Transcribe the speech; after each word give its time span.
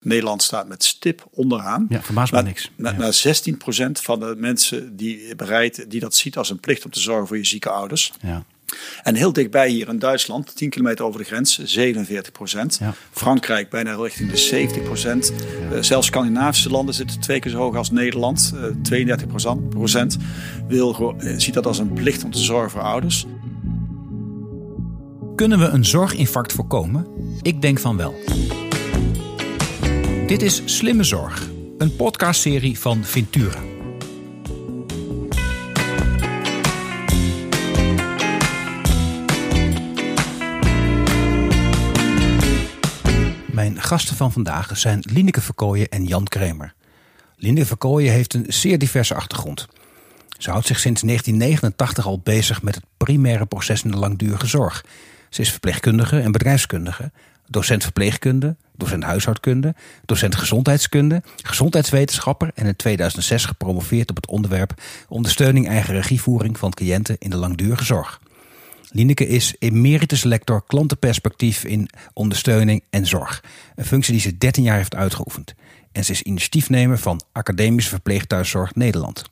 Nederland 0.00 0.42
staat 0.42 0.68
met 0.68 0.84
stip 0.84 1.26
onderaan. 1.30 1.86
Ja, 1.88 2.02
verbaast 2.02 2.32
me 2.32 2.42
niks. 2.42 2.70
Na, 2.76 2.90
ja. 2.90 2.96
na 2.96 3.12
16% 3.12 3.90
van 4.02 4.20
de 4.20 4.34
mensen 4.36 4.96
die 4.96 5.34
bereid, 5.36 5.90
die 5.90 6.00
dat 6.00 6.14
ziet 6.14 6.36
als 6.36 6.50
een 6.50 6.60
plicht 6.60 6.84
om 6.84 6.90
te 6.90 7.00
zorgen 7.00 7.26
voor 7.26 7.36
je 7.36 7.46
zieke 7.46 7.70
ouders. 7.70 8.12
Ja. 8.20 8.44
En 9.02 9.14
heel 9.14 9.32
dichtbij 9.32 9.68
hier 9.68 9.88
in 9.88 9.98
Duitsland, 9.98 10.56
10 10.56 10.70
kilometer 10.70 11.04
over 11.04 11.20
de 11.20 11.26
grens, 11.26 11.58
47 11.64 12.78
Ja. 12.78 12.94
Frankrijk 13.10 13.70
bijna 13.70 13.94
richting 13.94 14.30
de 14.30 14.36
70% 14.36 15.32
Eh, 15.72 15.82
zelfs 15.82 16.06
Scandinavische 16.06 16.70
landen 16.70 16.94
zitten 16.94 17.20
twee 17.20 17.40
keer 17.40 17.50
zo 17.50 17.58
hoog 17.58 17.76
als 17.76 17.90
Nederland. 17.90 18.52
Eh 18.54 18.64
32 18.82 19.26
procent 19.68 20.16
wil, 20.68 21.14
eh, 21.18 21.34
ziet 21.36 21.54
dat 21.54 21.66
als 21.66 21.78
een 21.78 21.92
plicht 21.92 22.24
om 22.24 22.30
te 22.30 22.38
zorgen 22.38 22.70
voor 22.70 22.80
ouders. 22.80 23.26
Kunnen 25.34 25.58
we 25.58 25.64
een 25.64 25.84
zorginfarct 25.84 26.52
voorkomen? 26.52 27.06
Ik 27.42 27.62
denk 27.62 27.78
van 27.78 27.96
wel. 27.96 28.14
Dit 30.28 30.42
is 30.42 30.62
Slimme 30.64 31.04
Zorg, 31.04 31.48
een 31.78 31.96
podcastserie 31.96 32.78
van 32.78 33.04
Ventura. 33.04 33.60
Mijn 43.52 43.80
gasten 43.80 44.16
van 44.16 44.32
vandaag 44.32 44.78
zijn 44.78 45.02
Lineke 45.12 45.40
Verkooyen 45.40 45.88
en 45.88 46.04
Jan 46.04 46.24
Kremer. 46.24 46.74
Lineke 47.36 47.66
Verkooyen 47.66 48.12
heeft 48.12 48.34
een 48.34 48.44
zeer 48.48 48.78
diverse 48.78 49.14
achtergrond. 49.14 49.66
Ze 50.38 50.50
houdt 50.50 50.66
zich 50.66 50.78
sinds 50.78 51.00
1989 51.00 52.06
al 52.06 52.20
bezig 52.20 52.62
met 52.62 52.74
het 52.74 52.84
primaire 52.96 53.46
proces 53.46 53.82
in 53.84 53.90
de 53.90 53.96
langdurige 53.96 54.46
zorg. 54.46 54.84
Ze 55.28 55.40
is 55.40 55.50
verpleegkundige 55.50 56.20
en 56.20 56.32
bedrijfskundige, 56.32 57.10
docent 57.48 57.82
verpleegkunde, 57.82 58.56
docent 58.76 59.04
huishoudkunde, 59.04 59.74
docent 60.04 60.34
gezondheidskunde, 60.34 61.22
gezondheidswetenschapper 61.42 62.50
en 62.54 62.66
in 62.66 62.76
2006 62.76 63.44
gepromoveerd 63.44 64.10
op 64.10 64.16
het 64.16 64.26
onderwerp 64.26 64.82
ondersteuning 65.08 65.68
eigen 65.68 65.94
regievoering 65.94 66.58
van 66.58 66.70
cliënten 66.70 67.16
in 67.18 67.30
de 67.30 67.36
langdurige 67.36 67.84
zorg. 67.84 68.20
Lineke 68.90 69.26
is 69.26 69.54
emeritus 69.58 70.24
lector 70.24 70.64
klantenperspectief 70.66 71.64
in 71.64 71.88
ondersteuning 72.12 72.82
en 72.90 73.06
zorg. 73.06 73.44
Een 73.74 73.84
functie 73.84 74.12
die 74.12 74.22
ze 74.22 74.38
13 74.38 74.62
jaar 74.62 74.76
heeft 74.76 74.94
uitgeoefend. 74.94 75.54
En 75.92 76.04
ze 76.04 76.12
is 76.12 76.22
initiatiefnemer 76.22 76.98
van 76.98 77.20
Academische 77.32 77.90
Verpleegthuiszorg 77.90 78.74
Nederland. 78.74 79.24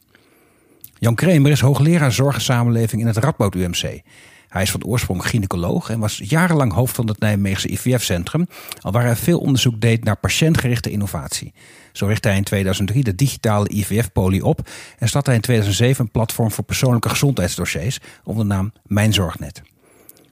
Jan 0.98 1.14
Kremer 1.14 1.50
is 1.50 1.60
hoogleraar 1.60 2.12
zorg 2.12 2.34
en 2.34 2.40
samenleving 2.40 3.00
in 3.00 3.06
het 3.06 3.16
Radboud 3.16 3.54
UMC. 3.54 4.00
Hij 4.48 4.62
is 4.62 4.70
van 4.70 4.84
oorsprong 4.84 5.26
gynaecoloog 5.26 5.90
en 5.90 5.98
was 5.98 6.20
jarenlang 6.24 6.72
hoofd 6.72 6.94
van 6.94 7.08
het 7.08 7.20
Nijmeegse 7.20 7.68
IVF-centrum, 7.68 8.46
al 8.80 8.92
waar 8.92 9.04
hij 9.04 9.16
veel 9.16 9.38
onderzoek 9.38 9.80
deed 9.80 10.04
naar 10.04 10.16
patiëntgerichte 10.16 10.90
innovatie. 10.90 11.52
Zo 11.92 12.06
richtte 12.06 12.28
hij 12.28 12.36
in 12.36 12.44
2003 12.44 13.04
de 13.04 13.14
digitale 13.14 13.68
IVF-poli 13.68 14.42
op 14.42 14.68
en 14.98 15.08
startte 15.08 15.30
hij 15.30 15.38
in 15.38 15.44
2007 15.44 16.04
een 16.04 16.10
platform 16.10 16.50
voor 16.50 16.64
persoonlijke 16.64 17.08
gezondheidsdossiers 17.08 17.98
onder 18.24 18.48
de 18.48 18.54
naam 18.54 18.72
Mijn 18.86 19.12
Zorgnet. 19.12 19.62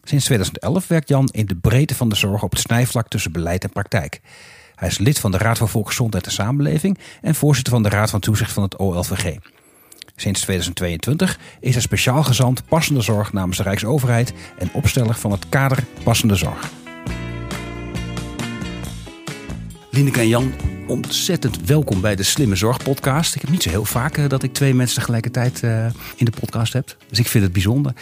Sinds 0.02 0.24
2011 0.24 0.88
werkt 0.88 1.08
Jan 1.08 1.28
in 1.32 1.46
de 1.46 1.56
breedte 1.56 1.94
van 1.94 2.08
de 2.08 2.16
zorg 2.16 2.42
op 2.42 2.50
het 2.50 2.60
snijvlak 2.60 3.08
tussen 3.08 3.32
beleid 3.32 3.64
en 3.64 3.70
praktijk. 3.70 4.20
Hij 4.74 4.88
is 4.88 4.98
lid 4.98 5.18
van 5.18 5.30
de 5.30 5.38
Raad 5.38 5.58
voor 5.58 5.68
Volksgezondheid 5.68 6.26
en 6.26 6.32
Samenleving 6.32 6.98
en 7.20 7.34
voorzitter 7.34 7.72
van 7.72 7.82
de 7.82 7.88
Raad 7.88 8.10
van 8.10 8.20
Toezicht 8.20 8.52
van 8.52 8.62
het 8.62 8.78
OLVG. 8.78 9.36
Sinds 10.16 10.40
2022 10.40 11.38
is 11.60 11.72
hij 11.72 11.82
speciaal 11.82 12.22
gezant 12.22 12.66
passende 12.68 13.00
zorg 13.00 13.32
namens 13.32 13.56
de 13.56 13.62
Rijksoverheid 13.62 14.32
en 14.58 14.70
opsteller 14.72 15.14
van 15.14 15.30
het 15.30 15.48
kader 15.48 15.84
passende 16.02 16.34
zorg. 16.34 16.70
Lineke 19.90 20.20
en 20.20 20.28
Jan, 20.28 20.52
ontzettend 20.86 21.64
welkom 21.66 22.00
bij 22.00 22.16
de 22.16 22.22
Slimme 22.22 22.56
Zorg 22.56 22.82
podcast. 22.82 23.34
Ik 23.34 23.40
heb 23.40 23.50
niet 23.50 23.62
zo 23.62 23.68
heel 23.68 23.84
vaak 23.84 24.16
eh, 24.16 24.28
dat 24.28 24.42
ik 24.42 24.52
twee 24.52 24.74
mensen 24.74 24.98
tegelijkertijd 24.98 25.62
eh, 25.62 25.86
in 26.16 26.24
de 26.24 26.32
podcast 26.40 26.72
heb. 26.72 26.96
Dus 27.08 27.18
ik 27.18 27.26
vind 27.26 27.44
het 27.44 27.52
bijzonder. 27.52 27.92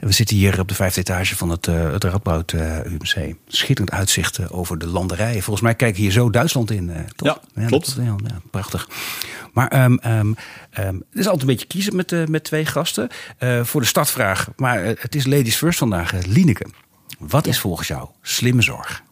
En 0.00 0.06
We 0.06 0.12
zitten 0.12 0.36
hier 0.36 0.60
op 0.60 0.68
de 0.68 0.74
vijfde 0.74 1.00
etage 1.00 1.36
van 1.36 1.50
het, 1.50 1.66
eh 1.66 1.92
het 1.92 2.04
Radboud 2.04 2.52
eh, 2.52 2.84
UMC. 2.84 3.34
Schitterend 3.46 3.90
uitzicht 3.90 4.38
eh, 4.38 4.46
over 4.50 4.78
de 4.78 4.86
landerijen. 4.86 5.42
Volgens 5.42 5.64
mij 5.64 5.74
kijken 5.74 6.02
hier 6.02 6.10
zo 6.10 6.30
Duitsland 6.30 6.70
in. 6.70 6.92
toch? 7.16 7.40
Ja, 7.54 7.66
klopt. 7.66 7.96
dat- 7.96 8.04
ja, 8.04 8.14
ja, 8.24 8.40
prachtig. 8.50 8.88
Maar 9.52 9.68
ehm, 9.68 9.94
ehm, 9.96 10.32
ehm, 10.70 10.94
het 10.94 11.04
is 11.18 11.24
altijd 11.24 11.40
een 11.40 11.46
beetje 11.48 11.66
kiezen 11.66 11.96
met, 11.96 12.28
met 12.28 12.44
twee 12.44 12.66
gasten. 12.66 13.08
Eh, 13.38 13.64
voor 13.64 13.80
de 13.80 13.86
startvraag, 13.86 14.48
maar 14.56 14.84
het 14.84 15.14
is 15.14 15.26
ladies 15.26 15.56
first 15.56 15.78
vandaag. 15.78 16.12
Lineke, 16.26 16.66
wat 17.18 17.46
is 17.46 17.58
volgens 17.58 17.88
jou 17.88 18.08
slimme 18.22 18.62
zorg? 18.62 19.02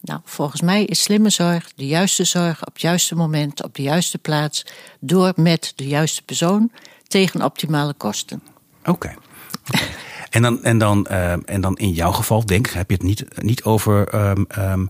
Nou, 0.00 0.20
volgens 0.24 0.60
mij 0.60 0.84
is 0.84 1.02
slimme 1.02 1.30
zorg 1.30 1.72
de 1.76 1.86
juiste 1.86 2.24
zorg 2.24 2.66
op 2.66 2.72
het 2.72 2.82
juiste 2.82 3.14
moment, 3.14 3.62
op 3.64 3.74
de 3.74 3.82
juiste 3.82 4.18
plaats, 4.18 4.66
door 5.00 5.32
met 5.36 5.72
de 5.76 5.86
juiste 5.86 6.22
persoon 6.22 6.70
tegen 7.06 7.42
optimale 7.42 7.92
kosten. 7.94 8.42
Oké. 8.84 9.14
En 10.34 10.42
dan, 10.42 10.62
en, 10.64 10.78
dan, 10.78 11.06
ehm, 11.06 11.40
en 11.44 11.60
dan 11.60 11.76
in 11.76 11.90
jouw 11.90 12.12
geval, 12.12 12.46
denk 12.46 12.66
ik, 12.66 12.72
heb 12.72 12.90
je 12.90 12.96
het 12.96 13.04
niet, 13.04 13.24
niet 13.42 13.62
over 13.64 14.08
ehm, 14.08 14.44
ehm, 14.48 14.86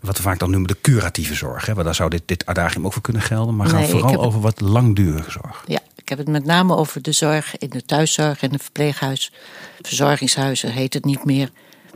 wat 0.00 0.16
we 0.16 0.22
vaak 0.22 0.38
dan 0.38 0.50
noemen 0.50 0.68
de 0.68 0.76
curatieve 0.80 1.34
zorg. 1.34 1.66
Hè? 1.66 1.72
Want 1.72 1.84
daar 1.84 1.94
zou 1.94 2.10
dit, 2.10 2.22
dit 2.26 2.46
adagium 2.46 2.86
ook 2.86 2.92
voor 2.92 3.02
kunnen 3.02 3.22
gelden. 3.22 3.56
Maar 3.56 3.66
gaat 3.66 3.76
Nee, 3.76 3.84
ik 3.84 3.90
vooral 3.90 4.10
het- 4.10 4.20
over 4.20 4.40
wat 4.40 4.60
langdurige 4.60 5.30
zorg. 5.30 5.64
Ja, 5.66 5.80
ik 5.96 6.08
heb 6.08 6.18
het 6.18 6.28
met 6.28 6.44
name 6.44 6.76
over 6.76 7.02
de 7.02 7.12
zorg 7.12 7.58
in 7.58 7.68
de 7.70 7.84
thuiszorg 7.84 8.42
en 8.42 8.48
de 8.50 8.58
verpleeghuis. 8.58 9.32
Verzorgingshuizen 9.80 10.72
heet 10.72 10.94
het 10.94 11.04
niet 11.04 11.24
meer, 11.24 11.50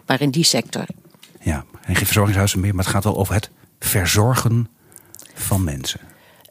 maar 0.06 0.20
in 0.20 0.30
die 0.30 0.44
sector. 0.44 0.84
Ja, 1.40 1.64
en 1.82 1.94
geen 1.96 2.04
verzorgingshuizen 2.06 2.60
meer, 2.60 2.74
maar 2.74 2.84
het 2.84 2.92
gaat 2.94 3.04
wel 3.04 3.16
over 3.16 3.34
het 3.34 3.50
verzorgen 3.80 4.68
van 5.34 5.64
mensen. 5.64 6.00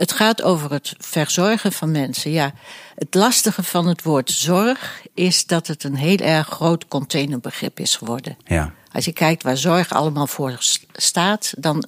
Het 0.02 0.12
gaat 0.12 0.42
over 0.42 0.72
het 0.72 0.94
verzorgen 0.98 1.72
van 1.72 1.92
mensen. 1.92 2.32
Ja, 2.32 2.54
het 2.96 3.14
lastige 3.14 3.64
van 3.64 3.88
het 3.88 4.04
woord 4.04 4.32
zorg 4.32 5.02
is 5.14 5.46
dat 5.46 5.68
het 5.68 5.84
een 5.84 5.96
heel 5.96 6.18
erg 6.18 6.48
groot 6.48 6.88
containerbegrip 6.88 7.80
is 7.80 7.96
geworden. 7.96 8.38
Ja, 8.46 8.74
Als 8.92 9.06
je 9.06 9.14
kijkt 9.14 9.44
waar 9.44 9.58
zorg 9.58 9.92
allemaal 9.92 10.28
voor 10.28 10.58
staat, 10.94 11.54
dan 11.58 11.86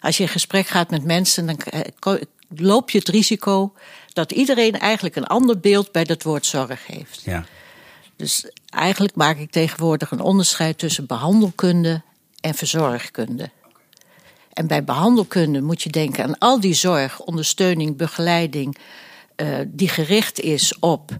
als 0.00 0.16
je 0.16 0.22
in 0.22 0.28
gesprek 0.28 0.66
gaat 0.66 0.90
met 0.90 1.04
mensen, 1.04 1.46
dan 1.46 1.56
eh, 1.58 2.14
loop 2.48 2.90
je 2.90 2.98
het 2.98 3.08
risico 3.08 3.72
dat 4.12 4.32
iedereen 4.32 4.78
eigenlijk 4.78 5.16
een 5.16 5.26
ander 5.26 5.60
beeld 5.60 5.92
bij 5.92 6.04
dat 6.04 6.22
woord 6.22 6.46
zorg 6.46 6.86
heeft. 6.86 7.22
ja, 7.24 7.44
Dus 8.16 8.50
eigenlijk 8.68 9.14
maak 9.14 9.38
ik 9.38 9.50
tegenwoordig 9.50 10.10
een 10.10 10.20
onderscheid 10.20 10.78
tussen 10.78 11.06
behandelkunde 11.06 12.02
en 12.40 12.54
verzorgkunde. 12.54 13.50
En 14.52 14.66
bij 14.66 14.84
behandelkunde 14.84 15.60
moet 15.60 15.82
je 15.82 15.90
denken 15.90 16.24
aan 16.24 16.38
al 16.38 16.60
die 16.60 16.74
zorg, 16.74 17.20
ondersteuning, 17.20 17.96
begeleiding, 17.96 18.76
eh, 19.36 19.46
die 19.66 19.88
gericht 19.88 20.40
is 20.40 20.78
op 20.78 21.10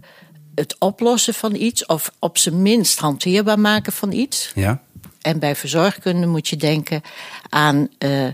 het 0.55 0.75
oplossen 0.79 1.33
van 1.33 1.55
iets, 1.55 1.85
of 1.85 2.11
op 2.19 2.37
zijn 2.37 2.61
minst 2.61 2.99
hanteerbaar 2.99 3.59
maken 3.59 3.93
van 3.93 4.11
iets. 4.11 4.51
ja. 4.55 4.81
En 5.21 5.39
bij 5.39 5.55
verzorgkunde 5.55 6.27
moet 6.27 6.47
je 6.47 6.55
denken 6.55 7.01
aan 7.49 7.87
eh, 7.97 8.27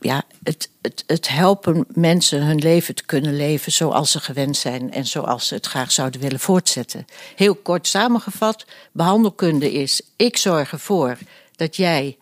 ja, 0.00 0.22
het, 0.42 0.70
het, 0.82 1.04
het 1.06 1.28
helpen 1.28 1.86
mensen 1.88 2.42
hun 2.42 2.58
leven 2.58 2.94
te 2.94 3.04
kunnen 3.04 3.36
leven 3.36 3.72
zoals 3.72 4.10
ze 4.10 4.20
gewend 4.20 4.56
zijn 4.56 4.92
en 4.92 5.06
zoals 5.06 5.46
ze 5.46 5.54
het 5.54 5.66
graag 5.66 5.92
zouden 5.92 6.20
willen 6.20 6.40
voortzetten. 6.40 7.04
Heel 7.36 7.54
kort 7.54 7.86
samengevat, 7.86 8.66
behandelkunde 8.92 9.72
is: 9.72 10.00
ik 10.16 10.36
zorg 10.36 10.72
ervoor 10.72 11.18
dat 11.56 11.76
jij 11.76 12.16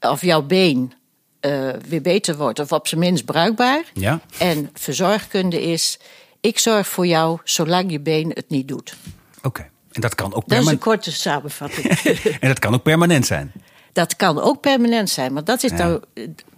of 0.00 0.22
jouw 0.22 0.42
been 0.42 0.92
eh, 1.40 1.68
weer 1.88 2.02
beter 2.02 2.36
wordt 2.36 2.58
of 2.58 2.72
op 2.72 2.88
zijn 2.88 3.00
minst 3.00 3.24
bruikbaar. 3.24 3.82
Ja. 3.94 4.20
En 4.38 4.70
verzorgkunde 4.74 5.62
is: 5.62 5.98
ik 6.40 6.58
zorg 6.58 6.88
voor 6.88 7.06
jou 7.06 7.38
zolang 7.44 7.90
je 7.90 8.00
been 8.00 8.30
het 8.34 8.48
niet 8.48 8.68
doet. 8.68 8.96
Oké. 9.42 9.68
En 9.92 10.00
dat 10.00 10.14
kan 10.14 10.26
ook 10.26 10.32
Dat 10.32 10.42
is 10.42 10.48
een 10.50 10.78
permanent. 10.78 10.82
korte 10.82 11.12
samenvatting. 11.12 11.86
En 12.40 12.48
dat 12.48 12.58
kan 12.58 12.74
ook 12.74 12.82
permanent 12.82 13.26
zijn. 13.26 13.52
Dat 13.92 14.16
kan 14.16 14.40
ook 14.40 14.60
permanent 14.60 15.10
zijn, 15.10 15.32
maar 15.32 15.44
dat 15.44 15.62
is 15.62 15.70
Ja. 15.70 15.76
nou 15.76 16.00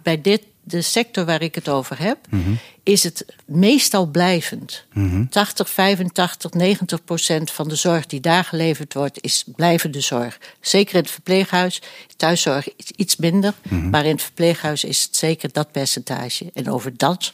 bij 0.01 0.21
dit, 0.21 0.41
de 0.63 0.81
sector 0.81 1.25
waar 1.25 1.41
ik 1.41 1.55
het 1.55 1.69
over 1.69 1.99
heb, 1.99 2.17
Mhm. 2.29 2.51
is 2.83 3.03
het 3.03 3.25
meestal 3.45 4.05
blijvend. 4.05 4.85
80, 5.29 5.69
85, 5.69 6.51
90 6.53 7.03
procent 7.03 7.51
van 7.51 7.67
de 7.69 7.75
zorg 7.75 8.05
die 8.05 8.19
daar 8.19 8.43
geleverd 8.43 8.93
wordt, 8.93 9.21
is 9.21 9.43
blijvende 9.55 9.99
zorg. 10.01 10.37
Zeker 10.59 10.95
in 10.95 11.01
het 11.01 11.11
verpleeghuis, 11.11 11.81
thuiszorg 12.17 12.67
iets- 12.77 12.91
iets 12.95 13.15
minder, 13.15 13.53
Mhm. 13.63 13.89
maar 13.89 14.05
in 14.05 14.11
het 14.11 14.21
verpleeghuis 14.21 14.83
is 14.83 15.03
het 15.03 15.15
zeker 15.15 15.51
dat 15.51 15.71
percentage. 15.71 16.49
En 16.53 16.69
over 16.69 16.97
dat, 16.97 17.31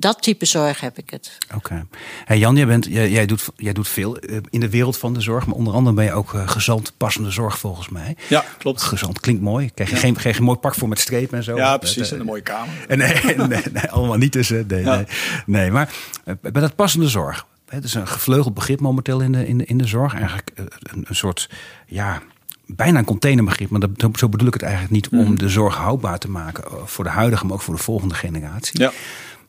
dat 0.00 0.22
type 0.22 0.44
zorg 0.44 0.80
heb 0.80 0.98
ik 0.98 1.10
het. 1.10 1.38
Oké. 1.54 1.86
Hey 2.24 2.38
Jan, 2.38 2.56
jij, 2.56 2.66
bent, 2.66 2.84
jij, 2.84 3.10
jij, 3.10 3.26
doet, 3.26 3.48
jij 3.56 3.72
doet 3.72 3.88
veel 3.88 4.16
eh, 4.18 4.36
in 4.50 4.60
de 4.60 4.70
wereld 4.70 4.98
van 4.98 5.12
de 5.14 5.20
zorg. 5.20 5.46
Maar 5.46 5.54
onder 5.56 5.74
andere 5.74 5.96
ben 5.96 6.04
je 6.04 6.12
ook 6.12 6.34
eh, 6.34 6.48
gezant 6.48 6.92
passende 6.96 7.30
zorg 7.30 7.58
volgens 7.58 7.88
mij. 7.88 8.16
Ja, 8.28 8.44
klopt. 8.58 8.82
Gezant 8.82 9.20
klinkt 9.20 9.42
mooi. 9.42 9.70
Krijg 9.74 9.90
je 9.90 9.96
geen, 9.96 10.18
geen, 10.18 10.34
geen 10.34 10.42
mooi 10.44 10.58
pak 10.58 10.74
voor 10.74 10.88
met 10.88 10.98
streep 11.00 11.32
en 11.32 11.42
zo. 11.44 11.56
Ja, 11.56 11.72
Eh, 11.72 11.78
precies. 11.78 12.06
eh, 12.06 12.12
En 12.12 12.20
een 12.20 12.26
mooie 12.26 12.42
kamer. 12.42 12.74
En 12.88 12.98
nee, 12.98 13.36
nee, 13.36 13.62
nee, 13.72 13.90
allemaal 13.90 14.16
niet 14.18 14.32
tussen. 14.32 14.64
Nee, 14.68 14.82
Ja. 14.82 14.94
nee, 14.96 15.06
nee, 15.46 15.70
maar 15.70 15.92
eh, 16.24 16.34
bij 16.42 16.52
dat 16.62 16.74
passende 16.74 17.08
zorg. 17.08 17.46
hè, 17.68 17.74
Het 17.76 17.84
is 17.84 17.94
een 17.94 18.08
gevleugeld 18.08 18.54
begrip 18.54 18.80
momenteel 18.80 19.20
in 19.20 19.32
de, 19.32 19.46
in 19.46 19.58
de, 19.58 19.64
in 19.64 19.78
de 19.78 19.86
zorg. 19.86 20.14
Eigenlijk 20.14 20.50
eh, 20.54 20.64
een, 20.78 21.04
een 21.08 21.14
soort, 21.16 21.48
ja, 21.86 22.22
bijna 22.66 22.98
een 22.98 23.04
containerbegrip, 23.04 23.70
maar 23.70 23.80
dat, 23.80 23.90
zo 24.18 24.28
bedoel 24.28 24.46
ik 24.46 24.52
het 24.52 24.62
eigenlijk 24.62 24.92
niet 24.92 25.08
om 25.08 25.38
de 25.38 25.48
zorg 25.48 25.74
houdbaar 25.76 26.18
te 26.18 26.30
maken 26.30 26.64
voor 26.84 27.04
de 27.04 27.10
huidige, 27.10 27.44
maar 27.44 27.54
ook 27.54 27.62
voor 27.62 27.74
de 27.76 27.82
volgende 27.82 28.14
generatie. 28.14 28.80
Ja. 28.80 28.92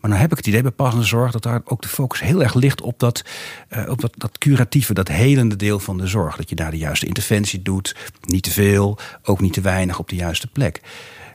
Maar 0.01 0.09
nou 0.09 0.21
heb 0.21 0.31
ik 0.31 0.37
het 0.37 0.47
idee 0.47 0.61
bij 0.61 0.71
passende 0.71 1.05
zorg 1.05 1.31
dat 1.31 1.43
daar 1.43 1.61
ook 1.65 1.81
de 1.81 1.87
focus 1.87 2.19
heel 2.19 2.43
erg 2.43 2.53
ligt 2.53 2.81
op 2.81 2.99
dat, 2.99 3.23
uh, 3.69 3.89
op 3.89 4.01
dat, 4.01 4.13
dat 4.17 4.37
curatieve, 4.37 4.93
dat 4.93 5.07
helende 5.07 5.55
deel 5.55 5.79
van 5.79 5.97
de 5.97 6.07
zorg. 6.07 6.35
Dat 6.35 6.49
je 6.49 6.55
daar 6.55 6.71
de 6.71 6.77
juiste 6.77 7.05
interventie 7.05 7.61
doet, 7.61 7.95
niet 8.21 8.43
te 8.43 8.51
veel, 8.51 8.97
ook 9.23 9.41
niet 9.41 9.53
te 9.53 9.61
weinig 9.61 9.99
op 9.99 10.09
de 10.09 10.15
juiste 10.15 10.47
plek. 10.47 10.81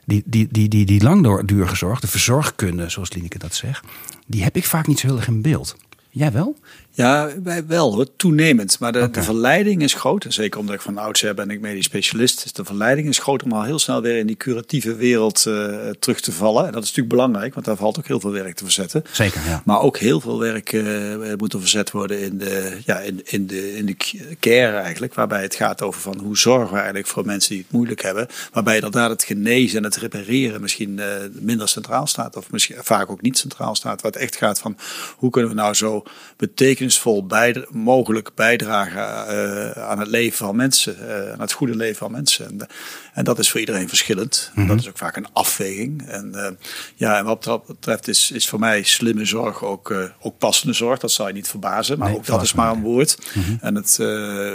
Die, 0.04 0.22
die, 0.26 0.48
die, 0.50 0.68
die, 0.68 0.86
die 0.86 1.02
langdurige 1.02 1.76
zorg, 1.76 2.00
de 2.00 2.06
verzorgkunde, 2.06 2.88
zoals 2.88 3.12
Lineke 3.12 3.38
dat 3.38 3.54
zegt, 3.54 3.86
die 4.26 4.42
heb 4.42 4.56
ik 4.56 4.64
vaak 4.64 4.86
niet 4.86 4.98
zo 4.98 5.06
heel 5.06 5.16
erg 5.16 5.26
in 5.26 5.42
beeld. 5.42 5.76
Jij 6.10 6.32
wel? 6.32 6.56
Ja, 6.96 7.30
wij 7.42 7.66
wel 7.66 7.94
hoor, 7.94 8.06
toenemend. 8.16 8.78
Maar 8.78 8.92
de, 8.92 9.10
de 9.10 9.22
verleiding 9.22 9.82
is 9.82 9.94
groot. 9.94 10.26
Zeker 10.28 10.60
omdat 10.60 10.74
ik 10.74 10.80
van 10.80 10.98
oudsher 10.98 11.34
ben 11.34 11.50
ik 11.50 11.60
medisch 11.60 11.84
specialist. 11.84 12.42
Dus 12.42 12.52
de 12.52 12.64
verleiding 12.64 13.08
is 13.08 13.18
groot 13.18 13.42
om 13.42 13.52
al 13.52 13.62
heel 13.62 13.78
snel 13.78 14.02
weer 14.02 14.16
in 14.16 14.26
die 14.26 14.36
curatieve 14.36 14.94
wereld 14.94 15.44
uh, 15.48 15.88
terug 15.98 16.20
te 16.20 16.32
vallen. 16.32 16.66
En 16.66 16.72
dat 16.72 16.82
is 16.82 16.88
natuurlijk 16.88 17.14
belangrijk, 17.14 17.54
want 17.54 17.66
daar 17.66 17.76
valt 17.76 17.98
ook 17.98 18.06
heel 18.06 18.20
veel 18.20 18.30
werk 18.30 18.56
te 18.56 18.64
verzetten. 18.64 19.04
Zeker, 19.12 19.40
ja. 19.46 19.62
Maar 19.64 19.80
ook 19.80 19.98
heel 19.98 20.20
veel 20.20 20.38
werk 20.38 20.72
uh, 20.72 21.34
moet 21.36 21.52
er 21.52 21.60
verzet 21.60 21.90
worden 21.90 22.20
in 22.20 22.38
de, 22.38 22.78
ja, 22.84 22.98
in, 22.98 23.20
in, 23.24 23.46
de, 23.46 23.76
in 23.76 23.86
de 23.86 23.96
care 24.40 24.76
eigenlijk. 24.76 25.14
Waarbij 25.14 25.42
het 25.42 25.54
gaat 25.54 25.82
over 25.82 26.00
van 26.00 26.18
hoe 26.18 26.38
zorgen 26.38 26.70
we 26.70 26.76
eigenlijk 26.76 27.06
voor 27.06 27.26
mensen 27.26 27.50
die 27.50 27.62
het 27.62 27.72
moeilijk 27.72 28.02
hebben. 28.02 28.26
Waarbij 28.52 28.74
inderdaad 28.74 29.10
het 29.10 29.24
genezen 29.24 29.78
en 29.78 29.84
het 29.84 29.96
repareren 29.96 30.60
misschien 30.60 30.98
uh, 30.98 31.06
minder 31.32 31.68
centraal 31.68 32.06
staat. 32.06 32.36
Of 32.36 32.50
misschien 32.50 32.76
vaak 32.78 33.10
ook 33.10 33.22
niet 33.22 33.38
centraal 33.38 33.74
staat. 33.74 34.02
Waar 34.02 34.12
het 34.12 34.20
echt 34.20 34.36
gaat 34.36 34.58
van 34.58 34.76
hoe 35.16 35.30
kunnen 35.30 35.50
we 35.50 35.56
nou 35.56 35.74
zo 35.74 36.02
betekenen 36.36 36.84
betekenisvol 36.86 37.26
mogelijk 37.70 38.30
bijdragen 38.34 39.34
uh, 39.34 39.70
aan 39.70 39.98
het 39.98 40.08
leven 40.08 40.36
van 40.36 40.56
mensen, 40.56 40.96
uh, 41.02 41.32
aan 41.32 41.40
het 41.40 41.52
goede 41.52 41.76
leven 41.76 41.96
van 41.96 42.10
mensen. 42.10 42.46
En, 42.46 42.68
en 43.14 43.24
dat 43.24 43.38
is 43.38 43.50
voor 43.50 43.60
iedereen 43.60 43.88
verschillend. 43.88 44.50
Mm 44.54 44.58
-hmm. 44.58 44.68
Dat 44.68 44.78
is 44.78 44.88
ook 44.88 44.98
vaak 44.98 45.16
een 45.16 45.32
afweging. 45.32 46.08
En, 46.08 46.32
uh, 46.34 46.48
ja, 46.94 47.18
en 47.18 47.24
wat 47.24 47.44
dat 47.44 47.66
betreft 47.66 48.08
is, 48.08 48.30
is 48.30 48.48
voor 48.48 48.58
mij 48.58 48.82
slimme 48.82 49.24
zorg 49.24 49.64
ook, 49.64 49.94
ook 50.20 50.38
passende 50.38 50.72
zorg. 50.72 50.98
Dat 50.98 51.10
zal 51.10 51.26
je 51.26 51.32
niet 51.32 51.48
verbazen, 51.48 51.98
maar 51.98 52.08
nee, 52.08 52.16
ook 52.16 52.26
dat 52.26 52.42
is 52.42 52.54
maar 52.54 52.72
een 52.72 52.82
woord. 52.82 53.18
Mm 53.34 53.42
-hmm. 53.42 53.58
en 53.60 53.74
het, 53.74 53.98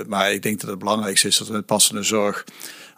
maar 0.07 0.31
ik 0.31 0.43
denk 0.43 0.59
dat 0.59 0.69
het 0.69 0.79
belangrijkste 0.79 1.27
is 1.27 1.37
dat 1.37 1.47
we 1.47 1.53
met 1.53 1.65
passende 1.65 2.03
zorg 2.03 2.43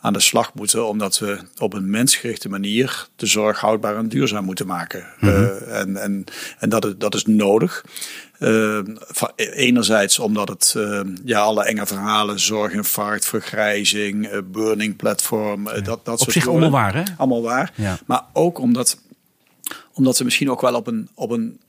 aan 0.04 0.14
de 0.14 0.20
slag 0.20 0.54
moeten, 0.54 0.88
omdat 0.88 1.20
we 1.20 1.40
op 1.58 1.74
een 1.74 1.90
mensgerichte 1.90 2.50
manier 2.50 3.08
de 3.16 3.26
zorg 3.26 3.60
houdbaar 3.60 3.98
en 3.98 4.08
duurzaam 4.08 4.46
moeten 4.46 4.68
maken. 4.68 5.06
Mm 5.20 5.30
-hmm. 5.30 5.44
uh, 5.44 5.80
en 5.80 5.98
en, 5.98 6.24
en 6.60 6.70
dat, 6.70 7.00
dat 7.00 7.16
is 7.16 7.26
nodig. 7.26 7.86
Uh, 8.40 8.80
enerzijds 9.36 10.20
omdat 10.20 10.50
het 10.50 10.74
uh, 10.78 11.02
ja, 11.26 11.40
alle 11.40 11.64
enge 11.64 11.86
verhalen, 11.86 12.40
zorginfarct, 12.40 13.26
vergrijzing, 13.26 14.42
burning 14.52 14.96
platform, 14.96 15.68
ja. 15.68 15.82
dat, 15.82 16.06
dat 16.06 16.22
Op 16.22 16.32
zich 16.32 16.48
allemaal 16.48 16.72
waar, 16.72 16.96
hè? 16.96 17.04
Allemaal 17.18 17.42
waar. 17.42 17.72
Ja. 17.76 17.98
Maar 18.06 18.22
ook 18.34 18.60
omdat, 18.60 18.98
omdat 19.94 20.18
we 20.18 20.24
misschien 20.24 20.52
ook 20.52 20.62
wel 20.62 20.76
op 20.76 20.88
een, 20.88 21.10
op 21.14 21.30
een 21.32 21.60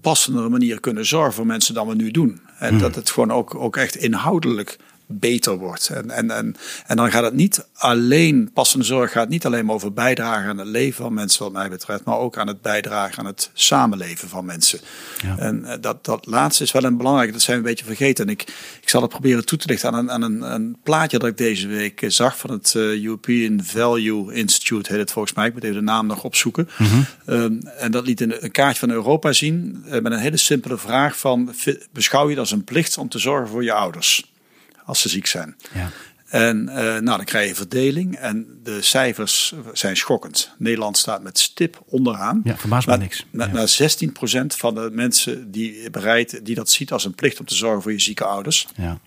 passendere 0.00 0.48
manier 0.48 0.80
kunnen 0.80 1.06
zorgen 1.06 1.32
voor 1.32 1.46
mensen 1.46 1.74
dan 1.74 1.88
we 1.88 1.94
nu 1.94 2.10
doen. 2.10 2.40
En 2.58 2.68
hmm. 2.68 2.78
dat 2.78 2.94
het 2.94 3.10
gewoon 3.10 3.32
ook, 3.32 3.54
ook 3.54 3.76
echt 3.76 3.96
inhoudelijk 3.96 4.78
beter 5.18 5.56
wordt. 5.56 5.88
En, 5.88 6.10
en, 6.10 6.30
en, 6.30 6.56
en 6.86 6.96
dan 6.96 7.10
gaat 7.10 7.24
het 7.24 7.34
niet 7.34 7.66
alleen, 7.74 8.50
passende 8.52 8.84
zorg 8.84 9.12
gaat 9.12 9.28
niet 9.28 9.46
alleen 9.46 9.64
maar 9.64 9.74
over 9.74 9.92
bijdragen 9.92 10.48
aan 10.48 10.58
het 10.58 10.66
leven 10.66 11.02
van 11.04 11.14
mensen, 11.14 11.42
wat 11.42 11.52
mij 11.52 11.70
betreft, 11.70 12.04
maar 12.04 12.18
ook 12.18 12.38
aan 12.38 12.46
het 12.46 12.62
bijdragen 12.62 13.18
aan 13.18 13.26
het 13.26 13.50
samenleven 13.52 14.28
van 14.28 14.44
mensen. 14.44 14.80
Ja. 15.22 15.38
En 15.38 15.64
eh, 15.64 15.76
dat, 15.80 16.04
dat 16.04 16.26
laatste 16.26 16.62
is 16.62 16.72
wel 16.72 16.84
een 16.84 16.96
belangrijk, 16.96 17.32
dat 17.32 17.42
zijn 17.42 17.56
we 17.56 17.62
een 17.62 17.70
beetje 17.70 17.84
vergeten. 17.84 18.24
En 18.26 18.30
ik, 18.30 18.42
ik 18.82 18.88
zal 18.88 19.00
het 19.00 19.10
proberen 19.10 19.46
toe 19.46 19.58
te 19.58 19.68
lichten 19.68 19.92
aan 19.92 19.98
een, 19.98 20.10
aan 20.10 20.22
een, 20.22 20.42
een 20.42 20.76
plaatje 20.82 21.18
dat 21.18 21.28
ik 21.28 21.36
deze 21.36 21.66
week 21.66 22.02
eh, 22.02 22.10
zag 22.10 22.38
van 22.38 22.50
het 22.50 22.74
uh, 22.76 23.04
European 23.04 23.60
Value 23.62 24.34
Institute, 24.34 24.90
heet 24.90 25.00
het 25.00 25.12
volgens 25.12 25.34
mij. 25.34 25.46
Ik 25.46 25.52
moet 25.52 25.64
even 25.64 25.76
de 25.76 25.82
naam 25.82 26.06
nog 26.06 26.24
opzoeken. 26.24 26.68
Mm 26.78 26.86
-hmm. 26.86 27.06
um, 27.26 27.60
en 27.78 27.90
dat 27.90 28.06
liet 28.06 28.20
een, 28.20 28.44
een, 28.44 28.50
kaartje 28.50 28.80
van 28.80 28.90
Europa 28.90 29.32
zien 29.32 29.84
uh, 29.86 29.92
met 29.92 30.12
een 30.12 30.18
hele 30.18 30.36
simpele 30.36 30.78
vraag 30.78 31.18
van, 31.18 31.54
beschouw 31.92 32.24
je 32.24 32.30
het 32.30 32.38
als 32.38 32.50
een 32.50 32.64
plicht 32.64 32.98
om 32.98 33.08
te 33.08 33.18
zorgen 33.18 33.48
voor 33.48 33.64
je 33.64 33.72
ouders? 33.72 34.33
Als 34.84 35.00
ze 35.00 35.08
ziek 35.08 35.26
zijn. 35.26 35.56
Ja. 35.72 35.90
En 36.28 36.68
uh, 36.68 36.74
nou, 36.74 37.04
dan 37.04 37.24
krijg 37.24 37.48
je 37.48 37.54
verdeling 37.54 38.16
en 38.16 38.60
de 38.62 38.82
cijfers 38.82 39.54
zijn 39.72 39.96
schokkend. 39.96 40.54
Nederland 40.58 40.98
staat 40.98 41.22
met 41.22 41.38
stip 41.38 41.82
onderaan. 41.86 42.40
Ja, 42.44 42.56
verbaast 42.56 42.86
me 42.86 42.96
niks. 42.96 43.26
Ja. 43.30 43.46
naar 43.46 43.76
16% 44.42 44.46
van 44.46 44.74
de 44.74 44.88
mensen 44.92 45.50
die 45.50 45.90
bereid, 45.90 46.44
die 46.44 46.54
dat 46.54 46.70
ziet 46.70 46.92
als 46.92 47.04
een 47.04 47.14
plicht 47.14 47.40
om 47.40 47.46
te 47.46 47.54
zorgen 47.54 47.82
voor 47.82 47.92
je 47.92 48.00
zieke 48.00 48.24
ouders. 48.24 48.68
Ja. 48.76 48.98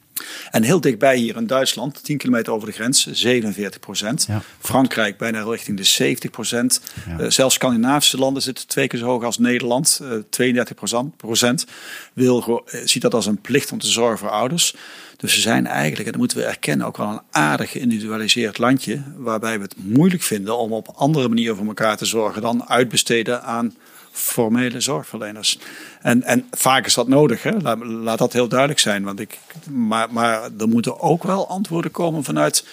En 0.51 0.63
heel 0.63 0.81
dichtbij 0.81 1.18
hier 1.18 1.35
in 1.35 1.47
Duitsland, 1.47 2.03
10 2.03 2.18
kilometer 2.18 2.53
over 2.53 2.68
de 2.68 2.74
grens, 2.74 3.07
47 3.12 3.79
procent. 3.79 4.25
Ja, 4.27 4.41
Frankrijk 4.59 5.18
bijna 5.18 5.44
richting 5.44 5.77
de 5.77 5.83
70 5.83 6.29
procent. 6.31 6.81
Ja. 7.07 7.19
Uh, 7.19 7.29
zelfs 7.29 7.56
Scandinavische 7.56 8.18
landen 8.18 8.41
zitten 8.41 8.68
twee 8.68 8.88
keer 8.88 9.00
zo 9.00 9.06
hoog 9.06 9.24
als 9.24 9.38
Nederland. 9.38 10.00
Uh, 10.03 10.09
32 10.29 10.75
procent 11.18 11.65
wil, 12.13 12.65
uh, 12.74 12.81
ziet 12.85 13.01
dat 13.01 13.13
als 13.13 13.25
een 13.25 13.41
plicht 13.41 13.71
om 13.71 13.79
te 13.79 13.88
zorgen 13.88 14.18
voor 14.18 14.29
ouders. 14.29 14.75
Dus 15.18 15.35
we 15.35 15.41
zijn 15.41 15.68
eigenlijk, 15.68 16.06
en 16.06 16.12
dat 16.12 16.19
moeten 16.19 16.38
we 16.38 16.44
erkennen, 16.44 16.88
ook 16.88 16.97
wel 16.97 17.07
een 17.07 17.21
aardig 17.31 17.71
geïndividualiseerd 17.71 18.57
landje. 18.57 19.01
Waarbij 19.15 19.57
we 19.57 19.63
het 19.63 19.75
moeilijk 19.77 20.24
vinden 20.24 20.57
om 20.57 20.74
op 20.74 20.88
andere 20.95 21.27
manieren 21.27 21.56
voor 21.56 21.68
elkaar 21.68 21.97
te 21.97 22.06
zorgen 22.06 22.41
dan 22.41 22.69
uitbesteden 22.69 23.44
aan 23.44 23.75
formele 24.18 24.81
zorgverleners. 24.81 25.60
En, 26.02 26.24
en 26.24 26.48
vaak 26.52 26.86
is 26.86 26.94
dat 26.94 27.08
nodig, 27.08 27.44
hè? 27.44 27.52
Laat, 27.52 27.84
laat 27.84 28.18
dat 28.18 28.34
heel 28.34 28.48
duidelijk 28.48 28.80
zijn. 28.80 29.04
Want 29.04 29.19
ik, 29.19 29.38
maar, 29.69 30.14
maar 30.14 30.50
er 30.60 30.68
moeten 30.68 31.00
ook 31.00 31.24
wel 31.24 31.48
antwoorden 31.48 31.92
komen 31.92 32.24
vanuit 32.24 32.66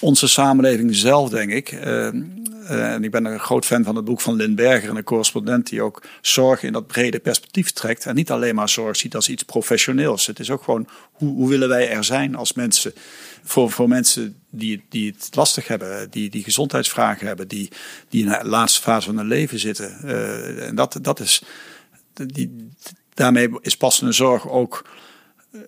onze 0.00 0.28
samenleving 0.28 0.96
zelf, 0.96 1.30
denk 1.30 1.50
ik. 1.50 1.72
Uh, 1.72 2.08
uh, 2.70 2.92
en 2.92 3.04
ik 3.04 3.10
ben 3.10 3.24
een 3.24 3.40
groot 3.40 3.64
fan 3.64 3.84
van 3.84 3.96
het 3.96 4.04
boek 4.04 4.20
van 4.20 4.36
Lynn 4.36 4.54
Berger, 4.54 4.96
een 4.96 5.04
correspondent 5.04 5.68
die 5.68 5.82
ook 5.82 6.02
zorg 6.20 6.62
in 6.62 6.72
dat 6.72 6.86
brede 6.86 7.18
perspectief 7.18 7.70
trekt. 7.70 8.06
En 8.06 8.14
niet 8.14 8.30
alleen 8.30 8.54
maar 8.54 8.68
zorg 8.68 8.96
ziet 8.96 9.14
als 9.14 9.28
iets 9.28 9.42
professioneels. 9.42 10.26
Het 10.26 10.38
is 10.38 10.50
ook 10.50 10.62
gewoon 10.62 10.88
hoe, 11.12 11.34
hoe 11.34 11.48
willen 11.48 11.68
wij 11.68 11.90
er 11.90 12.04
zijn 12.04 12.34
als 12.34 12.52
mensen. 12.52 12.92
Voor, 13.42 13.70
voor 13.70 13.88
mensen 13.88 14.36
die, 14.50 14.82
die 14.88 15.14
het 15.18 15.36
lastig 15.36 15.68
hebben, 15.68 16.10
die, 16.10 16.30
die 16.30 16.42
gezondheidsvragen 16.42 17.26
hebben, 17.26 17.48
die, 17.48 17.70
die 18.08 18.24
in 18.24 18.28
de 18.28 18.40
laatste 18.42 18.80
fase 18.80 19.06
van 19.06 19.16
hun 19.16 19.26
leven 19.26 19.58
zitten. 19.58 19.98
Uh, 20.04 20.66
en 20.66 20.74
dat, 20.74 20.98
dat 21.02 21.20
is, 21.20 21.42
die, 22.12 22.70
daarmee 23.14 23.48
is 23.60 23.76
passende 23.76 24.12
zorg 24.12 24.48
ook 24.48 24.84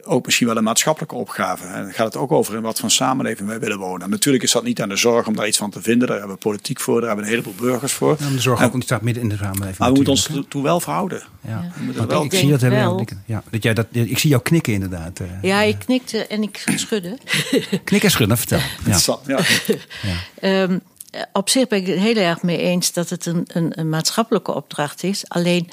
ook 0.04 0.24
misschien 0.24 0.46
wel 0.46 0.56
een 0.56 0.64
maatschappelijke 0.64 1.14
opgave. 1.14 1.66
En 1.66 1.82
dan 1.82 1.92
gaat 1.92 2.06
het 2.06 2.16
ook 2.16 2.32
over 2.32 2.54
in 2.54 2.62
wat 2.62 2.80
voor 2.80 2.90
samenleving 2.90 3.48
wij 3.48 3.60
willen 3.60 3.78
wonen. 3.78 4.10
natuurlijk 4.10 4.44
is 4.44 4.52
dat 4.52 4.64
niet 4.64 4.82
aan 4.82 4.88
de 4.88 4.96
zorg 4.96 5.26
om 5.26 5.36
daar 5.36 5.46
iets 5.46 5.58
van 5.58 5.70
te 5.70 5.82
vinden. 5.82 6.08
Daar 6.08 6.18
hebben 6.18 6.36
we 6.36 6.42
politiek 6.42 6.80
voor, 6.80 7.00
daar 7.00 7.08
hebben 7.08 7.26
we 7.26 7.32
een 7.32 7.38
heleboel 7.38 7.66
burgers 7.68 7.92
voor. 7.92 8.16
Ja, 8.18 8.28
de 8.28 8.40
zorg 8.40 8.62
ook 8.62 8.74
niet 8.74 8.82
staat 8.82 9.02
midden 9.02 9.22
in 9.22 9.28
de 9.28 9.36
samenleving. 9.36 9.78
Maar 9.78 9.88
we 9.88 9.94
moeten 9.94 10.12
ons 10.12 10.30
toen 10.48 10.62
wel 10.62 10.80
verhouden. 10.80 11.22
Ja. 11.40 11.72
ja. 11.94 12.06
Wel 12.06 12.24
ik, 12.24 12.34
zie 12.34 12.50
dat 12.50 12.60
wel. 12.60 13.06
Ja, 13.26 13.42
dat 13.50 13.62
jij 13.62 13.74
dat, 13.74 13.86
ik 13.90 14.18
zie 14.18 14.30
jou 14.30 14.42
knikken 14.42 14.72
inderdaad. 14.72 15.20
Ja, 15.42 15.60
ik 15.60 15.78
knikte 15.78 16.26
en 16.26 16.42
ik 16.42 16.64
schudde. 16.74 17.18
Knik 17.84 18.02
en 18.02 18.10
schudden, 18.10 18.38
vertel. 18.38 18.60
Ja. 19.26 19.40
ja. 20.02 20.62
um, 20.62 20.80
op 21.32 21.48
zich 21.48 21.68
ben 21.68 21.78
ik 21.78 21.86
het 21.86 21.98
heel 21.98 22.16
erg 22.16 22.42
mee 22.42 22.58
eens 22.58 22.92
dat 22.92 23.10
het 23.10 23.26
een, 23.26 23.44
een, 23.46 23.78
een 23.78 23.88
maatschappelijke 23.88 24.54
opdracht 24.54 25.02
is. 25.02 25.24
Alleen, 25.28 25.70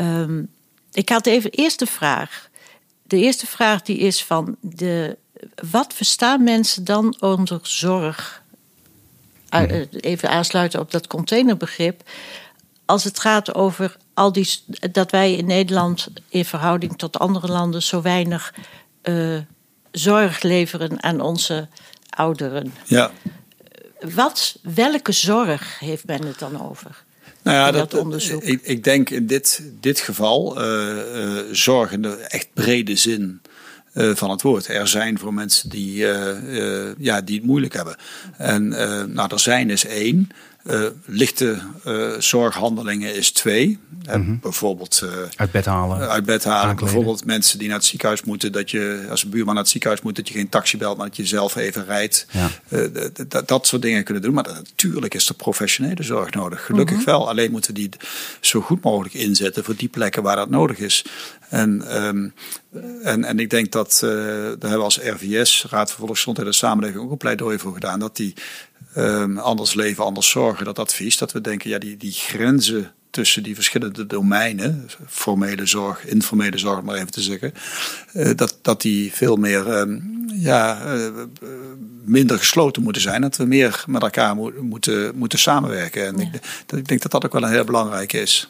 um, 0.00 0.48
ik 0.92 1.08
had 1.08 1.26
even 1.26 1.50
eerst 1.50 1.78
de 1.78 1.86
vraag 1.86 2.45
de 3.06 3.16
eerste 3.16 3.46
vraag 3.46 3.82
die 3.82 3.98
is 3.98 4.24
van 4.24 4.56
de, 4.60 5.16
wat 5.70 5.94
verstaan 5.94 6.44
mensen 6.44 6.84
dan 6.84 7.16
onder 7.20 7.58
zorg? 7.62 8.42
Mhm. 9.50 9.84
Even 10.00 10.30
aansluiten 10.30 10.80
op 10.80 10.90
dat 10.90 11.06
containerbegrip. 11.06 12.02
Als 12.84 13.04
het 13.04 13.20
gaat 13.20 13.54
over 13.54 13.96
al 14.14 14.32
die, 14.32 14.48
dat 14.92 15.10
wij 15.10 15.34
in 15.34 15.46
Nederland 15.46 16.08
in 16.28 16.44
verhouding 16.44 16.98
tot 16.98 17.18
andere 17.18 17.48
landen 17.48 17.82
zo 17.82 18.02
weinig 18.02 18.54
uh, 19.02 19.38
zorg 19.90 20.42
leveren 20.42 21.02
aan 21.02 21.20
onze 21.20 21.68
ouderen. 22.10 22.74
Ja. 22.84 23.10
Wat, 24.00 24.58
welke 24.62 25.12
zorg 25.12 25.78
heeft 25.78 26.06
men 26.06 26.26
het 26.26 26.38
dan 26.38 26.62
over? 26.68 27.04
Nou 27.46 27.58
ja, 27.58 27.70
dat, 27.70 27.94
onderzoek? 27.94 28.42
Ik, 28.42 28.60
ik, 28.62 28.84
denk 28.84 29.10
in 29.10 29.26
dit, 29.26 29.62
dit 29.80 30.00
geval 30.00 30.62
uh, 30.62 30.88
uh, 31.14 31.40
zorg 31.52 31.92
in 31.92 32.02
de 32.02 32.16
echt 32.28 32.48
brede 32.54 32.96
zin 32.96 33.40
uh, 33.94 34.14
van 34.14 34.30
het 34.30 34.42
woord. 34.42 34.68
Er 34.68 34.88
zijn 34.88 35.18
voor 35.18 35.34
mensen 35.34 35.70
die, 35.70 35.96
ja, 36.98 37.20
die 37.20 37.36
het 37.36 37.46
moeilijk 37.46 37.74
hebben. 37.74 37.96
En 38.36 38.68
nou, 39.12 39.28
er 39.32 39.40
zijn 39.40 39.70
is 39.70 39.86
één. 39.86 40.28
Lichte 41.04 41.58
zorghandelingen 42.18 43.14
is 43.14 43.30
twee. 43.30 43.78
Mhm. 44.06 44.36
Bijvoorbeeld 44.40 45.02
uit 45.36 45.50
bed 45.50 45.64
halen. 45.64 46.08
uit 46.08 46.24
bed 46.24 46.44
halen. 46.44 46.76
Bijvoorbeeld 46.76 47.24
mensen 47.24 47.58
die 47.58 47.68
naar 47.68 47.76
het 47.76 47.86
ziekenhuis 47.86 48.22
moeten. 48.22 48.52
Dat 48.52 48.70
je 48.70 49.06
als 49.10 49.24
een 49.24 49.30
buurman 49.30 49.54
naar 49.54 49.62
het 49.62 49.72
ziekenhuis 49.72 50.02
moet, 50.02 50.16
dat 50.16 50.28
je 50.28 50.34
geen 50.34 50.48
taxi 50.48 50.78
belt, 50.78 50.96
maar 50.96 51.06
dat 51.06 51.16
je 51.16 51.26
zelf 51.26 51.56
even 51.56 51.84
rijdt. 51.84 52.26
Ja. 52.30 52.50
dat 53.46 53.66
soort 53.66 53.82
dingen 53.82 54.04
kunnen 54.04 54.22
doen. 54.22 54.34
Maar 54.34 54.44
natuurlijk 54.44 55.14
is 55.14 55.28
er 55.28 55.34
professionele 55.34 56.02
zorg 56.02 56.30
nodig. 56.30 56.64
Gelukkig 56.64 56.96
mhm. 56.96 57.06
wel. 57.06 57.28
Alleen 57.28 57.50
moeten 57.50 57.74
we 57.74 57.80
die 57.80 57.90
zo 58.40 58.60
goed 58.60 58.82
mogelijk 58.82 59.14
inzetten 59.14 59.64
voor 59.64 59.76
die 59.76 59.88
plekken 59.88 60.22
waar 60.22 60.36
dat 60.36 60.50
nodig 60.50 60.78
is. 60.78 61.04
En, 61.48 62.04
um, 62.06 62.34
en, 63.02 63.24
en 63.24 63.38
ik 63.38 63.50
denk 63.50 63.72
dat, 63.72 63.98
daar 64.00 64.10
hebben 64.48 64.70
we 64.70 64.76
als 64.78 64.98
RVS, 64.98 65.66
Raad 65.70 65.90
voor 65.90 65.98
Volksgezondheid 65.98 66.48
en 66.48 66.54
Samenleving, 66.54 67.04
ook 67.04 67.10
een 67.10 67.16
pleidooi 67.16 67.58
voor 67.58 67.72
gedaan. 67.72 68.00
Dat 68.00 68.16
die 68.16 68.34
um, 68.96 69.38
anders 69.38 69.74
leven, 69.74 70.04
anders 70.04 70.30
zorgen, 70.30 70.64
dat 70.64 70.78
advies, 70.78 71.18
dat 71.18 71.32
we 71.32 71.40
denken, 71.40 71.70
ja, 71.70 71.78
die, 71.78 71.96
die 71.96 72.12
grenzen 72.12 72.92
tussen 73.10 73.42
die 73.42 73.54
verschillende 73.54 74.06
domeinen, 74.06 74.88
formele 75.06 75.66
zorg, 75.66 76.06
informele 76.06 76.58
zorg, 76.58 76.82
maar 76.82 76.94
even 76.94 77.10
te 77.10 77.22
zeggen, 77.22 77.52
uh, 78.14 78.30
dat, 78.34 78.58
dat 78.62 78.82
die 78.82 79.12
veel 79.12 79.36
meer, 79.36 79.78
um, 79.78 80.24
ja, 80.34 80.94
uh, 80.94 81.08
minder 82.04 82.38
gesloten 82.38 82.82
moeten 82.82 83.02
zijn. 83.02 83.20
Dat 83.20 83.36
we 83.36 83.44
meer 83.44 83.84
met 83.86 84.02
elkaar 84.02 84.36
mo 84.36 84.52
moeten, 84.60 85.16
moeten 85.16 85.38
samenwerken. 85.38 86.06
En 86.06 86.18
ik, 86.18 86.32
dat, 86.66 86.78
ik 86.78 86.88
denk 86.88 87.02
dat 87.02 87.10
dat 87.10 87.24
ook 87.24 87.32
wel 87.32 87.42
een 87.42 87.50
heel 87.50 87.64
belangrijke 87.64 88.20
is. 88.20 88.48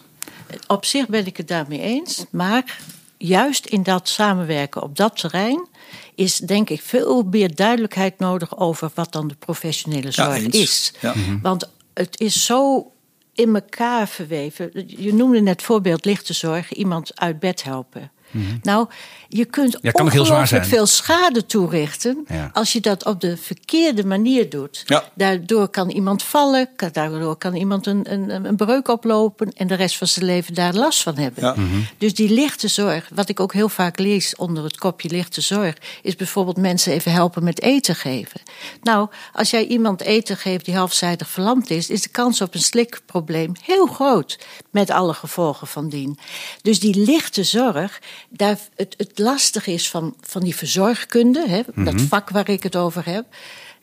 Op 0.67 0.85
zich 0.85 1.09
ben 1.09 1.27
ik 1.27 1.37
het 1.37 1.49
daarmee 1.49 1.81
eens, 1.81 2.25
maar 2.31 2.79
juist 3.19 3.67
in 3.67 3.83
dat 3.83 4.09
samenwerken 4.09 4.83
op 4.83 4.97
dat 4.97 5.17
terrein 5.17 5.67
is 6.17 6.37
denk 6.37 6.71
ik 6.71 6.83
veel 6.83 7.23
meer 7.23 7.55
duidelijkheid 7.55 8.19
nodig 8.19 8.59
over 8.59 8.91
wat 8.95 9.13
dan 9.13 9.29
de 9.29 9.35
professionele 9.35 10.11
zorg 10.11 10.47
is. 10.47 10.93
Ja. 11.01 11.15
Mhm. 11.17 11.41
Want 11.41 11.71
het 11.95 12.21
is 12.21 12.45
zo 12.45 12.91
in 13.35 13.55
elkaar 13.55 14.09
verweven. 14.09 14.71
Je 14.87 15.15
noemde 15.15 15.41
net 15.41 15.63
voorbeeld 15.63 16.05
lichte 16.05 16.33
zorg, 16.33 16.73
iemand 16.73 17.21
uit 17.21 17.39
bed 17.39 17.63
helpen. 17.63 18.11
Mhm. 18.31 18.57
Nou, 18.63 18.89
je 19.29 19.45
kunt 19.45 19.79
ja, 19.81 19.91
ongelooflijk 19.93 20.65
veel 20.65 20.87
schade 20.87 21.47
toerichten 21.47 22.27
als 22.53 22.73
je 22.73 22.81
dat 22.81 23.05
op 23.05 23.21
de 23.21 23.37
verkeerde 23.37 24.07
manier 24.07 24.51
doet. 24.51 24.85
Daardoor 25.15 25.69
kan 25.69 25.91
iemand 25.91 26.23
vallen, 26.23 26.69
daardoor 26.93 27.37
kan 27.37 27.55
iemand 27.55 27.87
een, 27.87 28.13
een, 28.13 28.45
een 28.45 28.57
breuk 28.57 28.89
oplopen 28.89 29.53
en 29.53 29.67
de 29.67 29.75
rest 29.75 29.97
van 29.97 30.07
zijn 30.07 30.25
leven 30.25 30.55
daar 30.55 30.75
last 30.75 31.03
van 31.03 31.17
hebben. 31.17 31.45
Mhm. 31.45 31.81
Dus 31.99 32.15
die 32.15 32.31
lichte 32.31 32.69
zorg, 32.69 33.11
wat 33.15 33.29
ik 33.29 33.41
ook 33.41 33.53
heel 33.53 33.69
vaak 33.69 33.99
lees 33.99 34.37
onder 34.37 34.65
het 34.65 34.79
kopje 34.79 35.09
lichte 35.09 35.41
zorg, 35.41 35.75
is 36.03 36.17
bijvoorbeeld 36.17 36.57
mensen 36.57 36.93
even 36.93 37.13
helpen 37.13 37.45
met 37.45 37.63
eten 37.63 37.95
geven. 37.95 38.41
Nou, 38.83 39.09
als 39.33 39.51
jij 39.51 39.67
iemand 39.67 40.01
eten 40.01 40.37
geeft 40.37 40.65
die 40.65 40.77
halfzijdig 40.77 41.29
verlamd 41.29 41.71
is, 41.71 41.91
is 41.91 42.03
de 42.03 42.09
kans 42.09 42.41
op 42.41 42.55
een 42.55 42.61
slikprobleem 42.61 43.53
heel 43.63 43.87
groot, 43.87 44.39
met 44.71 44.91
alle 44.91 45.15
gevolgen 45.15 45.67
van 45.67 45.89
dien. 45.89 46.19
Dus 46.63 46.81
die 46.81 47.05
lichte 47.05 47.45
zorg, 47.45 48.01
daar, 48.29 48.59
het, 48.75 48.95
het 48.97 49.16
lastige 49.19 49.73
is 49.73 49.91
van, 49.91 50.15
van 50.21 50.43
die 50.43 50.57
verzorgkunde, 50.57 51.49
hè, 51.49 51.63
dat 51.75 51.95
mhm. 51.95 52.07
vak 52.07 52.31
waar 52.31 52.49
ik 52.49 52.63
het 52.63 52.77
over 52.77 53.07
heb. 53.07 53.25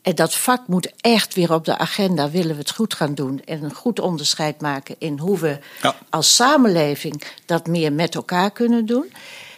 En 0.02 0.16
dat 0.16 0.36
vak 0.36 0.68
moet 0.68 0.92
echt 1.02 1.34
weer 1.34 1.54
op 1.54 1.66
de 1.66 1.78
agenda, 1.78 2.30
willen 2.30 2.56
we 2.56 2.62
het 2.62 2.72
goed 2.72 2.94
gaan 2.94 3.16
doen. 3.16 3.42
En 3.46 3.64
een 3.64 3.74
goed 3.74 4.00
onderscheid 4.00 4.62
maken 4.62 4.96
in 4.98 5.18
hoe 5.18 5.40
we 5.40 5.60
als 6.10 6.36
samenleving 6.36 7.24
dat 7.46 7.68
meer 7.68 7.94
met 7.94 8.16
elkaar 8.16 8.52
kunnen 8.52 8.86
doen. 8.86 9.14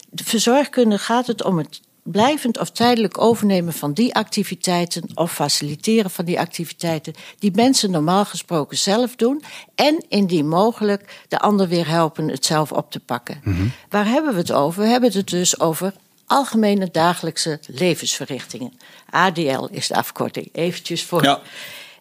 De 0.09 0.23
verzorgkunde 0.23 0.97
gaat 0.97 1.27
het 1.27 1.43
om 1.43 1.57
het 1.57 1.81
blijvend 2.11 2.59
of 2.59 2.69
tijdelijk 2.69 3.21
overnemen 3.21 3.73
van 3.73 3.93
die 3.93 4.15
activiteiten 4.15 5.03
of 5.13 5.31
faciliteren 5.31 6.11
van 6.11 6.25
die 6.25 6.39
activiteiten 6.39 7.13
die 7.39 7.51
mensen 7.55 7.91
normaal 7.91 8.25
gesproken 8.25 8.77
zelf 8.77 9.15
doen 9.15 9.43
en 9.75 10.05
indien 10.09 10.47
mogelijk 10.47 11.23
de 11.27 11.39
ander 11.39 11.67
weer 11.67 11.87
helpen 11.87 12.27
het 12.29 12.45
zelf 12.45 12.71
op 12.71 12.91
te 12.91 12.99
pakken. 12.99 13.41
Mhm. 13.43 13.67
Waar 13.89 14.05
hebben 14.05 14.33
we 14.33 14.39
het 14.39 14.51
over? 14.51 14.81
We 14.81 14.87
hebben 14.87 15.11
het 15.11 15.27
dus 15.27 15.59
over 15.59 15.93
algemene 16.25 16.89
dagelijkse 16.91 17.59
levensverrichtingen. 17.67 18.73
ADL 19.09 19.67
is 19.71 19.87
de 19.87 19.95
afkorting, 19.95 20.49
eventjes 20.51 21.03
voor. 21.03 21.23
Ja. 21.23 21.41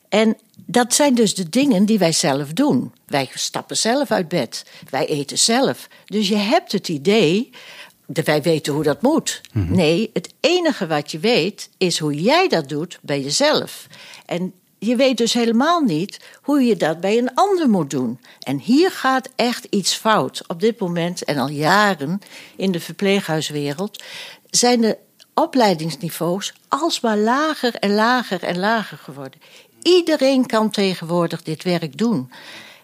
En 0.08 0.36
dat 0.66 0.94
zijn 0.94 1.14
dus 1.14 1.34
de 1.34 1.48
dingen 1.48 1.84
die 1.84 1.98
wij 1.98 2.12
zelf 2.12 2.52
doen. 2.52 2.92
Wij 3.06 3.30
stappen 3.34 3.76
zelf 3.76 4.10
uit 4.10 4.28
bed, 4.28 4.64
wij 4.90 5.06
eten 5.06 5.38
zelf. 5.38 5.88
Dus 6.04 6.28
je 6.28 6.36
hebt 6.36 6.72
het 6.72 6.88
idee 6.88 7.50
wij 8.06 8.42
weten 8.42 8.72
hoe 8.72 8.82
dat 8.82 9.02
moet. 9.02 9.40
Mhm. 9.52 9.74
Nee, 9.74 10.10
het 10.12 10.34
enige 10.40 10.86
wat 10.86 11.10
je 11.10 11.18
weet 11.18 11.70
is 11.78 11.98
hoe 11.98 12.14
jij 12.14 12.48
dat 12.48 12.68
doet 12.68 12.98
bij 13.02 13.20
jezelf. 13.20 13.86
En 14.26 14.52
je 14.78 14.96
weet 14.96 15.16
dus 15.16 15.32
helemaal 15.32 15.80
niet 15.80 16.20
hoe 16.42 16.62
je 16.62 16.76
dat 16.76 17.00
bij 17.00 17.18
een 17.18 17.34
ander 17.34 17.68
moet 17.68 17.90
doen. 17.90 18.20
En 18.40 18.58
hier 18.58 18.90
gaat 18.90 19.28
echt 19.36 19.66
iets 19.70 19.94
fout. 19.94 20.42
Op 20.46 20.60
dit 20.60 20.80
moment 20.80 21.24
en 21.24 21.38
al 21.38 21.48
jaren 21.48 22.20
in 22.56 22.72
de 22.72 22.80
verpleeghuiswereld 22.80 24.02
zijn 24.50 24.80
de 24.80 24.98
opleidingsniveaus 25.34 26.54
alsmaar 26.68 27.18
lager 27.18 27.74
en 27.74 27.94
lager 27.94 28.42
en 28.42 28.58
lager 28.58 28.98
geworden. 28.98 29.40
Iedereen 29.82 30.46
kan 30.46 30.70
tegenwoordig 30.70 31.42
dit 31.42 31.62
werk 31.62 31.98
doen. 31.98 32.30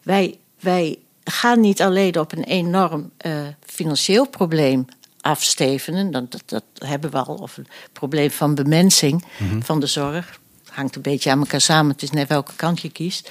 Wij, 0.03 0.39
wij 0.61 0.99
gaan 1.25 1.61
niet 1.61 1.83
alleen 1.83 2.19
op 2.19 2.33
een 2.33 2.45
enorm 2.45 3.11
uh, 3.27 3.33
financieel 3.67 4.29
probleem 4.29 4.87
afstevenen. 5.21 6.11
Dat, 6.11 6.31
dat, 6.31 6.43
dat, 6.47 6.65
hebben 6.75 7.11
we 7.11 7.19
al. 7.19 7.35
Of 7.35 7.57
een 7.57 7.67
probleem 7.93 8.31
van 8.31 8.55
bemensing 8.55 9.25
mhm. 9.39 9.61
van 9.61 9.81
de 9.81 9.87
zorg. 9.87 10.41
Hangt 10.69 10.97
een 10.97 11.03
beetje 11.03 11.31
aan 11.31 11.39
elkaar 11.39 11.61
samen. 11.61 11.93
Het 11.93 12.03
is 12.03 12.11
net 12.11 12.29
welke 12.29 12.53
kant 12.57 12.81
je 12.81 12.91
kiest. 12.91 13.31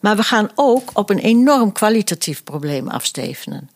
Maar 0.00 0.16
we 0.16 0.22
gaan 0.22 0.50
ook 0.54 0.90
op 0.94 1.10
een 1.10 1.18
enorm 1.18 1.72
kwalitatief 1.72 2.44
probleem 2.44 2.88
afstevenen. 2.88 3.70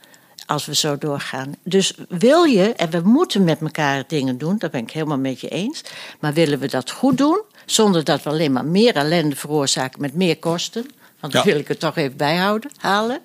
Als 0.46 0.66
we 0.66 0.74
zo 0.74 0.98
doorgaan. 0.98 1.54
Dus 1.62 1.94
wil 2.08 2.44
je, 2.44 2.72
en 2.72 2.90
we 2.90 3.00
moeten 3.04 3.44
met 3.44 3.60
elkaar 3.60 4.04
dingen 4.06 4.38
doen, 4.38 4.58
daar 4.58 4.70
ben 4.70 4.82
ik 4.82 4.90
helemaal 4.90 5.18
met 5.18 5.40
je 5.40 5.48
eens. 5.48 5.82
Maar 6.20 6.32
willen 6.32 6.58
we 6.58 6.68
dat 6.68 6.90
goed 6.90 7.18
doen, 7.18 7.42
zonder 7.66 8.04
dat 8.04 8.22
we 8.22 8.30
alleen 8.30 8.52
maar 8.52 8.64
meer 8.64 8.96
ellende 8.96 9.36
veroorzaken 9.36 10.00
met 10.00 10.14
meer 10.14 10.38
kosten. 10.38 10.86
Want 11.20 11.32
dan 11.32 11.44
wil 11.44 11.58
ik 11.58 11.68
het 11.68 11.80
toch 11.80 11.96
even 11.96 12.16
bijhouden, 12.16 12.70
halen 12.76 13.20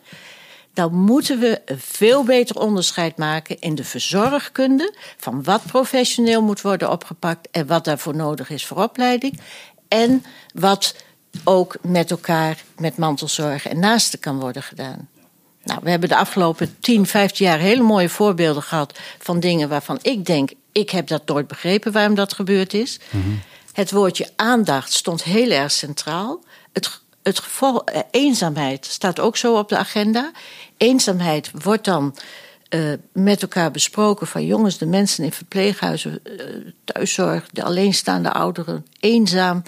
dan 0.73 0.93
moeten 0.93 1.39
we 1.39 1.61
een 1.65 1.79
veel 1.79 2.23
beter 2.23 2.59
onderscheid 2.59 3.17
maken 3.17 3.59
in 3.59 3.75
de 3.75 3.83
verzorgkunde 3.83 4.93
van 5.17 5.43
wat 5.43 5.65
professioneel 5.65 6.41
moet 6.41 6.61
worden 6.61 6.91
opgepakt 6.91 7.47
en 7.51 7.67
wat 7.67 7.85
daarvoor 7.85 8.15
nodig 8.15 8.49
is 8.49 8.65
voor 8.65 8.77
opleiding. 8.77 9.39
En 9.87 10.23
wat 10.53 10.95
ook 11.43 11.75
met 11.81 12.11
elkaar 12.11 12.63
met 12.77 12.97
mantelzorg 12.97 13.67
en 13.67 13.79
naasten 13.79 14.19
kan 14.19 14.39
worden 14.39 14.63
gedaan. 14.63 15.09
Nou, 15.63 15.79
we 15.83 15.89
hebben 15.89 16.09
de 16.09 16.15
afgelopen 16.15 16.75
10, 16.79 17.05
15 17.05 17.45
jaar 17.45 17.59
hele 17.59 17.83
mooie 17.83 18.09
voorbeelden 18.09 18.63
gehad 18.63 18.99
van 19.19 19.39
dingen 19.39 19.69
waarvan 19.69 19.99
ik 20.01 20.25
denk, 20.25 20.51
ik 20.71 20.89
heb 20.89 21.07
dat 21.07 21.27
nooit 21.27 21.47
begrepen 21.47 21.91
waarom 21.91 22.15
dat 22.15 22.33
gebeurd 22.33 22.73
is. 22.73 22.99
Mhm. 23.09 23.29
Het 23.73 23.91
woordje 23.91 24.29
aandacht 24.35 24.93
stond 24.93 25.23
heel 25.23 25.51
erg 25.51 25.71
centraal. 25.71 26.43
Het 26.73 27.01
het 27.23 27.39
geval 27.39 27.85
eh, 27.85 28.01
eenzaamheid 28.11 28.85
staat 28.85 29.19
ook 29.19 29.37
zo 29.37 29.57
op 29.57 29.69
de 29.69 29.77
agenda. 29.77 30.31
Eenzaamheid 30.77 31.51
wordt 31.63 31.85
dan 31.85 32.15
uh, 32.69 32.93
met 33.13 33.41
elkaar 33.41 33.71
besproken 33.71 34.27
van 34.27 34.45
jongens, 34.45 34.77
de 34.77 34.85
mensen 34.85 35.23
in 35.23 35.31
verpleeghuizen, 35.31 36.19
uh, 36.23 36.71
thuiszorg, 36.83 37.49
de 37.51 37.63
alleenstaande 37.63 38.31
ouderen, 38.31 38.85
eenzaam. 38.99 39.63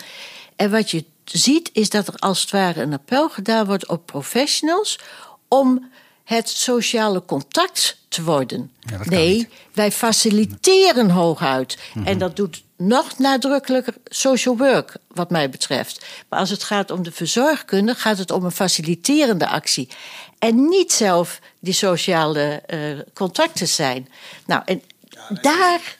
En 0.55 0.71
wat 0.71 0.91
je 0.91 1.05
ziet 1.23 1.69
is 1.73 1.89
dat 1.89 2.07
er 2.07 2.15
als 2.15 2.41
het 2.41 2.51
ware 2.51 2.81
een 2.81 2.93
appel 2.93 3.29
gedaan 3.29 3.65
wordt 3.65 3.87
op 3.87 4.05
professionals 4.05 4.99
om 5.47 5.91
het 6.23 6.49
sociale 6.49 7.25
contact 7.25 7.97
te 8.07 8.23
worden. 8.23 8.71
nee, 9.03 9.47
wij 9.73 9.91
faciliteren 9.91 11.09
hooguit. 11.09 11.77
Mm 11.93 12.05
En 12.05 12.17
dat 12.17 12.35
doet 12.35 12.63
nog 12.87 13.17
nadrukkelijker 13.17 13.93
social 14.05 14.57
work, 14.57 14.95
wat 15.07 15.29
mij 15.29 15.49
betreft. 15.49 16.05
Maar 16.29 16.39
als 16.39 16.49
het 16.49 16.63
gaat 16.63 16.91
om 16.91 17.03
de 17.03 17.11
verzorgkunde, 17.11 17.95
gaat 17.95 18.17
het 18.17 18.31
om 18.31 18.45
een 18.45 18.51
faciliterende 18.51 19.47
actie. 19.47 19.89
En 20.39 20.67
niet 20.67 20.91
zelf 20.91 21.39
die 21.59 21.73
sociale 21.73 22.61
uh, 22.73 22.99
contacten 23.13 23.67
zijn. 23.67 24.07
Nou, 24.45 24.61
en 24.65 24.81
daar 25.41 25.95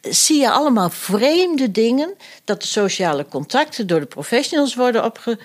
zie 0.00 0.40
je 0.40 0.50
allemaal 0.50 0.90
vreemde 0.90 1.70
dingen. 1.70 2.14
Dat 2.44 2.60
de 2.60 2.68
sociale 2.68 3.26
contacten 3.28 3.86
door 3.86 4.00
de 4.00 4.06
professionals 4.06 4.74
worden 4.74 5.04
opge 5.04 5.38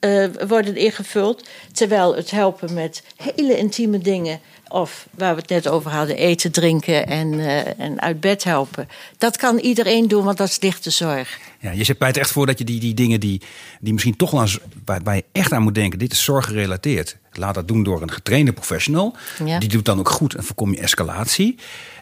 uh, 0.00 0.26
worden 0.48 0.76
ingevuld. 0.76 1.48
Terwijl 1.72 2.16
het 2.16 2.30
helpen 2.30 2.74
met 2.74 3.02
hele 3.16 3.56
intieme 3.56 3.98
dingen. 3.98 4.40
Of 4.68 5.06
waar 5.14 5.34
we 5.34 5.40
het 5.40 5.50
net 5.50 5.68
over 5.68 5.90
hadden, 5.90 6.16
eten, 6.16 6.52
drinken 6.52 7.06
en, 7.06 7.32
uh, 7.32 7.80
en 7.80 8.00
uit 8.00 8.20
bed 8.20 8.44
helpen. 8.44 8.88
Dat 9.18 9.36
kan 9.36 9.58
iedereen 9.58 10.08
doen, 10.08 10.24
want 10.24 10.38
dat 10.38 10.48
is 10.48 10.60
lichte 10.60 10.90
zorg. 10.90 11.38
Ja, 11.60 11.70
je 11.70 11.84
zet 11.84 11.98
pleit 11.98 12.16
echt 12.16 12.30
voor 12.30 12.46
dat 12.46 12.58
je 12.58 12.64
die, 12.64 12.80
die 12.80 12.94
dingen 12.94 13.20
die, 13.20 13.40
die 13.80 13.92
misschien 13.92 14.16
toch 14.16 14.30
wel 14.30 14.46
waar, 14.84 15.00
waar 15.02 15.16
je 15.16 15.24
echt 15.32 15.52
aan 15.52 15.62
moet 15.62 15.74
denken, 15.74 15.98
dit 15.98 16.12
is 16.12 16.24
zorggerelateerd. 16.24 17.16
Laat 17.32 17.54
dat 17.54 17.68
doen 17.68 17.82
door 17.82 18.02
een 18.02 18.10
getrainde 18.10 18.52
professional. 18.52 19.16
Die 19.58 19.68
doet 19.68 19.84
dan 19.84 19.98
ook 19.98 20.08
goed 20.08 20.34
en 20.34 20.44
voorkom 20.44 20.72
je 20.72 20.80
escalatie. 20.80 21.58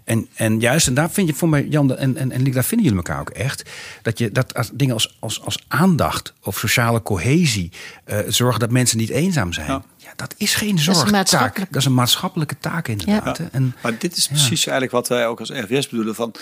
En, 0.06 0.28
en 0.34 0.60
juist, 0.60 0.86
en 0.86 0.94
daar 0.94 1.10
vind 1.10 1.28
je 1.28 1.34
voor 1.34 1.48
mij, 1.48 1.66
Jan 1.70 1.96
en, 1.96 2.16
en, 2.16 2.32
en 2.32 2.52
daar 2.52 2.64
vinden 2.64 2.86
jullie 2.86 3.02
elkaar 3.04 3.20
ook 3.20 3.30
echt. 3.30 3.70
Dat 4.02 4.18
je 4.18 4.32
dat 4.32 4.54
als 4.54 4.70
dingen 4.72 4.94
als, 4.94 5.16
als, 5.18 5.42
als 5.42 5.64
aandacht 5.68 6.32
of 6.42 6.58
sociale 6.58 7.02
cohesie 7.02 7.72
uh, 8.06 8.18
zorgen 8.28 8.60
dat 8.60 8.70
mensen 8.70 8.98
niet 8.98 9.10
eenzaam 9.10 9.52
zijn. 9.52 9.66
Ja. 9.66 9.82
dat 10.16 10.34
is 10.36 10.54
geen 10.54 10.78
zorgtaak. 10.78 11.56
Dat 11.56 11.76
is 11.76 11.84
een 11.84 11.94
maatschappelijke 11.94 12.58
taak 12.58 12.88
inderdaad. 12.88 13.38
Ja. 13.38 13.48
En, 13.52 13.74
maar 13.82 13.98
dit 13.98 14.16
is 14.16 14.26
precies 14.26 14.66
eigenlijk 14.66 14.92
wat 14.92 15.08
wij 15.08 15.26
ook 15.26 15.40
als 15.40 15.50
RVS 15.50 15.88
bedoelen. 15.88 16.14
Van, 16.14 16.34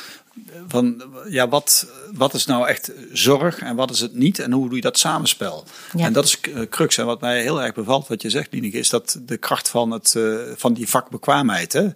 van 0.68 1.02
ja, 1.28 1.48
wat, 1.48 1.86
wat 2.12 2.34
is 2.34 2.46
nou 2.46 2.68
echt 2.68 2.92
zorg 3.12 3.58
en 3.58 3.76
wat 3.76 3.90
is 3.90 4.00
het 4.00 4.14
niet? 4.14 4.38
En 4.38 4.52
hoe 4.52 4.66
doe 4.66 4.76
je 4.76 4.82
dat 4.82 4.98
samenspel? 4.98 5.64
En 5.96 6.12
dat 6.12 6.24
is 6.24 6.40
eh, 6.40 6.60
crux. 6.68 6.98
En 6.98 7.06
wat 7.06 7.20
mij 7.20 7.42
heel 7.42 7.62
erg 7.62 7.74
bevalt, 7.74 8.08
wat 8.08 8.22
je 8.22 8.30
zegt, 8.30 8.52
Lieneke, 8.52 8.78
is 8.78 8.88
dat 8.88 9.20
de 9.22 9.36
kracht 9.36 9.68
van, 9.68 9.90
het, 9.90 10.14
uh, 10.16 10.40
van 10.56 10.74
die 10.74 10.88
vakbekwaamheid, 10.88 11.72
hè, 11.72 11.88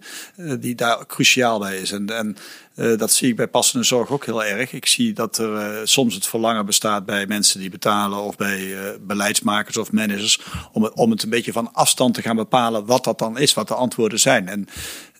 die 0.59 0.75
daar 0.75 1.05
cruciaal 1.05 1.59
bij 1.59 1.77
is. 1.77 1.91
En, 1.91 2.09
en 2.09 2.37
uh, 2.79 2.97
dat 2.97 3.11
zie 3.11 3.29
ik 3.29 3.35
bij 3.35 3.47
passende 3.47 3.85
zorg 3.85 4.09
ook 4.09 4.25
heel 4.25 4.43
erg. 4.43 4.73
Ik 4.73 4.85
zie 4.85 5.13
dat 5.13 5.37
er 5.37 5.51
uh, 5.51 5.79
soms 5.83 6.15
het 6.15 6.27
verlangen 6.27 6.65
bestaat 6.65 7.05
bij 7.05 7.27
mensen 7.27 7.59
die 7.59 7.69
betalen 7.69 8.19
of 8.19 8.35
bij 8.35 8.59
uh, 8.59 8.79
beleidsmakers 9.01 9.77
of 9.77 9.91
managers 9.91 10.39
om 10.71 10.83
het, 10.83 10.93
om 10.93 11.11
het 11.11 11.23
een 11.23 11.29
beetje 11.29 11.51
van 11.51 11.73
afstand 11.73 12.13
te 12.13 12.21
gaan 12.21 12.35
bepalen 12.35 12.85
wat 12.85 13.03
dat 13.03 13.19
dan 13.19 13.37
is, 13.37 13.53
wat 13.53 13.67
de 13.67 13.73
antwoorden 13.73 14.19
zijn. 14.19 14.47
En 14.47 14.67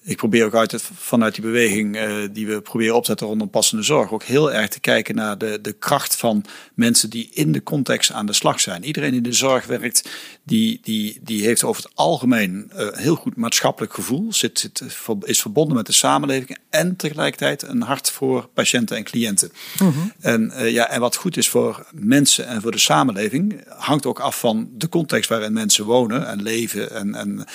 ik 0.02 0.18
probeer 0.18 0.46
ook 0.46 0.56
uit 0.56 0.82
vanuit 0.96 1.36
die 1.36 1.44
beweging 1.44 1.96
uh, 1.96 2.28
die 2.32 2.48
we 2.48 2.62
proberen 2.62 2.96
op 2.96 3.02
te 3.02 3.08
zetten 3.08 3.28
rondom 3.28 3.50
passende 3.50 3.84
zorg 3.84 4.12
ook 4.12 4.24
heel 4.24 4.54
erg 4.54 4.68
te 4.68 4.80
kijken 4.80 5.16
naar 5.16 5.38
de, 5.38 5.60
de 5.62 5.74
kracht 5.74 6.16
van 6.16 6.46
mensen 6.74 7.10
die 7.10 7.30
in 7.34 7.52
de 7.52 7.64
context 7.64 8.12
aan 8.12 8.26
de 8.26 8.34
slag 8.34 8.60
zijn. 8.60 8.84
Iedereen 8.84 9.14
in 9.14 9.24
de 9.24 9.34
zorg 9.34 9.66
werkt, 9.66 10.10
die, 10.50 10.80
die, 10.82 11.20
die 11.22 11.44
heeft 11.44 11.64
over 11.64 11.84
het 11.84 11.92
algemeen 11.96 12.72
uh, 12.76 12.88
heel 12.92 13.16
goed 13.16 13.36
maatschappelijk 13.36 13.94
gevoel, 13.94 14.34
zit, 14.34 14.60
zit, 14.60 14.84
is 15.24 15.42
verbonden 15.42 15.76
met 15.76 15.86
de 15.86 15.94
samenleving 15.94 16.58
en 16.70 16.96
tegelijkertijd 16.96 17.64
een 17.64 17.82
hart 17.82 18.12
voor 18.12 18.50
patiënten 18.54 18.98
en 18.98 19.04
cliënten. 19.04 19.52
Mm 19.80 19.92
-hmm. 19.92 20.14
en, 20.20 20.52
uh, 20.56 20.72
ja, 20.72 20.90
en 20.90 21.00
wat 21.00 21.16
goed 21.16 21.38
is 21.38 21.50
voor 21.50 21.86
mensen 21.92 22.48
en 22.48 22.62
voor 22.62 22.72
de 22.72 22.78
samenleving 22.78 23.64
hangt 23.68 24.06
ook 24.06 24.20
af 24.20 24.40
van 24.40 24.70
de 24.74 24.90
context 24.90 25.30
waarin 25.30 25.54
mensen 25.54 25.86
wonen 25.86 26.28
en 26.28 26.42
leven 26.42 26.92
en, 26.92 27.16
en, 27.16 27.46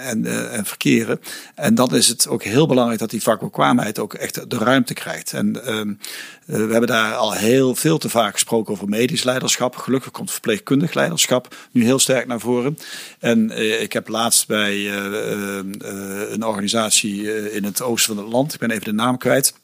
en, 0.00 0.50
en 0.50 0.64
verkeren. 0.64 1.20
En 1.54 1.74
dan 1.74 1.94
is 1.94 2.08
het 2.08 2.28
ook 2.28 2.42
heel 2.42 2.66
belangrijk 2.66 3.00
dat 3.00 3.10
die 3.10 3.22
vakbekwaamheid 3.22 3.98
ook 3.98 4.14
echt 4.14 4.50
de 4.50 4.58
ruimte 4.58 4.94
krijgt. 4.94 5.32
En 5.32 5.74
um, 5.74 5.98
we 6.50 6.72
hebben 6.72 6.86
daar 6.86 7.14
al 7.14 7.32
heel 7.32 7.74
veel 7.74 7.98
te 7.98 8.08
vaak 8.08 8.32
gesproken 8.32 8.72
over 8.72 8.88
medisch 8.88 9.22
leiderschap. 9.22 9.76
Gelukkig 9.76 10.10
komt 10.10 10.30
verpleegkundig 10.30 10.94
leiderschap 10.94 11.56
nu 11.70 11.84
heel 11.84 11.98
sterk 11.98 12.26
naar 12.26 12.40
voren. 12.40 12.78
En 13.18 13.50
uh, 13.50 13.82
ik 13.82 13.92
heb 13.92 14.08
laatst 14.08 14.46
bij 14.46 14.76
uh, 14.76 14.94
een 16.30 16.44
organisatie 16.44 17.50
in 17.52 17.64
het 17.64 17.82
oosten 17.82 18.14
van 18.14 18.24
het 18.24 18.32
land, 18.32 18.54
ik 18.54 18.60
ben 18.60 18.70
even 18.70 18.84
de 18.84 18.92
naam 18.92 19.18
kwijt. 19.18 19.54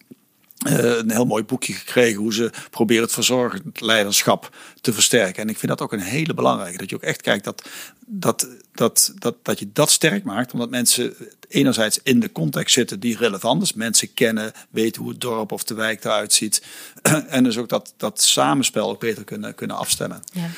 Uh, 0.68 0.96
een 0.96 1.10
heel 1.10 1.24
mooi 1.24 1.44
boekje 1.44 1.72
gekregen 1.72 2.20
hoe 2.20 2.34
ze 2.34 2.50
proberen 2.70 3.02
het 3.02 3.12
verzorgend 3.12 3.80
leiderschap 3.80 4.56
te 4.80 4.92
versterken. 4.92 5.42
En 5.42 5.48
ik 5.48 5.58
vind 5.58 5.68
dat 5.68 5.80
ook 5.80 5.92
een 5.92 6.00
hele 6.00 6.34
belangrijke. 6.34 6.78
Dat 6.78 6.90
je 6.90 6.96
ook 6.96 7.02
echt 7.02 7.20
kijkt 7.20 7.44
dat, 7.44 7.68
dat, 8.06 8.48
dat, 8.72 9.12
dat, 9.18 9.34
dat 9.42 9.58
je 9.58 9.70
dat 9.72 9.90
sterk 9.90 10.24
maakt. 10.24 10.52
Omdat 10.52 10.70
mensen 10.70 11.14
enerzijds 11.48 12.00
in 12.02 12.20
de 12.20 12.32
context 12.32 12.74
zitten 12.74 13.00
die 13.00 13.16
relevant 13.16 13.62
is. 13.62 13.72
Mensen 13.72 14.14
kennen, 14.14 14.52
weten 14.70 15.02
hoe 15.02 15.10
het 15.10 15.20
dorp 15.20 15.52
of 15.52 15.64
de 15.64 15.74
wijk 15.74 16.04
eruit 16.04 16.32
ziet. 16.32 16.62
en 17.28 17.44
dus 17.44 17.56
ook 17.56 17.68
dat, 17.68 17.94
dat 17.96 18.22
samenspel 18.22 18.88
ook 18.88 19.00
beter 19.00 19.24
kunnen, 19.24 19.54
kunnen 19.54 19.76
afstemmen. 19.76 20.22
Ja. 20.32 20.48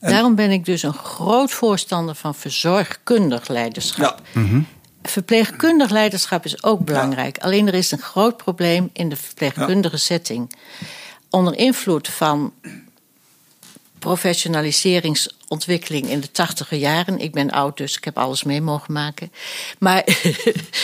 Daarom 0.00 0.34
ben 0.34 0.50
ik 0.50 0.64
dus 0.64 0.82
een 0.82 0.94
groot 0.94 1.50
voorstander 1.50 2.14
van 2.14 2.34
verzorgkundig 2.34 3.48
leiderschap. 3.48 4.20
Ja. 4.32 4.40
Mm 4.40 4.48
-hmm. 4.48 4.66
Verpleegkundig 5.02 5.90
leiderschap 5.90 6.44
is 6.44 6.62
ook 6.62 6.84
belangrijk. 6.84 7.36
Ja. 7.36 7.42
Alleen 7.42 7.66
er 7.66 7.74
is 7.74 7.90
een 7.90 8.02
groot 8.02 8.36
probleem 8.36 8.90
in 8.92 9.08
de 9.08 9.16
verpleegkundige 9.16 9.94
ja. 9.94 10.00
setting. 10.00 10.56
Onder 11.30 11.56
invloed 11.56 12.08
van 12.08 12.52
professionaliseringsontwikkeling 13.98 16.08
in 16.08 16.20
de 16.20 16.30
tachtiger 16.30 16.78
jaren. 16.78 17.18
Ik 17.18 17.32
ben 17.32 17.50
oud, 17.50 17.76
dus 17.76 17.96
ik 17.96 18.04
heb 18.04 18.18
alles 18.18 18.42
mee 18.42 18.60
mogen 18.60 18.92
maken. 18.92 19.32
Maar 19.78 20.04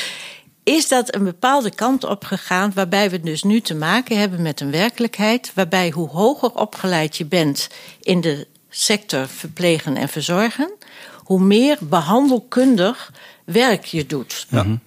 is 0.76 0.88
dat 0.88 1.14
een 1.14 1.24
bepaalde 1.24 1.74
kant 1.74 2.04
op 2.04 2.24
gegaan, 2.24 2.72
waarbij 2.74 3.10
we 3.10 3.20
dus 3.20 3.42
nu 3.42 3.60
te 3.60 3.74
maken 3.74 4.18
hebben 4.18 4.42
met 4.42 4.60
een 4.60 4.70
werkelijkheid, 4.70 5.52
waarbij 5.54 5.90
hoe 5.90 6.08
hoger 6.08 6.54
opgeleid 6.54 7.16
je 7.16 7.24
bent 7.24 7.68
in 8.00 8.20
de 8.20 8.46
sector 8.68 9.28
verplegen 9.28 9.96
en 9.96 10.08
verzorgen, 10.08 10.72
hoe 11.16 11.40
meer 11.40 11.78
behandelkundig 11.80 13.12
werk 13.46 13.84
je 13.84 14.06
doet. 14.06 14.46
Ja. 14.50 14.78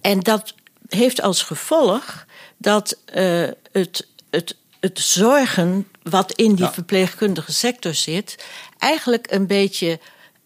En 0.00 0.20
dat 0.20 0.54
heeft 0.88 1.22
als 1.22 1.42
gevolg 1.42 2.26
dat 2.56 2.98
uh, 3.14 3.48
het, 3.72 4.06
het, 4.30 4.56
het 4.80 4.98
zorgen 4.98 5.88
wat 6.02 6.32
in 6.32 6.54
die 6.54 6.64
ja. 6.64 6.72
verpleegkundige 6.72 7.52
sector 7.52 7.94
zit, 7.94 8.44
eigenlijk 8.78 9.30
een 9.30 9.46
beetje 9.46 10.00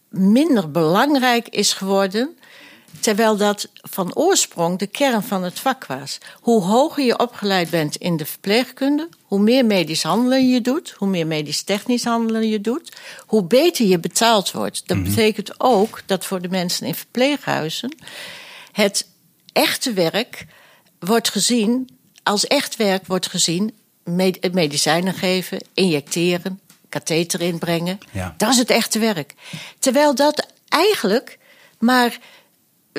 minder 0.09 0.71
belangrijk 0.71 1.49
is 1.49 1.73
geworden. 1.73 2.38
Terwijl 3.01 3.37
dat 3.37 3.69
van 3.75 4.15
oorsprong 4.15 4.79
de 4.79 4.87
kern 4.87 5.23
van 5.23 5.43
het 5.43 5.59
vak 5.59 5.87
was. 5.87 6.19
Hoe 6.41 6.63
hoger 6.63 7.05
je 7.05 7.19
opgeleid 7.19 7.71
bent 7.71 7.97
in 7.97 8.17
de 8.17 8.27
verpleegkunde, 8.27 9.09
hoe 9.23 9.41
meer 9.41 9.67
medisch 9.67 10.03
handelen 10.03 10.49
je 10.49 10.61
doet, 10.61 10.91
hoe 10.91 11.09
meer 11.09 11.27
medisch 11.27 11.63
technisch 11.63 12.05
handelen 12.05 12.49
je 12.49 12.61
doet, 12.61 12.93
hoe 13.27 13.45
beter 13.45 13.87
je 13.87 13.99
betaald 13.99 14.53
wordt. 14.53 14.83
Dat 14.87 14.97
-hmm. 14.97 15.07
betekent 15.07 15.61
ook 15.61 16.03
dat 16.07 16.25
voor 16.25 16.41
de 16.41 16.49
mensen 16.49 16.87
in 16.87 16.95
verpleeghuizen 16.95 17.97
het 18.73 19.07
echte 19.53 19.93
werk 19.93 20.47
wordt 20.99 21.29
gezien, 21.29 21.89
als 22.23 22.47
echt 22.47 22.77
werk 22.77 23.07
wordt 23.07 23.27
gezien, 23.27 23.75
med 24.05 24.53
medicijnen 24.53 25.15
geven, 25.15 25.59
injecteren, 25.75 26.61
katheter 26.89 27.41
inbrengen. 27.41 27.99
Ja. 28.11 28.35
Dat 28.37 28.51
is 28.51 28.59
het 28.59 28.71
echte 28.71 28.99
werk. 28.99 29.35
Terwijl 29.79 30.15
dat 30.15 30.47
eigenlijk 30.69 31.39
maar 31.79 32.19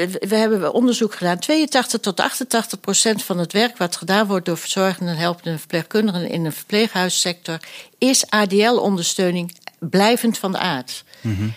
we 0.07 0.35
hebben 0.35 0.73
onderzoek 0.73 1.15
gedaan. 1.15 1.39
82 1.39 1.99
tot 1.99 2.19
88 2.19 2.79
procent 2.79 3.23
van 3.23 3.37
het 3.37 3.53
werk 3.53 3.77
wat 3.77 3.95
gedaan 3.95 4.27
wordt 4.27 4.45
door 4.45 4.57
verzorgenden 4.57 5.13
en 5.13 5.19
helpende 5.19 5.57
verpleegkundigen 5.57 6.29
in 6.29 6.43
de 6.43 6.51
verpleeghuissector 6.51 7.59
is 7.97 8.25
ADL-ondersteuning 8.29 9.55
blijvend 9.79 10.37
van 10.37 10.51
de 10.51 10.57
aard. 10.57 11.03
Mm 11.21 11.35
-hmm. 11.35 11.53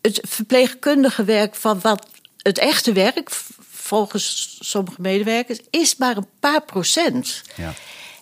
Het 0.00 0.20
verpleegkundige 0.22 1.24
werk 1.24 1.54
van 1.54 1.80
wat 1.80 2.06
het 2.36 2.58
echte 2.58 2.92
werk, 2.92 3.30
volgens 3.70 4.56
sommige 4.60 5.00
medewerkers, 5.00 5.58
is 5.70 5.96
maar 5.96 6.16
een 6.16 6.28
paar 6.40 6.62
procent. 6.62 7.42
Ja. 7.54 7.74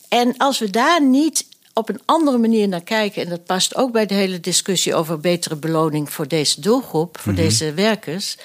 En 0.09 0.37
als 0.37 0.59
we 0.59 0.71
daar 0.71 1.03
niet 1.03 1.47
op 1.73 1.89
een 1.89 2.01
andere 2.05 2.39
manier 2.39 2.69
naar 2.69 2.83
kijken, 2.83 3.23
en 3.23 3.29
dat 3.29 3.45
past 3.45 3.77
ook 3.77 3.93
bij 3.93 4.07
de 4.07 4.15
hele 4.15 4.41
discussie 4.41 4.95
over 4.95 5.21
betere 5.21 5.57
beloning 5.57 6.13
voor 6.13 6.29
deze 6.29 6.61
doelgroep, 6.61 7.19
voor 7.21 7.33
mm 7.33 7.39
-hmm. 7.39 7.49
deze 7.49 7.75
werkers 7.75 8.37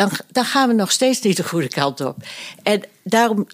dan, 0.00 0.10
dan 0.30 0.44
gaan 0.44 0.68
we 0.68 0.74
nog 0.74 0.92
steeds 0.92 1.20
niet 1.20 1.36
de 1.36 1.44
goede 1.44 1.68
kant 1.68 2.00
op. 2.00 2.16
En 2.62 2.82
daarom 3.02 3.46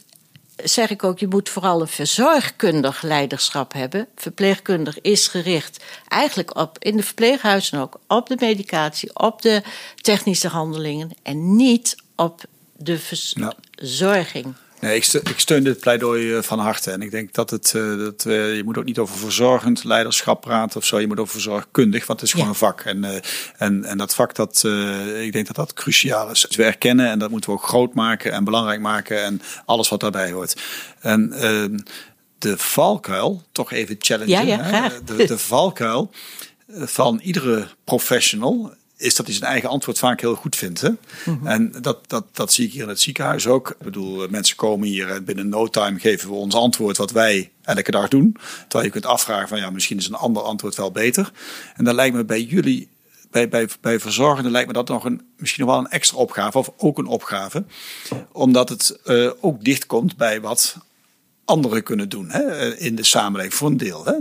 zeg 0.65 0.91
ik 0.91 1.05
ook, 1.05 1.19
je 1.19 1.27
moet 1.27 1.49
vooral 1.49 1.81
een 1.81 1.89
verzorgkundig 1.89 3.03
leiderschap 3.03 3.73
hebben. 3.73 4.07
Verpleegkundig 4.15 5.01
is 5.01 5.29
gericht 5.29 5.85
eigenlijk 6.09 6.57
op, 6.57 6.77
in 6.79 6.97
de 6.97 7.03
verpleeghuizen 7.03 7.81
ook, 7.81 8.01
op 8.09 8.27
de 8.29 8.37
medicatie, 8.41 9.19
op 9.19 9.43
de 9.43 9.63
technische 9.97 10.49
handelingen 10.49 11.11
en 11.23 11.57
niet 11.57 11.97
op 12.17 12.45
de 12.77 12.99
verzorging. 12.99 14.55
Nee, 14.87 14.97
ik, 14.97 15.05
steun, 15.05 15.23
ik 15.25 15.39
steun 15.39 15.65
dit 15.65 15.81
pleidooi 15.81 16.35
eh, 16.35 16.43
van 16.43 16.59
harte. 16.59 16.91
En 16.91 17.03
ik 17.03 17.11
denk 17.11 17.33
dat 17.33 17.51
het, 17.51 17.73
uh, 17.77 17.99
dat, 17.99 18.23
je 18.23 18.63
moet 18.65 18.79
ook 18.79 18.85
niet 18.85 18.99
over 18.99 19.17
verzorgend 19.19 19.85
leiderschap 19.85 20.41
praten 20.41 20.77
of 20.77 20.85
zo. 20.85 21.01
Je 21.01 21.07
moet 21.07 21.19
over 21.19 21.33
verzorgkundig, 21.33 22.07
want 22.07 22.21
het 22.21 22.29
is 22.29 22.35
gewoon 22.35 22.47
ja. 22.47 22.53
een 22.53 22.59
vak. 22.59 22.81
En, 22.81 23.05
uh, 23.05 23.17
en, 23.57 23.85
en 23.85 23.99
dat 23.99 24.15
vak, 24.15 24.35
dat, 24.35 24.65
ik 25.21 25.33
denk 25.33 25.47
dat 25.47 25.57
dat 25.57 25.73
cruciaal 25.73 26.31
is. 26.31 26.41
Dus 26.41 26.57
we 26.57 26.65
erkennen 26.65 27.11
en 27.11 27.19
dat 27.19 27.31
moeten 27.31 27.51
we 27.51 27.57
ook 27.57 27.67
groot 27.67 27.95
maken 27.95 28.33
en 28.33 28.45
belangrijk 28.45 28.81
maken. 28.81 29.25
En 29.25 29.43
alles 29.65 29.89
wat 29.89 30.01
daarbij 30.01 30.31
hoort. 30.31 30.63
En 31.01 31.33
ehm, 31.33 31.79
de 32.39 32.59
valkuil, 32.59 33.43
toch 33.53 33.73
even 33.73 33.97
challengen. 33.99 34.47
Ja, 34.47 34.59
ja, 34.59 34.91
de, 35.05 35.27
de 35.27 35.39
valkuil 35.39 36.11
van 36.69 37.21
iedere 37.23 37.67
professional 37.85 38.75
is 38.97 39.15
dat 39.15 39.27
hij 39.27 39.35
zijn 39.35 39.51
eigen 39.51 39.69
antwoord 39.69 39.99
vaak 39.99 40.21
heel 40.21 40.35
goed 40.35 40.57
vindt. 40.57 40.81
Hè? 40.81 40.89
Mm 40.89 40.99
-hmm. 41.25 41.47
En 41.47 41.73
dat, 41.81 42.09
dat, 42.09 42.25
dat 42.33 42.53
zie 42.53 42.67
ik 42.67 42.73
hier 42.73 42.83
in 42.83 42.89
het 42.89 43.01
ziekenhuis 43.01 43.47
ook. 43.47 43.71
Ik 43.71 43.79
bedoel, 43.79 44.29
mensen 44.29 44.57
komen 44.57 44.89
hier 44.89 45.11
en 45.11 45.25
binnen 45.25 45.49
no 45.49 45.69
time 45.69 45.99
geven 45.99 46.29
we 46.29 46.35
ons 46.35 46.55
antwoord 46.55 46.97
wat 46.97 47.11
wij 47.11 47.51
elke 47.63 47.91
dag 47.91 48.09
doen. 48.09 48.37
Terwijl 48.61 48.85
je 48.85 48.91
kunt 48.91 49.07
afvragen 49.07 49.49
van 49.49 49.59
ja, 49.59 49.71
misschien 49.71 49.99
is 49.99 50.09
een 50.09 50.15
ander 50.15 50.43
antwoord 50.43 50.77
wel 50.77 50.91
beter. 50.91 51.33
En 51.75 51.85
dan 51.85 51.95
lijkt 51.95 52.17
me 52.17 52.25
bij 52.25 52.43
jullie, 52.43 52.89
bij, 53.31 53.49
bij, 53.49 53.69
bij 53.81 54.01
verzorgenden 54.01 54.53
lijkt 54.53 54.69
me 54.69 54.75
dat 54.75 54.89
nog 54.89 55.05
een, 55.05 55.23
misschien 55.37 55.65
nog 55.65 55.75
wel 55.75 55.85
een 55.85 55.91
extra 55.91 56.19
opgave 56.19 56.59
of 56.59 56.73
ook 56.77 56.99
een 56.99 57.07
opgave. 57.07 57.65
Omdat 58.33 58.69
het 58.69 58.99
uh, 59.05 59.31
ook 59.41 59.65
dichtkomt 59.65 60.17
bij 60.17 60.41
wat 60.41 60.77
anderen 61.45 61.83
kunnen 61.83 62.09
doen 62.09 62.31
hè, 62.31 62.77
in 62.77 62.95
de 62.95 63.05
samenleving 63.05 63.55
voor 63.55 63.69
een 63.69 63.77
deel. 63.77 64.05
Hè. 64.05 64.15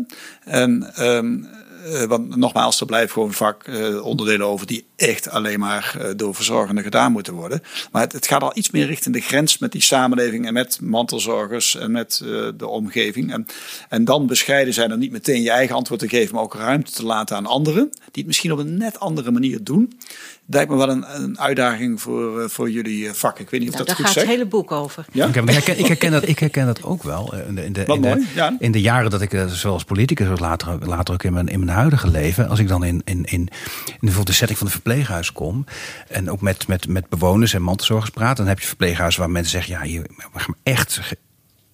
En 0.43 0.93
um, 1.07 1.47
Uh, 1.85 2.03
want 2.03 2.35
nogmaals, 2.35 2.79
er 2.79 2.85
blijven 2.85 3.11
gewoon 3.11 3.33
vak 3.33 3.67
uh, 3.67 4.05
onderdelen 4.05 4.47
over 4.47 4.67
die 4.67 4.85
echt 4.95 5.29
alleen 5.29 5.59
maar 5.59 5.95
uh, 5.97 6.09
door 6.15 6.35
verzorgenden 6.35 6.83
gedaan 6.83 7.11
moeten 7.11 7.33
worden. 7.33 7.61
Maar 7.91 8.01
het, 8.01 8.11
het, 8.11 8.27
gaat 8.27 8.41
al 8.41 8.51
iets 8.53 8.71
meer 8.71 8.85
richting 8.85 9.15
de 9.15 9.21
grens 9.21 9.57
met 9.57 9.71
die 9.71 9.81
samenleving 9.81 10.45
en 10.45 10.53
met 10.53 10.81
mantelzorgers 10.81 11.75
en 11.75 11.91
met 11.91 12.21
de 12.57 12.67
omgeving. 12.67 13.31
En, 13.31 13.45
en 13.89 14.05
dan 14.05 14.27
bescheiden 14.27 14.73
zijn 14.73 14.91
er 14.91 14.97
niet 14.97 15.11
meteen 15.11 15.41
je 15.41 15.49
eigen 15.49 15.75
antwoord 15.75 15.99
te 15.99 16.09
geven, 16.09 16.35
maar 16.35 16.43
ook 16.43 16.55
ruimte 16.55 16.91
te 16.91 17.05
laten 17.05 17.35
aan 17.35 17.45
anderen, 17.45 17.89
die 17.91 18.01
het 18.11 18.25
misschien 18.25 18.51
op 18.51 18.59
een 18.59 18.77
net 18.77 18.99
andere 18.99 19.31
manier 19.31 19.63
doen 19.63 19.93
lijkt 20.47 20.71
me 20.71 20.77
wel 20.77 20.89
een, 20.89 21.05
een 21.21 21.39
uitdaging 21.39 22.01
voor, 22.01 22.41
uh, 22.41 22.47
voor 22.47 22.69
jullie 22.69 23.13
vak. 23.13 23.39
Ik 23.39 23.49
weet 23.49 23.59
niet 23.59 23.69
of 23.69 23.75
dat 23.75 23.87
goed 23.87 23.95
zeg. 23.95 24.05
Daar 24.05 24.13
gaat 24.13 24.23
het 24.23 24.31
hele 24.31 24.45
boek 24.45 24.71
over. 24.71 25.05
Ja? 25.11 25.27
Okay, 25.27 25.43
ik, 25.43 25.49
herken, 25.49 25.79
ik, 25.79 25.85
herken 25.85 26.11
dat, 26.11 26.27
ik 26.27 26.39
herken 26.39 26.65
dat 26.65 26.83
ook 26.83 27.03
wel. 27.03 27.33
In 27.47 27.55
de, 27.55 27.65
in 27.65 27.73
de, 27.73 27.85
in 27.85 28.01
de, 28.01 28.25
ja. 28.35 28.55
in 28.59 28.71
de 28.71 28.81
jaren 28.81 29.09
dat 29.09 29.21
ik, 29.21 29.45
zoals 29.47 29.83
politicus, 29.83 30.39
later, 30.39 30.87
later 30.87 31.13
ook 31.13 31.23
in 31.23 31.33
mijn, 31.33 31.47
in 31.47 31.59
mijn 31.59 31.77
huidige 31.77 32.07
leven... 32.07 32.49
als 32.49 32.59
ik 32.59 32.67
dan 32.67 32.83
in, 32.83 33.01
in, 33.05 33.23
in, 33.25 33.25
in 33.25 33.49
bijvoorbeeld 33.99 34.27
de 34.27 34.33
setting 34.33 34.57
van 34.57 34.67
een 34.67 34.73
verpleeghuis 34.73 35.31
kom... 35.31 35.65
en 36.07 36.31
ook 36.31 36.41
met, 36.41 36.67
met, 36.67 36.87
met 36.87 37.09
bewoners 37.09 37.53
en 37.53 37.61
mantelzorgers 37.61 38.09
praat... 38.09 38.37
dan 38.37 38.47
heb 38.47 38.59
je 38.59 38.67
verpleeghuizen 38.67 39.21
waar 39.21 39.29
mensen 39.29 39.51
zeggen... 39.51 39.73
ja, 39.73 39.81
hier, 39.81 40.01
we 40.33 40.39
gaan 40.39 40.55
echt 40.63 41.17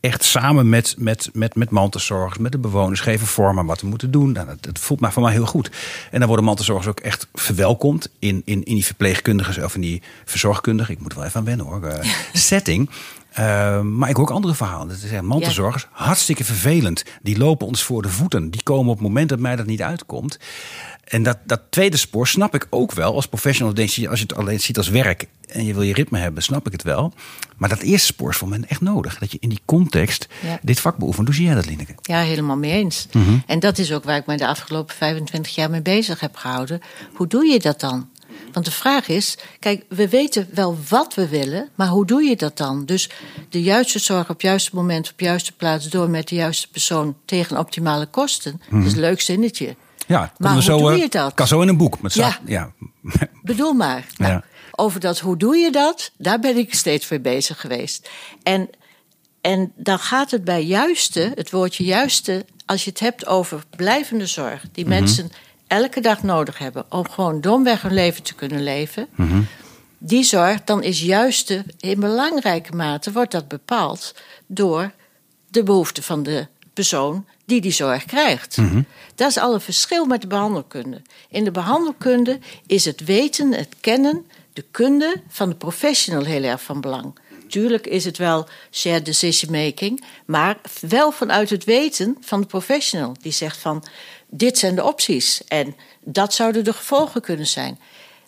echt 0.01 0.23
samen 0.23 0.69
met, 0.69 0.95
met, 0.97 1.29
met, 1.33 1.55
met 1.55 1.69
mantelzorgers, 1.69 2.37
met 2.37 2.51
de 2.51 2.57
bewoners 2.57 2.99
geven 2.99 3.27
vorm 3.27 3.59
aan 3.59 3.65
wat 3.65 3.81
we 3.81 3.87
moeten 3.87 4.11
doen. 4.11 4.31
Nou, 4.31 4.47
dat, 4.47 4.63
dat, 4.63 4.79
voelt 4.79 4.99
mij 4.99 5.11
voor 5.11 5.23
mij 5.23 5.31
heel 5.31 5.45
goed. 5.45 5.71
En 6.11 6.19
dan 6.19 6.27
worden 6.27 6.45
mantelzorgers 6.45 6.87
ook 6.87 6.99
echt 6.99 7.27
verwelkomd 7.33 8.09
in, 8.19 8.41
in, 8.45 8.63
in 8.63 8.73
die 8.75 8.85
verpleegkundigen 8.85 9.63
of 9.63 9.75
in 9.75 9.81
die 9.81 10.01
verzorgkundigen. 10.25 10.93
Ik 10.93 10.99
moet 10.99 11.11
er 11.11 11.17
wel 11.17 11.27
even 11.27 11.39
aan 11.39 11.45
wennen 11.45 11.65
hoor. 11.65 11.83
Uh, 11.83 11.93
setting. 12.33 12.89
Uh, 13.39 13.81
maar 13.81 14.09
ik 14.09 14.15
hoor 14.15 14.25
ook 14.25 14.35
andere 14.35 14.55
verhalen. 14.55 14.87
Dat 14.87 14.97
zijn 14.97 15.25
mantelzorgers, 15.25 15.83
ja. 15.83 16.03
hartstikke 16.03 16.43
vervelend. 16.43 17.03
Die 17.21 17.37
lopen 17.37 17.67
ons 17.67 17.83
voor 17.83 18.01
de 18.01 18.09
voeten. 18.09 18.49
Die 18.49 18.63
komen 18.63 18.91
op 18.91 18.97
het 18.97 19.07
moment 19.07 19.29
dat 19.29 19.39
mij 19.39 19.55
dat 19.55 19.65
niet 19.65 19.81
uitkomt. 19.81 20.39
En 21.03 21.23
dat, 21.23 21.37
dat 21.45 21.61
tweede 21.69 21.97
spoor 21.97 22.27
snap 22.27 22.55
ik 22.55 22.67
ook 22.69 22.91
wel. 22.91 23.15
Als 23.15 23.27
professional 23.27 23.73
denk 23.73 23.89
je, 23.89 24.09
als 24.09 24.19
je 24.19 24.25
het 24.27 24.37
alleen 24.37 24.59
ziet 24.59 24.77
als 24.77 24.89
werk 24.89 25.27
en 25.47 25.65
je 25.65 25.73
wil 25.73 25.81
je 25.81 25.93
ritme 25.93 26.19
hebben, 26.19 26.43
snap 26.43 26.65
ik 26.65 26.71
het 26.71 26.83
wel. 26.83 27.13
Maar 27.57 27.69
dat 27.69 27.79
eerste 27.79 28.05
spoor 28.05 28.29
is 28.29 28.37
voor 28.37 28.47
mij 28.47 28.59
echt 28.67 28.81
nodig. 28.81 29.17
Dat 29.17 29.31
je 29.31 29.37
in 29.41 29.49
die 29.49 29.61
context 29.65 30.27
ja. 30.41 30.59
dit 30.61 30.79
vak 30.79 30.97
beoefent. 30.97 31.27
Hoe 31.27 31.35
zie 31.35 31.45
jij 31.45 31.55
dat, 31.55 31.65
Lineke? 31.65 31.95
Ja, 32.01 32.19
helemaal 32.19 32.57
mee 32.57 32.71
eens. 32.71 33.07
Mm 33.11 33.23
-hmm. 33.23 33.43
En 33.45 33.59
dat 33.59 33.77
is 33.77 33.93
ook 33.93 34.03
waar 34.03 34.17
ik 34.17 34.25
me 34.25 34.37
de 34.37 34.47
afgelopen 34.47 34.95
25 34.95 35.55
jaar 35.55 35.69
mee 35.69 35.81
bezig 35.81 36.19
heb 36.19 36.35
gehouden. 36.35 36.81
Hoe 37.13 37.27
doe 37.27 37.45
je 37.45 37.59
dat 37.59 37.79
dan? 37.79 38.09
Want 38.53 38.65
de 38.65 38.71
vraag 38.71 39.07
is, 39.07 39.37
kijk, 39.59 39.83
we 39.89 40.09
weten 40.09 40.49
wel 40.53 40.77
wat 40.89 41.13
we 41.13 41.27
willen, 41.27 41.69
maar 41.75 41.87
hoe 41.87 42.05
doe 42.05 42.23
je 42.23 42.35
dat 42.35 42.57
dan? 42.57 42.85
Dus 42.85 43.09
de 43.49 43.61
juiste 43.61 43.99
zorg 43.99 44.21
op 44.21 44.27
het 44.27 44.41
juiste 44.41 44.75
moment, 44.75 45.09
op 45.11 45.17
de 45.17 45.25
juiste 45.25 45.51
plaats, 45.51 45.89
door 45.89 46.09
met 46.09 46.27
de 46.27 46.35
juiste 46.35 46.69
persoon 46.69 47.15
tegen 47.25 47.57
optimale 47.57 48.05
kosten. 48.05 48.51
Mm 48.51 48.59
-hmm. 48.69 48.79
Dat 48.79 48.87
is 48.87 48.93
een 48.93 48.99
leuk 49.03 49.21
zinnetje. 49.21 49.75
Ja, 50.07 50.33
maar 50.37 50.53
hoe 50.53 50.61
zo, 50.61 50.77
doe 50.77 50.97
je 50.97 51.09
dat? 51.09 51.33
Kan 51.33 51.47
zo 51.47 51.61
in 51.61 51.67
een 51.67 51.77
boek. 51.77 52.01
Met 52.01 52.13
ja. 52.13 52.39
ja. 52.45 52.71
Bedoel 53.43 53.73
maar. 53.73 54.05
Nou, 54.17 54.31
ja. 54.31 54.43
Over 54.71 54.99
dat 54.99 55.19
hoe 55.19 55.37
doe 55.37 55.57
je 55.57 55.71
dat, 55.71 56.11
daar 56.17 56.39
ben 56.39 56.57
ik 56.57 56.73
steeds 56.73 57.09
mee 57.09 57.19
bezig 57.19 57.61
geweest. 57.61 58.09
En, 58.43 58.69
en 59.41 59.71
dan 59.75 59.99
gaat 59.99 60.31
het 60.31 60.43
bij 60.43 60.63
juiste, 60.63 61.31
het 61.35 61.51
woordje 61.51 61.83
juiste, 61.83 62.45
als 62.65 62.83
je 62.83 62.89
het 62.89 62.99
hebt 62.99 63.27
over 63.27 63.63
blijvende 63.75 64.25
zorg, 64.25 64.65
die 64.71 64.85
mm 64.85 64.91
-hmm. 64.91 64.99
mensen 64.99 65.31
elke 65.71 66.01
dag 66.01 66.23
nodig 66.23 66.57
hebben 66.57 66.85
om 66.89 67.09
gewoon 67.09 67.41
domweg 67.41 67.81
hun 67.81 67.93
leven 67.93 68.23
te 68.23 68.35
kunnen 68.35 68.63
leven. 68.63 69.07
Mm 69.15 69.29
-hmm. 69.29 69.47
Die 69.97 70.23
zorg, 70.23 70.63
dan 70.63 70.83
is 70.83 71.01
juiste 71.01 71.65
in 71.79 71.99
belangrijke 71.99 72.75
mate 72.75 73.11
wordt 73.11 73.31
dat 73.31 73.47
bepaald 73.47 74.15
door 74.47 74.91
de 75.47 75.63
behoeften 75.63 76.03
van 76.03 76.23
de 76.23 76.47
persoon 76.73 77.25
die 77.45 77.61
die 77.61 77.71
zorg 77.71 78.05
krijgt. 78.05 78.57
Mm 78.57 78.69
-hmm. 78.69 78.85
Dat 79.15 79.29
is 79.29 79.37
al 79.37 79.53
een 79.53 79.61
verschil 79.61 80.05
met 80.05 80.21
de 80.21 80.27
behandelkunde. 80.27 81.01
In 81.29 81.43
de 81.43 81.51
behandelkunde 81.51 82.39
is 82.65 82.85
het 82.85 83.03
weten, 83.03 83.53
het 83.53 83.75
kennen, 83.79 84.25
de 84.53 84.65
kunde 84.71 85.21
van 85.27 85.49
de 85.49 85.55
professional 85.55 86.23
heel 86.23 86.43
erg 86.43 86.61
van 86.61 86.81
belang. 86.81 87.13
Tuurlijk 87.47 87.87
is 87.87 88.05
het 88.05 88.17
wel 88.17 88.47
shared 88.71 89.05
decision 89.05 89.51
making, 89.51 90.03
maar 90.25 90.57
wel 90.79 91.11
vanuit 91.11 91.49
het 91.49 91.63
weten 91.63 92.17
van 92.21 92.41
de 92.41 92.47
professional. 92.47 93.15
Die 93.21 93.31
zegt 93.31 93.57
van, 93.57 93.83
dit 94.33 94.57
zijn 94.57 94.75
de 94.75 94.83
opties 94.83 95.43
en 95.47 95.75
dat 96.03 96.33
zouden 96.33 96.63
de 96.63 96.73
gevolgen 96.73 97.21
kunnen 97.21 97.47
zijn. 97.47 97.79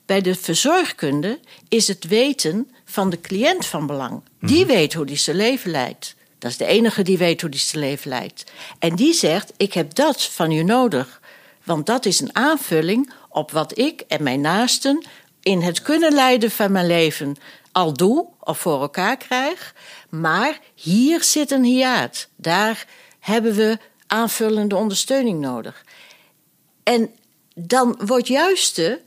Bij 0.05 0.21
de 0.21 0.35
verzorgkunde 0.35 1.39
is 1.67 1.87
het 1.87 2.07
weten 2.07 2.71
van 2.85 3.09
de 3.09 3.21
cliënt 3.21 3.65
van 3.65 3.87
belang. 3.87 4.21
Die 4.39 4.65
weet 4.65 4.93
hoe 4.93 5.05
die 5.05 5.17
zijn 5.17 5.35
leven 5.35 5.71
leidt. 5.71 6.15
Dat 6.39 6.51
is 6.51 6.57
de 6.57 6.65
enige 6.65 7.01
die 7.01 7.17
weet 7.17 7.41
hoe 7.41 7.49
die 7.49 7.59
zijn 7.59 7.83
leven 7.83 8.09
leidt. 8.09 8.43
En 8.79 8.95
die 8.95 9.13
zegt: 9.13 9.53
Ik 9.57 9.73
heb 9.73 9.93
dat 9.93 10.23
van 10.23 10.51
u 10.51 10.63
nodig. 10.63 11.21
Want 11.63 11.85
dat 11.85 12.05
is 12.05 12.19
een 12.19 12.35
aanvulling 12.35 13.13
op 13.29 13.51
wat 13.51 13.77
ik 13.77 14.03
en 14.07 14.23
mijn 14.23 14.41
naasten 14.41 15.05
in 15.41 15.61
het 15.61 15.81
kunnen 15.81 16.13
leiden 16.13 16.51
van 16.51 16.71
mijn 16.71 16.87
leven 16.87 17.35
al 17.71 17.93
doe 17.93 18.27
of 18.39 18.59
voor 18.59 18.81
elkaar 18.81 19.17
krijg. 19.17 19.75
Maar 20.09 20.59
hier 20.75 21.23
zit 21.23 21.51
een 21.51 21.63
hiaat. 21.63 22.27
Daar 22.35 22.85
hebben 23.19 23.55
we 23.55 23.77
aanvullende 24.07 24.75
ondersteuning 24.75 25.39
nodig. 25.39 25.82
En 26.83 27.09
dan 27.55 27.99
wordt 28.05 28.27
juiste 28.27 29.01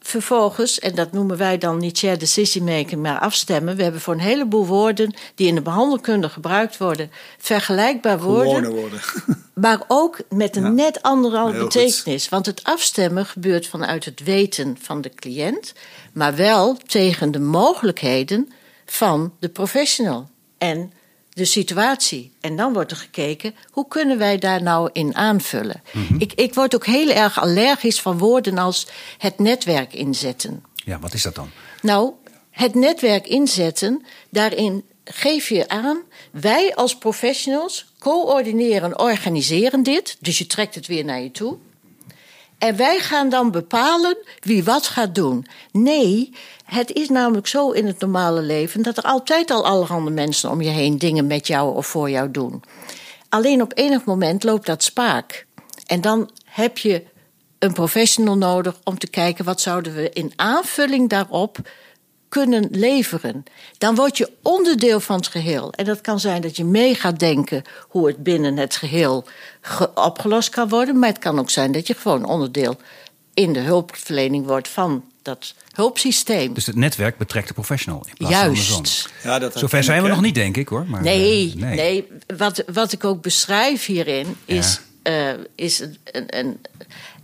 vervolgens, 0.00 0.78
en 0.78 0.94
dat 0.94 1.12
noemen 1.12 1.36
wij 1.36 1.58
dan 1.58 1.78
niet 1.78 1.98
share 1.98 2.16
decision 2.16 2.64
making, 2.64 3.02
maar 3.02 3.18
afstemmen. 3.18 3.76
We 3.76 3.82
hebben 3.82 4.00
voor 4.00 4.14
een 4.14 4.20
heleboel 4.20 4.66
woorden 4.66 5.14
die 5.34 5.46
in 5.46 5.54
de 5.54 5.62
behandelkunde 5.62 6.28
gebruikt 6.28 6.76
worden, 6.76 7.10
vergelijkbaar 7.38 8.20
worden. 8.20 8.70
woorden. 8.70 9.00
Maar 9.54 9.82
ook 9.88 10.18
met 10.28 10.56
een 10.56 10.62
Ja. 10.62 10.68
net 10.68 11.02
andere 11.02 11.52
betekenis. 11.58 12.28
Want 12.28 12.46
het 12.46 12.64
afstemmen 12.64 13.26
gebeurt 13.26 13.66
vanuit 13.66 14.04
het 14.04 14.20
weten 14.22 14.76
van 14.80 15.00
de 15.00 15.10
cliënt, 15.14 15.72
maar 16.12 16.36
wel 16.36 16.76
tegen 16.86 17.30
de 17.30 17.38
mogelijkheden 17.40 18.52
van 18.86 19.32
de 19.40 19.48
professional 19.48 20.28
en 20.58 20.92
de 21.38 21.44
situatie. 21.44 22.32
En 22.40 22.56
dan 22.56 22.72
wordt 22.72 22.90
er 22.90 22.96
gekeken, 22.96 23.54
hoe 23.70 23.88
kunnen 23.88 24.18
wij 24.18 24.38
daar 24.38 24.62
nou 24.62 24.90
in 24.92 25.14
aanvullen? 25.14 25.82
ik, 26.18 26.32
ik 26.32 26.54
word 26.54 26.74
ook 26.74 26.86
heel 26.86 27.10
erg 27.10 27.40
allergisch 27.40 28.00
van 28.00 28.18
woorden 28.18 28.58
als 28.58 28.86
het 29.18 29.38
netwerk 29.38 29.92
inzetten. 29.92 30.64
Ja, 30.74 30.98
wat 30.98 31.14
is 31.14 31.22
dat 31.22 31.34
dan? 31.34 31.50
Nou, 31.82 32.12
het 32.50 32.74
netwerk 32.74 33.26
inzetten, 33.26 34.04
daarin 34.30 34.84
geef 35.04 35.48
je 35.48 35.68
aan, 35.68 36.02
wij 36.30 36.74
als 36.74 36.98
professionals 36.98 37.92
coördineren, 37.98 39.00
organiseren 39.00 39.82
dit. 39.82 40.16
Dus 40.20 40.38
je 40.38 40.46
trekt 40.46 40.74
het 40.74 40.86
weer 40.86 41.04
naar 41.04 41.20
je 41.20 41.30
toe. 41.30 41.56
En 42.58 42.76
wij 42.76 42.98
gaan 42.98 43.28
dan 43.28 43.50
bepalen 43.50 44.16
wie 44.40 44.64
wat 44.64 44.86
gaat 44.86 45.14
doen. 45.14 45.46
Nee, 45.72 46.32
het 46.64 46.92
is 46.92 47.08
namelijk 47.08 47.46
zo 47.46 47.70
in 47.70 47.86
het 47.86 48.00
normale 48.00 48.40
leven 48.40 48.82
dat 48.82 48.96
er 48.96 49.02
altijd 49.02 49.50
al 49.50 49.64
allerhande 49.64 50.10
mensen 50.10 50.50
om 50.50 50.62
je 50.62 50.70
heen 50.70 50.98
dingen 50.98 51.26
met 51.26 51.46
jou 51.46 51.76
of 51.76 51.86
voor 51.86 52.10
jou 52.10 52.30
doen. 52.30 52.62
Alleen 53.28 53.62
op 53.62 53.72
enig 53.74 54.04
moment 54.04 54.44
loopt 54.44 54.66
dat 54.66 54.82
spaak. 54.82 55.46
En 55.86 56.00
dan 56.00 56.30
heb 56.44 56.78
je 56.78 57.04
een 57.58 57.72
professional 57.72 58.36
nodig 58.36 58.80
om 58.84 58.98
te 58.98 59.08
kijken 59.08 59.44
wat 59.44 59.60
zouden 59.60 59.94
we 59.94 60.10
in 60.10 60.32
aanvulling 60.36 61.08
daarop 61.08 61.58
kunnen 62.28 62.68
leveren. 62.70 63.44
Dan 63.78 63.94
word 63.94 64.16
je 64.18 64.30
onderdeel 64.42 65.00
van 65.00 65.16
het 65.16 65.26
geheel. 65.26 65.72
En 65.72 65.84
dat 65.84 66.00
kan 66.00 66.20
zijn 66.20 66.42
dat 66.42 66.56
je 66.56 66.64
mee 66.64 66.94
gaat 66.94 67.18
denken 67.18 67.62
hoe 67.88 68.06
het 68.06 68.22
binnen 68.22 68.56
het 68.56 68.76
geheel 68.76 69.24
ge- 69.60 69.90
opgelost 69.94 70.48
kan 70.48 70.68
worden. 70.68 70.98
Maar 70.98 71.08
het 71.08 71.18
kan 71.18 71.38
ook 71.38 71.50
zijn 71.50 71.72
dat 71.72 71.86
je 71.86 71.94
gewoon 71.94 72.24
onderdeel 72.24 72.76
in 73.34 73.52
de 73.52 73.60
hulpverlening 73.60 74.46
wordt 74.46 74.68
van 74.68 75.04
dat 75.22 75.54
hulpsysteem. 75.72 76.54
Dus 76.54 76.66
het 76.66 76.76
netwerk 76.76 77.18
betrekt 77.18 77.48
de 77.48 77.54
professional. 77.54 78.04
In 78.06 78.14
plaats 78.16 78.34
van. 78.34 78.44
Juist. 78.54 79.08
Ja, 79.24 79.38
dat 79.38 79.58
Zover 79.58 79.84
zijn 79.84 80.02
we 80.02 80.08
nog 80.08 80.20
niet, 80.20 80.34
denk 80.34 80.56
ik 80.56 80.68
hoor. 80.68 80.84
Maar, 80.88 81.02
Nee, 81.02 81.54
eh, 81.56 81.62
nee. 81.62 82.06
Wat, 82.36 82.62
wat 82.72 82.92
ik 82.92 83.04
ook 83.04 83.22
beschrijf 83.22 83.86
hierin 83.86 84.36
is, 84.44 84.80
eh, 85.08 85.30
is 85.54 85.78
een, 85.80 85.98
een, 86.04 86.38
een, 86.38 86.60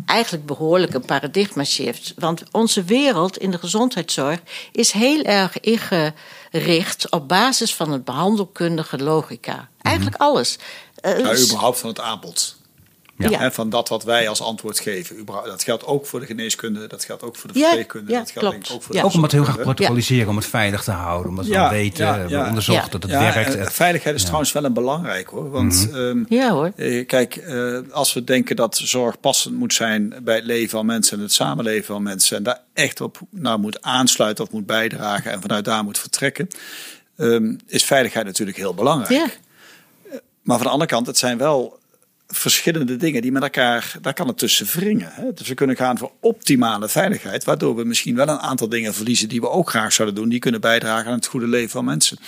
eigenlijk 0.06 0.46
behoorlijk 0.46 0.94
een 0.94 1.04
paradigma 1.04 1.64
shift. 1.64 2.12
Want 2.16 2.42
onze 2.50 2.82
wereld 2.84 3.38
in 3.38 3.50
de 3.50 3.58
gezondheidszorg 3.58 4.38
is 4.72 4.90
heel 4.92 5.22
erg 5.22 5.60
ingericht 5.60 7.10
op 7.10 7.28
basis 7.28 7.74
van 7.74 7.92
het 7.92 8.04
behandelkundige 8.04 8.98
logica. 8.98 9.68
Eigenlijk 9.82 10.16
alles. 10.16 10.58
Eh, 10.94 11.18
Ja, 11.18 11.34
s- 11.36 11.44
überhaupt 11.44 11.78
van 11.78 11.88
het 11.88 12.00
aanbod. 12.00 12.56
Ja. 13.16 13.28
Ja. 13.28 13.40
En 13.40 13.52
van 13.52 13.70
dat 13.70 13.88
wat 13.88 14.04
wij 14.04 14.28
als 14.28 14.40
antwoord 14.42 14.80
geven. 14.80 15.24
Dat 15.44 15.62
geldt 15.64 15.86
ook 15.86 16.06
voor 16.06 16.20
de 16.20 16.26
geneeskunde, 16.26 16.86
dat 16.86 17.04
geldt 17.04 17.22
ook 17.22 17.36
voor 17.36 17.52
de 17.52 17.58
verpleegkunde. 17.58 18.12
ja, 18.12 18.18
dat 18.18 18.30
geldt 18.30 18.48
klopt. 18.48 18.70
ook 18.72 18.82
voor 18.82 18.94
Ja. 18.94 19.00
de 19.00 19.06
Ook 19.06 19.14
om 19.14 19.22
het 19.22 19.32
heel 19.32 19.44
graag 19.44 19.60
protocoliseren, 19.60 20.28
om 20.28 20.36
het 20.36 20.46
veilig 20.46 20.82
te 20.84 20.90
houden. 20.90 21.30
Omdat 21.30 21.44
we 21.46 21.50
Ja, 21.52 21.60
dan 21.62 21.70
weten, 21.70 22.06
ja, 22.06 22.26
we 22.26 22.48
onderzocht 22.48 22.84
Ja. 22.84 22.90
dat 22.90 23.02
het 23.02 23.12
Ja, 23.12 23.18
werkt. 23.34 23.54
en 23.54 23.60
Eh, 23.60 23.66
veiligheid 23.66 24.14
is 24.14 24.22
trouwens 24.22 24.52
wel 24.52 24.64
een 24.64 24.72
belangrijk 24.72 25.28
hoor. 25.28 25.50
Want 25.50 25.88
ehm, 25.92 26.24
ja 26.28 26.50
hoor. 26.50 26.72
eh, 26.76 27.06
kijk, 27.06 27.36
eh, 27.36 27.78
als 27.90 28.12
we 28.12 28.24
denken 28.24 28.56
dat 28.56 28.76
zorg 28.76 29.20
passend 29.20 29.54
moet 29.54 29.74
zijn 29.74 30.14
bij 30.22 30.34
het 30.36 30.44
leven 30.44 30.68
van 30.70 30.86
mensen 30.86 31.16
en 31.16 31.22
het 31.22 31.32
samenleven 31.32 31.84
van 31.84 32.02
mensen. 32.02 32.36
En 32.36 32.42
daar 32.42 32.60
echt 32.72 33.00
op 33.00 33.20
nou, 33.30 33.58
moet 33.58 33.82
aansluiten 33.82 34.44
of 34.44 34.50
moet 34.50 34.66
bijdragen 34.66 35.32
en 35.32 35.40
vanuit 35.40 35.64
daar 35.64 35.84
moet 35.84 35.98
vertrekken. 35.98 36.48
ehm, 37.16 37.54
is 37.66 37.84
veiligheid 37.84 38.26
natuurlijk 38.26 38.56
heel 38.56 38.74
belangrijk. 38.74 39.10
Ja. 39.10 39.26
Maar 40.42 40.56
van 40.56 40.66
de 40.66 40.72
andere 40.72 40.90
kant, 40.90 41.06
het 41.06 41.18
zijn 41.18 41.38
wel 41.38 41.78
verschillende 42.26 42.96
dingen 42.96 43.22
die 43.22 43.32
met 43.32 43.42
elkaar, 43.42 43.96
daar 44.00 44.14
kan 44.14 44.28
het 44.28 44.38
tussen 44.38 44.66
wringen. 44.66 45.10
Hè? 45.12 45.32
Dus 45.32 45.48
we 45.48 45.54
kunnen 45.54 45.76
gaan 45.76 45.98
voor 45.98 46.12
optimale 46.20 46.88
veiligheid, 46.88 47.44
waardoor 47.44 47.76
we 47.76 47.84
misschien 47.84 48.14
wel 48.14 48.28
een 48.28 48.38
aantal 48.38 48.68
dingen 48.68 48.94
verliezen 48.94 49.28
die 49.28 49.40
we 49.40 49.48
ook 49.48 49.70
graag 49.70 49.92
zouden 49.92 50.16
doen, 50.16 50.28
die 50.28 50.38
kunnen 50.38 50.60
bijdragen 50.60 51.06
aan 51.06 51.16
het 51.16 51.26
goede 51.26 51.48
leven 51.48 51.70
van 51.70 51.84
mensen. 51.84 52.18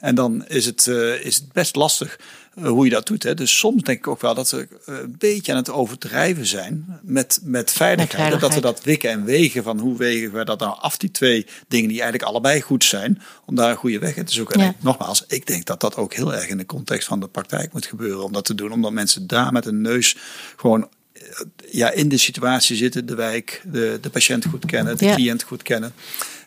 En 0.00 0.14
dan 0.14 0.46
is 0.46 0.66
het, 0.66 0.86
uh, 0.86 1.24
is 1.24 1.36
het 1.36 1.52
best 1.52 1.76
lastig 1.76 2.18
hoe 2.62 2.84
je 2.84 2.90
dat 2.90 3.06
doet. 3.06 3.22
Hè. 3.22 3.34
Dus 3.34 3.58
soms 3.58 3.82
denk 3.82 3.98
ik 3.98 4.08
ook 4.08 4.20
wel 4.20 4.34
dat 4.34 4.50
we 4.50 4.68
uh, 4.88 4.98
een 4.98 5.14
beetje 5.18 5.52
aan 5.52 5.58
het 5.58 5.70
overdrijven 5.70 6.46
zijn 6.46 6.98
met, 7.02 7.40
met, 7.42 7.72
veiligheid. 7.72 8.30
met 8.30 8.40
Dat 8.40 8.54
we 8.54 8.60
dat 8.60 8.84
wikken 8.84 9.10
en 9.10 9.24
wegen 9.24 9.62
van 9.62 9.78
hoe 9.78 9.96
wegen 9.96 10.32
we 10.32 10.44
dat 10.44 10.60
nou 10.60 10.76
af, 10.80 10.96
die 10.96 11.10
twee 11.10 11.46
dingen 11.68 11.88
die 11.88 12.00
eigenlijk 12.00 12.30
allebei 12.30 12.60
goed 12.60 12.84
zijn, 12.84 13.22
om 13.44 13.54
daar 13.54 13.70
een 13.70 13.76
goede 13.76 13.98
weg 13.98 14.16
in 14.16 14.24
te 14.24 14.32
zoeken. 14.32 14.60
Ja. 14.60 14.66
En 14.66 14.74
nogmaals, 14.80 15.24
ik 15.28 15.46
denk 15.46 15.64
dat 15.64 15.80
dat 15.80 15.96
ook 15.96 16.14
heel 16.14 16.34
erg 16.34 16.48
in 16.48 16.58
de 16.58 16.66
context 16.66 17.08
van 17.08 17.20
de 17.20 17.28
praktijk 17.28 17.72
moet 17.72 17.86
gebeuren 17.86 18.24
om 18.24 18.32
dat 18.32 18.44
te 18.44 18.54
doen. 18.54 18.72
Omdat 18.72 18.92
mensen 18.92 19.26
daar 19.26 19.52
met 19.52 19.66
een 19.66 19.80
neus 19.80 20.16
gewoon 20.56 20.88
ja, 21.70 21.90
in 21.90 22.08
de 22.08 22.18
situatie 22.18 22.76
zitten, 22.76 23.06
de 23.06 23.14
wijk, 23.14 23.62
de, 23.64 23.98
de 24.00 24.10
patiënt 24.10 24.44
goed 24.44 24.66
kennen, 24.66 24.96
de 24.96 25.04
ja. 25.04 25.14
cliënt 25.14 25.42
goed 25.42 25.62
kennen 25.62 25.92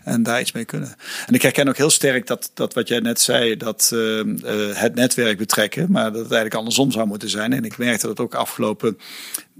en 0.08 0.24
daar 0.24 0.42
iets 0.42 0.52
mee 0.52 0.66
kunnen. 0.66 0.96
En 1.26 1.34
ik 1.34 1.42
herken 1.42 1.68
ook 1.68 1.78
heel 1.78 1.90
sterk 1.90 2.28
dat, 2.28 2.52
dat 2.54 2.74
wat 2.74 2.88
jij 2.88 3.00
net 3.00 3.20
zei, 3.20 3.58
dat 3.58 3.92
uh, 3.94 4.24
het 4.74 4.96
netwerk 4.96 5.38
betrekken, 5.38 5.92
maar 5.92 6.04
dat 6.04 6.22
het 6.22 6.32
eigenlijk 6.32 6.54
andersom 6.54 6.92
zou 6.92 7.08
moeten 7.08 7.30
zijn. 7.30 7.54
En 7.54 7.66
ik 7.66 7.78
merkte 7.78 8.08
dat 8.08 8.20
ook 8.20 8.36
afgelopen 8.36 8.98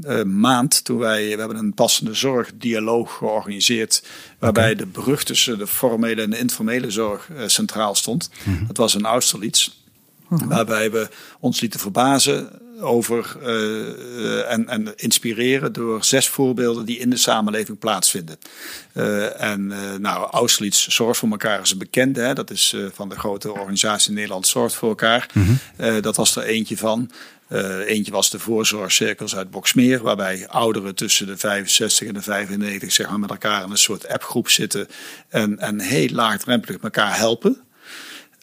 uh, 0.02 0.24
maand, 0.24 0.84
toen 0.84 0.98
wij, 0.98 1.30
we 1.30 1.40
hebben 1.40 1.58
een 1.58 1.74
passende 1.74 2.14
zorgdialoog 2.14 3.18
georganiseerd, 3.18 4.04
waarbij 4.40 4.72
okay. 4.72 4.76
de 4.76 4.88
brug 4.88 5.24
tussen 5.24 5.58
de 5.58 5.68
formele 5.68 6.22
en 6.22 6.30
de 6.30 6.40
informele 6.40 6.92
zorg 6.92 7.30
uh, 7.30 7.42
centraal 7.46 7.96
stond. 7.96 8.30
Mm 8.44 8.58
-hmm. 8.58 8.68
Dat 8.68 8.78
was 8.78 8.96
in 8.96 9.06
Austerlitz. 9.06 9.86
-hmm. 10.30 10.50
Waarbij 10.50 10.92
we 10.92 11.10
ons 11.40 11.62
lieten 11.62 11.80
verbazen 11.80 12.50
over 12.80 13.36
uh, 13.44 14.52
en, 14.52 14.68
en, 14.68 14.94
inspireren 14.96 15.74
door 15.74 16.04
zes 16.04 16.28
voorbeelden 16.28 16.86
die 16.86 17.00
in 17.00 17.10
de 17.10 17.18
samenleving 17.18 17.80
plaatsvinden. 17.80 18.38
Uh, 18.94 19.42
en 19.42 19.68
nou, 20.02 20.30
Austerlitz 20.32 20.88
Zorg 20.88 21.18
voor 21.18 21.30
elkaar 21.30 21.62
is 21.62 21.72
een 21.72 21.78
bekende. 21.78 22.22
Hè? 22.22 22.34
Dat 22.34 22.50
is 22.50 22.76
van 22.94 23.10
de 23.10 23.16
grote 23.16 23.52
organisatie 23.52 24.14
Nederland 24.14 24.48
Zorgt 24.48 24.76
voor 24.76 24.90
elkaar. 24.90 25.30
Mm 25.34 25.58
-hmm. 25.78 26.02
dat 26.02 26.16
was 26.16 26.36
er 26.36 26.44
eentje 26.44 26.78
van. 26.78 27.12
Uh, 27.50 27.90
eentje 27.90 28.12
was 28.12 28.30
de 28.30 28.40
voorzorgcirkels 28.40 29.36
uit 29.36 29.52
Boksmeer, 29.52 30.02
waarbij 30.02 30.48
ouderen 30.48 30.96
tussen 30.96 31.28
de 31.28 31.38
65 31.38 32.08
en 32.08 32.14
de 32.14 32.22
95 32.22 32.92
zeg 32.92 33.10
maar, 33.10 33.20
met 33.20 33.30
elkaar 33.30 33.64
in 33.64 33.72
een 33.72 33.78
soort 33.78 34.08
appgroep 34.08 34.50
zitten 34.50 34.88
en, 35.30 35.60
en 35.60 35.80
heel 35.80 36.10
laagdrempelig 36.10 36.82
elkaar 36.82 37.18
helpen. 37.18 37.62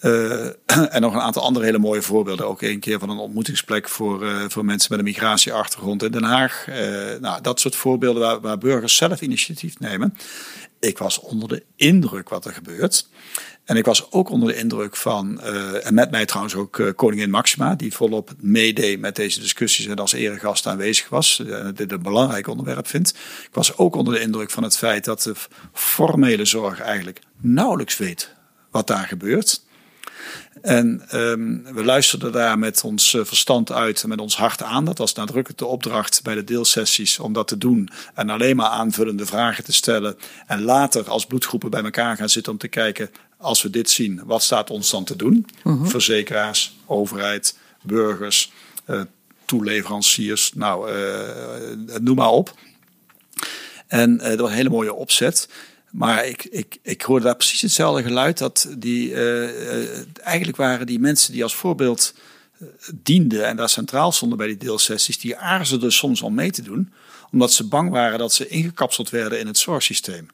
Uh, 0.04 0.46
en 0.94 1.00
nog 1.00 1.14
een 1.14 1.20
aantal 1.20 1.42
andere 1.42 1.64
hele 1.64 1.78
mooie 1.78 2.02
voorbeelden. 2.02 2.46
Ook 2.46 2.62
een 2.62 2.80
keer 2.80 2.98
van 2.98 3.10
een 3.10 3.18
ontmoetingsplek 3.18 3.88
voor, 3.88 4.24
uh, 4.24 4.44
voor 4.48 4.64
mensen 4.64 4.88
met 4.90 4.98
een 4.98 5.04
migratieachtergrond 5.04 6.02
in 6.02 6.10
Den 6.10 6.22
Haag. 6.22 6.66
Uh, 6.68 6.74
nou, 7.20 7.42
dat 7.42 7.60
soort 7.60 7.76
voorbeelden 7.76 8.22
waar, 8.22 8.40
waar 8.40 8.58
burgers 8.58 8.96
zelf 8.96 9.20
initiatief 9.20 9.78
nemen. 9.78 10.16
Ik 10.80 10.98
was 10.98 11.20
onder 11.20 11.48
de 11.48 11.62
indruk 11.76 12.28
wat 12.28 12.44
er 12.44 12.52
gebeurt. 12.52 13.08
En 13.64 13.76
ik 13.76 13.84
was 13.84 14.12
ook 14.12 14.30
onder 14.30 14.48
de 14.48 14.58
indruk 14.58 14.96
van, 14.96 15.40
en 15.40 15.94
met 15.94 16.10
mij 16.10 16.26
trouwens 16.26 16.54
ook 16.54 16.92
koningin 16.96 17.30
Maxima, 17.30 17.74
die 17.74 17.94
volop 17.94 18.30
meedeed 18.40 19.00
met 19.00 19.16
deze 19.16 19.40
discussies 19.40 19.86
en 19.86 19.96
als 19.96 20.12
eregast 20.12 20.66
aanwezig 20.66 21.08
was. 21.08 21.42
dit 21.74 21.92
een 21.92 22.02
belangrijk 22.02 22.46
onderwerp 22.46 22.86
vindt. 22.86 23.10
Ik 23.42 23.54
was 23.54 23.76
ook 23.76 23.94
onder 23.94 24.14
de 24.14 24.20
indruk 24.20 24.50
van 24.50 24.62
het 24.62 24.76
feit 24.76 25.04
dat 25.04 25.22
de 25.22 25.34
formele 25.72 26.44
zorg 26.44 26.80
eigenlijk 26.80 27.20
nauwelijks 27.40 27.96
weet 27.96 28.34
wat 28.70 28.86
daar 28.86 29.06
gebeurt. 29.06 29.62
En 30.62 31.02
um, 31.12 31.66
we 31.74 31.84
luisterden 31.84 32.32
daar 32.32 32.58
met 32.58 32.84
ons 32.84 33.10
verstand 33.10 33.72
uit 33.72 34.02
en 34.02 34.08
met 34.08 34.20
ons 34.20 34.36
hart 34.36 34.62
aan. 34.62 34.84
Dat 34.84 34.98
was 34.98 35.14
nadrukkelijk 35.14 35.58
de 35.58 35.66
opdracht 35.66 36.22
bij 36.22 36.34
de 36.34 36.44
deelsessies 36.44 37.18
om 37.18 37.32
dat 37.32 37.48
te 37.48 37.58
doen. 37.58 37.88
En 38.14 38.30
alleen 38.30 38.56
maar 38.56 38.68
aanvullende 38.68 39.26
vragen 39.26 39.64
te 39.64 39.72
stellen. 39.72 40.16
En 40.46 40.62
later 40.62 41.10
als 41.10 41.26
bloedgroepen 41.26 41.70
bij 41.70 41.82
elkaar 41.82 42.16
gaan 42.16 42.28
zitten 42.28 42.52
om 42.52 42.58
te 42.58 42.68
kijken, 42.68 43.10
als 43.36 43.62
we 43.62 43.70
dit 43.70 43.90
zien, 43.90 44.20
wat 44.24 44.42
staat 44.42 44.70
ons 44.70 44.90
dan 44.90 45.04
te 45.04 45.16
doen? 45.16 45.46
-hmm. 45.62 45.88
Verzekeraars, 45.88 46.76
overheid, 46.86 47.58
burgers, 47.82 48.52
uh, 48.86 49.00
toeleveranciers, 49.44 50.52
nou, 50.54 50.92
uh, 50.92 51.98
noem 52.00 52.16
maar 52.16 52.30
op. 52.30 52.54
En 53.86 54.16
dat 54.16 54.38
was 54.38 54.50
een 54.50 54.56
hele 54.56 54.68
mooie 54.68 54.94
opzet. 54.94 55.48
Maar 55.94 56.26
ik, 56.26 56.44
ik, 56.44 56.78
ik 56.82 57.02
hoorde 57.02 57.24
daar 57.24 57.36
precies 57.36 57.60
hetzelfde 57.60 58.02
geluid. 58.02 58.38
Dat 58.38 58.68
die, 58.78 59.10
uh, 59.10 60.26
eigenlijk 60.26 60.56
waren 60.56 60.86
die 60.86 60.98
mensen 60.98 61.32
die 61.32 61.42
als 61.42 61.54
voorbeeld 61.54 62.14
dienden 62.94 63.46
en 63.46 63.56
daar 63.56 63.68
centraal 63.68 64.12
stonden 64.12 64.38
bij 64.38 64.46
die 64.46 64.56
deelsessies, 64.56 65.18
die 65.18 65.36
aarzelden 65.36 65.92
soms 65.92 66.22
om 66.22 66.34
mee 66.34 66.50
te 66.50 66.62
doen, 66.62 66.92
omdat 67.30 67.52
ze 67.52 67.68
bang 67.68 67.90
waren 67.90 68.18
dat 68.18 68.32
ze 68.32 68.48
ingekapseld 68.48 69.10
werden 69.10 69.40
in 69.40 69.46
het 69.46 69.58
zorgsysteem. 69.58 70.28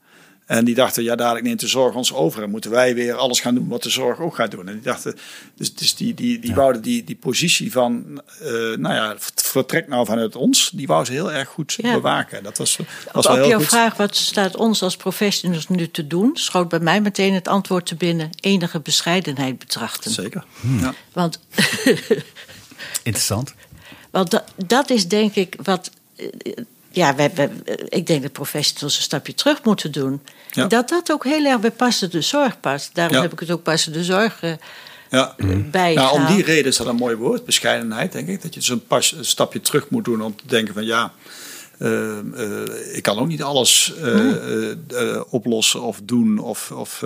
En 0.50 0.64
die 0.64 0.74
dachten, 0.74 1.02
ja, 1.02 1.14
dadelijk 1.14 1.44
neemt 1.44 1.60
de 1.60 1.68
zorg 1.68 1.94
ons 1.94 2.12
over. 2.12 2.42
En 2.42 2.50
moeten 2.50 2.70
wij 2.70 2.94
weer 2.94 3.14
alles 3.14 3.40
gaan 3.40 3.54
doen 3.54 3.68
wat 3.68 3.82
de 3.82 3.90
zorg 3.90 4.20
ook 4.20 4.34
gaat 4.34 4.50
doen. 4.50 4.68
En 4.68 4.74
die 4.74 4.82
dachten, 4.82 5.16
dus, 5.54 5.74
dus 5.74 5.94
die, 5.94 6.14
die, 6.14 6.38
die 6.38 6.50
ja. 6.50 6.56
wouden 6.56 6.82
die, 6.82 7.04
die 7.04 7.16
positie 7.16 7.72
van, 7.72 8.22
uh, 8.42 8.48
nou 8.76 8.94
ja, 8.94 9.14
vertrek 9.34 9.88
nou 9.88 10.06
vanuit 10.06 10.36
ons, 10.36 10.70
die 10.74 10.86
wou 10.86 11.04
ze 11.04 11.12
heel 11.12 11.32
erg 11.32 11.48
goed 11.48 11.74
ja. 11.76 11.92
bewaken. 11.92 12.42
Dat 12.42 12.58
was, 12.58 12.76
was 13.12 13.26
Op 13.26 13.32
wel 13.32 13.40
heel 13.40 13.48
jouw 13.48 13.58
goed. 13.58 13.68
vraag, 13.68 13.96
wat 13.96 14.16
staat 14.16 14.56
ons 14.56 14.82
als 14.82 14.96
professionals 14.96 15.68
nu 15.68 15.90
te 15.90 16.06
doen, 16.06 16.30
schoot 16.36 16.68
bij 16.68 16.80
mij 16.80 17.00
meteen 17.00 17.34
het 17.34 17.48
antwoord 17.48 17.86
te 17.86 17.94
binnen, 17.94 18.30
enige 18.40 18.80
bescheidenheid 18.80 19.58
betrachten. 19.58 20.10
Zeker. 20.10 20.44
Hmm. 20.60 20.80
Ja. 20.80 20.94
Want. 21.12 21.40
Interessant. 23.02 23.54
Want 24.10 24.30
dat, 24.30 24.44
dat 24.66 24.90
is 24.90 25.08
denk 25.08 25.34
ik 25.34 25.56
wat 25.62 25.90
ja, 26.90 27.14
ik 27.88 28.06
denk 28.06 28.22
dat 28.22 28.32
professionals 28.32 28.96
een 28.96 29.02
stapje 29.02 29.34
terug 29.34 29.62
moeten 29.64 29.92
doen. 29.92 30.20
Ja. 30.50 30.66
Dat 30.66 30.88
dat 30.88 31.12
ook 31.12 31.24
heel 31.24 31.44
erg 31.44 31.60
bij 31.60 31.70
passende 31.70 32.20
zorg 32.20 32.60
past. 32.60 32.94
Daarom 32.94 33.16
ja. 33.16 33.22
heb 33.22 33.32
ik 33.32 33.40
het 33.40 33.50
ook 33.50 33.62
passende 33.62 34.04
zorg 34.04 34.42
uh, 34.42 34.52
ja. 35.10 35.34
bij. 35.70 35.94
Nou, 35.94 36.12
om 36.12 36.26
die 36.26 36.44
reden 36.44 36.64
is 36.64 36.76
dat 36.76 36.86
een 36.86 36.96
mooi 36.96 37.16
woord, 37.16 37.44
bescheidenheid, 37.44 38.12
denk 38.12 38.28
ik. 38.28 38.42
Dat 38.42 38.54
je 38.54 38.60
dus 38.60 38.68
een, 38.68 38.86
pas, 38.86 39.12
een 39.12 39.24
stapje 39.24 39.60
terug 39.60 39.90
moet 39.90 40.04
doen 40.04 40.22
om 40.22 40.36
te 40.36 40.46
denken 40.46 40.74
van 40.74 40.84
ja. 40.84 41.12
Uh, 41.78 42.18
uh, 42.34 42.96
ik 42.96 43.02
kan 43.02 43.18
ook 43.18 43.26
niet 43.26 43.42
alles 43.42 43.92
uh, 44.02 45.20
oplossen 45.30 45.82
of 45.82 46.00
doen. 46.04 46.38
Of, 46.38 46.70
of, 46.70 47.04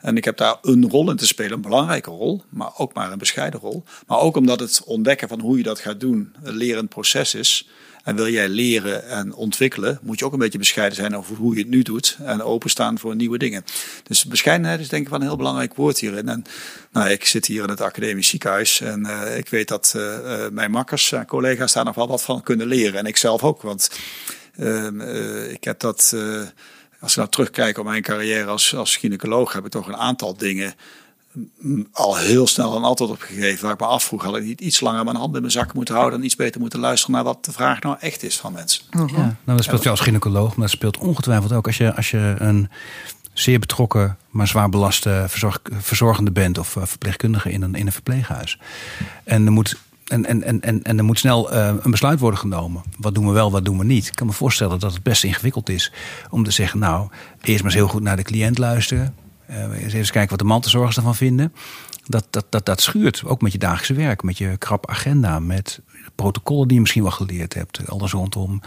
en 0.00 0.16
ik 0.16 0.24
heb 0.24 0.36
daar 0.36 0.56
een 0.62 0.90
rol 0.90 1.10
in 1.10 1.16
te 1.16 1.26
spelen, 1.26 1.52
een 1.52 1.60
belangrijke 1.60 2.10
rol, 2.10 2.42
maar 2.48 2.70
ook 2.76 2.94
maar 2.94 3.12
een 3.12 3.18
bescheiden 3.18 3.60
rol. 3.60 3.84
Maar 4.06 4.18
ook 4.18 4.36
omdat 4.36 4.60
het 4.60 4.82
ontdekken 4.84 5.28
van 5.28 5.40
hoe 5.40 5.56
je 5.56 5.62
dat 5.62 5.78
gaat 5.78 6.00
doen 6.00 6.34
een 6.42 6.56
lerend 6.56 6.88
proces 6.88 7.34
is. 7.34 7.68
En 8.08 8.16
wil 8.16 8.28
jij 8.28 8.48
leren 8.48 9.08
en 9.08 9.34
ontwikkelen, 9.34 9.98
moet 10.02 10.18
je 10.18 10.24
ook 10.24 10.32
een 10.32 10.38
beetje 10.38 10.58
bescheiden 10.58 10.96
zijn 10.96 11.16
over 11.16 11.36
hoe 11.36 11.54
je 11.54 11.60
het 11.60 11.68
nu 11.68 11.82
doet. 11.82 12.16
En 12.24 12.42
openstaan 12.42 12.98
voor 12.98 13.16
nieuwe 13.16 13.38
dingen. 13.38 13.64
Dus 14.02 14.24
bescheidenheid 14.24 14.80
is 14.80 14.88
denk 14.88 15.02
ik 15.02 15.08
wel 15.08 15.20
een 15.20 15.26
heel 15.26 15.36
belangrijk 15.36 15.74
woord 15.74 15.98
hierin. 15.98 16.28
En 16.28 16.44
nou, 16.92 17.10
ik 17.10 17.24
zit 17.24 17.46
hier 17.46 17.62
in 17.62 17.68
het 17.68 17.80
academisch 17.80 18.28
ziekenhuis. 18.28 18.80
En 18.80 19.06
uh, 19.06 19.36
ik 19.36 19.48
weet 19.48 19.68
dat 19.68 19.94
uh, 19.96 20.48
mijn 20.50 20.70
makkers 20.70 21.12
en 21.12 21.26
collega's 21.26 21.72
daar 21.72 21.84
nog 21.84 21.94
wel 21.94 22.08
wat 22.08 22.22
van 22.22 22.42
kunnen 22.42 22.66
leren. 22.66 22.98
En 22.98 23.06
ik 23.06 23.16
zelf 23.16 23.42
ook. 23.42 23.62
Want 23.62 23.90
uh, 24.56 25.50
ik 25.50 25.64
heb 25.64 25.80
dat, 25.80 26.14
als 27.00 27.10
ik 27.10 27.16
nou 27.16 27.28
terugkijk 27.28 27.78
op 27.78 27.84
mijn 27.84 28.02
carrière 28.02 28.46
als, 28.46 28.74
als 28.74 28.96
gynaecoloog, 28.96 29.52
heb 29.52 29.64
ik 29.64 29.70
toch 29.70 29.88
een 29.88 29.96
aantal 29.96 30.36
dingen 30.36 30.74
al 31.92 32.16
heel 32.16 32.46
snel 32.46 32.76
een 32.76 32.82
antwoord 32.82 33.10
op 33.10 33.20
gegeven. 33.20 33.64
Waar 33.64 33.72
ik 33.72 33.80
me 33.80 33.86
afvroeg, 33.86 34.24
had 34.24 34.36
ik 34.36 34.44
niet 34.44 34.60
iets 34.60 34.80
langer 34.80 35.04
mijn 35.04 35.16
hand 35.16 35.34
in 35.34 35.40
mijn 35.40 35.52
zak 35.52 35.74
moeten 35.74 35.94
houden 35.94 36.18
en 36.18 36.24
iets 36.24 36.36
beter 36.36 36.60
moeten 36.60 36.80
luisteren 36.80 37.14
naar 37.14 37.24
wat 37.24 37.44
de 37.44 37.52
vraag 37.52 37.80
nou 37.80 37.96
echt 38.00 38.22
is 38.22 38.38
van 38.38 38.52
mensen. 38.52 38.82
Ja, 38.90 39.06
nou, 39.06 39.36
dat 39.44 39.64
speelt 39.64 39.82
je 39.82 39.90
als 39.90 40.00
gynaecoloog, 40.00 40.48
maar 40.48 40.66
dat 40.66 40.76
speelt 40.76 40.98
ongetwijfeld 40.98 41.52
ook 41.52 41.66
als 41.66 41.76
je, 41.76 41.94
als 41.94 42.10
je 42.10 42.34
een 42.38 42.68
zeer 43.32 43.58
betrokken, 43.58 44.16
maar 44.30 44.46
zwaar 44.46 44.68
belaste 44.68 45.24
verzorg, 45.28 45.60
verzorgende 45.80 46.30
bent 46.30 46.58
of 46.58 46.76
verpleegkundige 46.80 47.50
in 47.50 47.62
een, 47.62 47.74
in 47.74 47.86
een 47.86 47.92
verpleeghuis. 47.92 48.58
En 49.24 49.46
er 49.46 49.52
moet 49.52 49.76
en, 50.08 50.26
en, 50.26 50.42
en, 50.42 50.60
en, 50.60 50.82
en 50.82 50.98
er 50.98 51.04
moet 51.04 51.18
snel 51.18 51.52
uh, 51.54 51.74
een 51.82 51.90
besluit 51.90 52.20
worden 52.20 52.40
genomen. 52.40 52.82
Wat 52.98 53.14
doen 53.14 53.26
we 53.26 53.32
wel, 53.32 53.50
wat 53.50 53.64
doen 53.64 53.78
we 53.78 53.84
niet? 53.84 54.06
Ik 54.06 54.14
kan 54.14 54.26
me 54.26 54.32
voorstellen 54.32 54.78
dat 54.78 54.92
het 54.92 55.02
best 55.02 55.24
ingewikkeld 55.24 55.68
is 55.68 55.92
om 56.30 56.44
te 56.44 56.50
zeggen: 56.50 56.78
Nou, 56.78 57.08
eerst 57.42 57.62
maar 57.62 57.72
eens 57.72 57.80
heel 57.80 57.88
goed 57.88 58.02
naar 58.02 58.16
de 58.16 58.22
cliënt 58.22 58.58
luisteren. 58.58 59.14
Uh, 59.50 59.82
eens 59.82 59.92
even 59.92 60.12
kijken 60.12 60.30
wat 60.30 60.38
de 60.38 60.44
mantelzorgers 60.44 60.96
ervan 60.96 61.14
vinden. 61.14 61.52
Dat, 62.06 62.26
dat, 62.30 62.46
dat, 62.48 62.66
dat 62.66 62.80
schuurt, 62.80 63.24
ook 63.24 63.42
met 63.42 63.52
je 63.52 63.58
dagelijkse 63.58 63.94
werk, 63.94 64.22
met 64.22 64.38
je 64.38 64.56
krap 64.58 64.88
agenda, 64.90 65.38
met 65.38 65.80
protocollen 66.14 66.66
die 66.66 66.74
je 66.74 66.80
misschien 66.80 67.02
wel 67.02 67.10
geleerd 67.12 67.54
hebt. 67.54 67.88
Alles 67.88 68.12
rondom, 68.12 68.62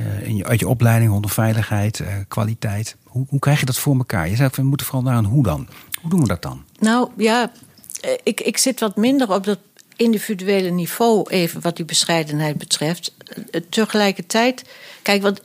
uh, 0.00 0.28
in 0.28 0.36
je, 0.36 0.44
uit 0.44 0.60
je 0.60 0.68
opleiding, 0.68 1.10
rondom 1.10 1.30
veiligheid, 1.30 2.02
kwaliteit. 2.28 2.96
Hoe, 3.04 3.26
hoe 3.28 3.38
krijg 3.38 3.60
je 3.60 3.66
dat 3.66 3.78
voor 3.78 3.96
elkaar? 3.96 4.28
Je 4.28 4.36
zei, 4.36 4.48
we 4.52 4.62
moeten 4.62 4.86
vooral 4.86 5.04
naar 5.04 5.18
een 5.18 5.24
hoe 5.24 5.42
dan. 5.42 5.68
Hoe 6.00 6.10
doen 6.10 6.20
we 6.20 6.28
dat 6.28 6.42
dan? 6.42 6.64
Nou 6.78 7.08
ja, 7.16 7.50
ik, 8.22 8.40
ik 8.40 8.58
zit 8.58 8.80
wat 8.80 8.96
minder 8.96 9.32
op 9.32 9.44
dat 9.44 9.58
individuele 9.96 10.70
niveau, 10.70 11.30
even 11.30 11.60
wat 11.60 11.76
die 11.76 11.84
bescheidenheid 11.84 12.58
betreft. 12.58 13.14
Tegelijkertijd, 13.68 14.64
kijk, 15.02 15.22
want 15.22 15.42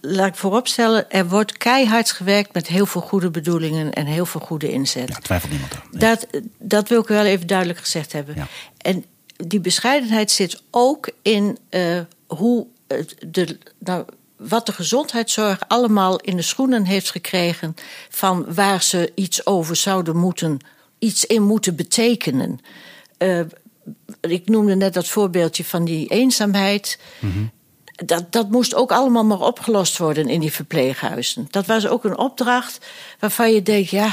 laat 0.00 0.26
ik 0.26 0.34
vooropstellen, 0.34 1.10
er 1.10 1.28
wordt 1.28 1.56
keihard 1.56 2.10
gewerkt 2.10 2.54
met 2.54 2.66
heel 2.66 2.86
veel 2.86 3.00
goede 3.00 3.30
bedoelingen 3.30 3.92
en 3.92 4.06
heel 4.06 4.26
veel 4.26 4.40
goede 4.40 4.72
inzet. 4.72 5.08
Ja, 5.08 5.18
twijfelt 5.18 5.50
niemand 5.50 5.74
aan. 5.74 5.82
Nee. 5.90 6.00
Dat, 6.00 6.26
dat 6.58 6.88
wil 6.88 7.00
ik 7.00 7.06
wel 7.06 7.24
even 7.24 7.46
duidelijk 7.46 7.78
gezegd 7.78 8.12
hebben. 8.12 8.34
Ja. 8.36 8.46
En 8.78 9.04
die 9.36 9.60
bescheidenheid 9.60 10.30
zit 10.30 10.62
ook 10.70 11.10
in 11.22 11.58
uh, 11.70 12.00
hoe 12.26 12.66
de, 13.26 13.58
nou, 13.78 14.04
wat 14.36 14.66
de 14.66 14.72
gezondheidszorg 14.72 15.58
allemaal 15.68 16.20
in 16.20 16.36
de 16.36 16.42
schoenen 16.42 16.84
heeft 16.84 17.10
gekregen 17.10 17.74
van 18.08 18.54
waar 18.54 18.82
ze 18.82 19.12
iets 19.14 19.46
over 19.46 19.76
zouden 19.76 20.16
moeten, 20.16 20.58
iets 20.98 21.24
in 21.24 21.42
moeten 21.42 21.76
betekenen. 21.76 22.60
Uh, 23.18 23.40
ik 24.20 24.48
noemde 24.48 24.76
net 24.76 24.94
dat 24.94 25.08
voorbeeldje 25.08 25.64
van 25.64 25.84
die 25.84 26.08
eenzaamheid. 26.08 26.98
Mm 27.18 27.50
dat, 28.06 28.32
dat 28.32 28.50
moest 28.50 28.74
ook 28.74 28.92
allemaal 28.92 29.24
maar 29.24 29.40
opgelost 29.40 29.98
worden 29.98 30.28
in 30.28 30.40
die 30.40 30.52
verpleeghuizen. 30.52 31.48
Dat 31.50 31.66
was 31.66 31.86
ook 31.86 32.04
een 32.04 32.18
opdracht 32.18 32.86
waarvan 33.18 33.52
je 33.52 33.62
denkt, 33.62 33.90
ja, 33.90 34.12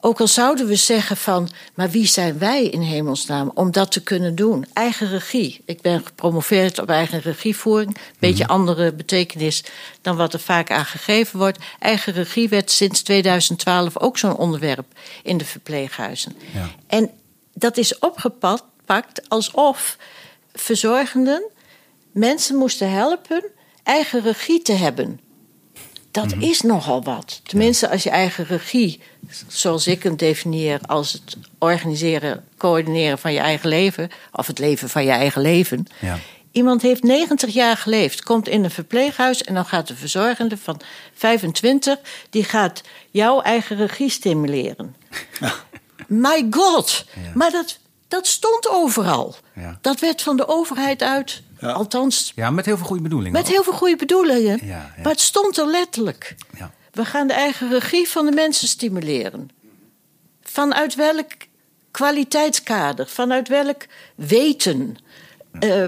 ook 0.00 0.20
al 0.20 0.26
zouden 0.26 0.66
we 0.66 0.76
zeggen 0.76 1.16
van, 1.16 1.48
maar 1.74 1.90
wie 1.90 2.06
zijn 2.06 2.38
wij 2.38 2.64
in 2.64 2.80
hemelsnaam 2.80 3.50
om 3.54 3.70
dat 3.70 3.92
te 3.92 4.02
kunnen 4.02 4.34
doen? 4.34 4.66
Eigen 4.72 5.08
regie. 5.08 5.60
Ik 5.64 5.80
ben 5.80 6.04
gepromoveerd 6.04 6.78
op 6.78 6.88
eigen 6.88 7.20
regievoering. 7.20 7.96
Beetje 8.18 8.44
mhm. 8.44 8.52
andere 8.52 8.92
betekenis 8.92 9.64
dan 10.00 10.16
wat 10.16 10.32
er 10.32 10.40
vaak 10.40 10.70
aan 10.70 10.84
gegeven 10.84 11.38
wordt. 11.38 11.58
Eigen 11.78 12.12
regie 12.12 12.48
werd 12.48 12.70
sinds 12.70 13.02
2012 13.02 13.98
ook 13.98 14.18
zo'n 14.18 14.36
onderwerp 14.36 14.86
in 15.22 15.36
de 15.36 15.44
verpleeghuizen. 15.44 16.36
Ja. 16.54 16.68
En 16.86 17.10
dat 17.54 17.76
is 17.76 17.98
opgepakt 17.98 19.28
alsof 19.28 19.96
verzorgenden 20.52 21.42
mensen 22.12 22.56
moesten 22.56 22.90
helpen 22.90 23.44
eigen 23.82 24.22
regie 24.22 24.62
te 24.62 24.72
hebben. 24.72 25.20
Dat 26.10 26.34
mhm. 26.34 26.40
is 26.40 26.60
nogal 26.60 27.02
wat. 27.02 27.40
Tenminste, 27.44 27.90
als 27.90 28.02
je 28.02 28.10
eigen 28.10 28.44
regie, 28.44 29.00
zoals 29.48 29.86
ik 29.86 30.02
hem 30.02 30.16
definieer 30.16 30.80
als 30.86 31.12
het 31.12 31.36
organiseren, 31.58 32.44
coördineren 32.56 33.18
van 33.18 33.32
je 33.32 33.38
eigen 33.38 33.68
leven, 33.68 34.10
of 34.32 34.46
het 34.46 34.58
leven 34.58 34.88
van 34.88 35.04
je 35.04 35.10
eigen 35.10 35.42
leven. 35.42 35.86
Ja. 36.00 36.18
Iemand 36.52 36.82
heeft 36.82 37.02
90 37.02 37.52
jaar 37.52 37.76
geleefd, 37.76 38.22
komt 38.22 38.48
in 38.48 38.64
een 38.64 38.70
verpleeghuis 38.70 39.42
en 39.42 39.54
dan 39.54 39.64
gaat 39.64 39.86
de 39.88 39.96
verzorgende 39.96 40.56
van 40.56 40.80
25, 41.14 41.98
die 42.30 42.44
gaat 42.44 42.80
jouw 43.10 43.40
eigen 43.40 43.76
regie 43.76 44.10
stimuleren. 44.10 44.96
My 46.06 46.46
god! 46.50 47.04
Maar 47.34 47.50
dat, 47.50 47.78
dat 48.08 48.26
stond 48.26 48.68
overal. 48.68 49.34
Dat 49.80 50.00
werd 50.00 50.22
van 50.22 50.36
de 50.36 50.48
overheid 50.48 51.02
uit 51.02 51.42
ja. 51.60 51.72
Althans. 51.72 52.32
Ja, 52.34 52.50
met 52.50 52.66
heel 52.66 52.76
veel 52.76 52.86
goede 52.86 53.02
bedoelingen. 53.02 53.32
Met 53.32 53.48
heel 53.48 53.62
veel 53.62 53.72
goede 53.72 53.96
bedoelingen. 53.96 54.66
Ja, 54.66 54.94
maar 55.02 55.12
het 55.12 55.20
stond 55.20 55.58
er 55.58 55.66
letterlijk. 55.66 56.34
We 56.92 57.04
gaan 57.04 57.26
de 57.26 57.32
eigen 57.32 57.70
regie 57.70 58.08
van 58.08 58.26
de 58.26 58.32
mensen 58.32 58.68
stimuleren. 58.68 59.48
Vanuit 60.42 60.94
welk 60.94 61.32
kwaliteitskader, 61.90 63.06
vanuit 63.06 63.48
welk 63.48 63.86
weten. 64.14 64.96
Uh, 65.60 65.84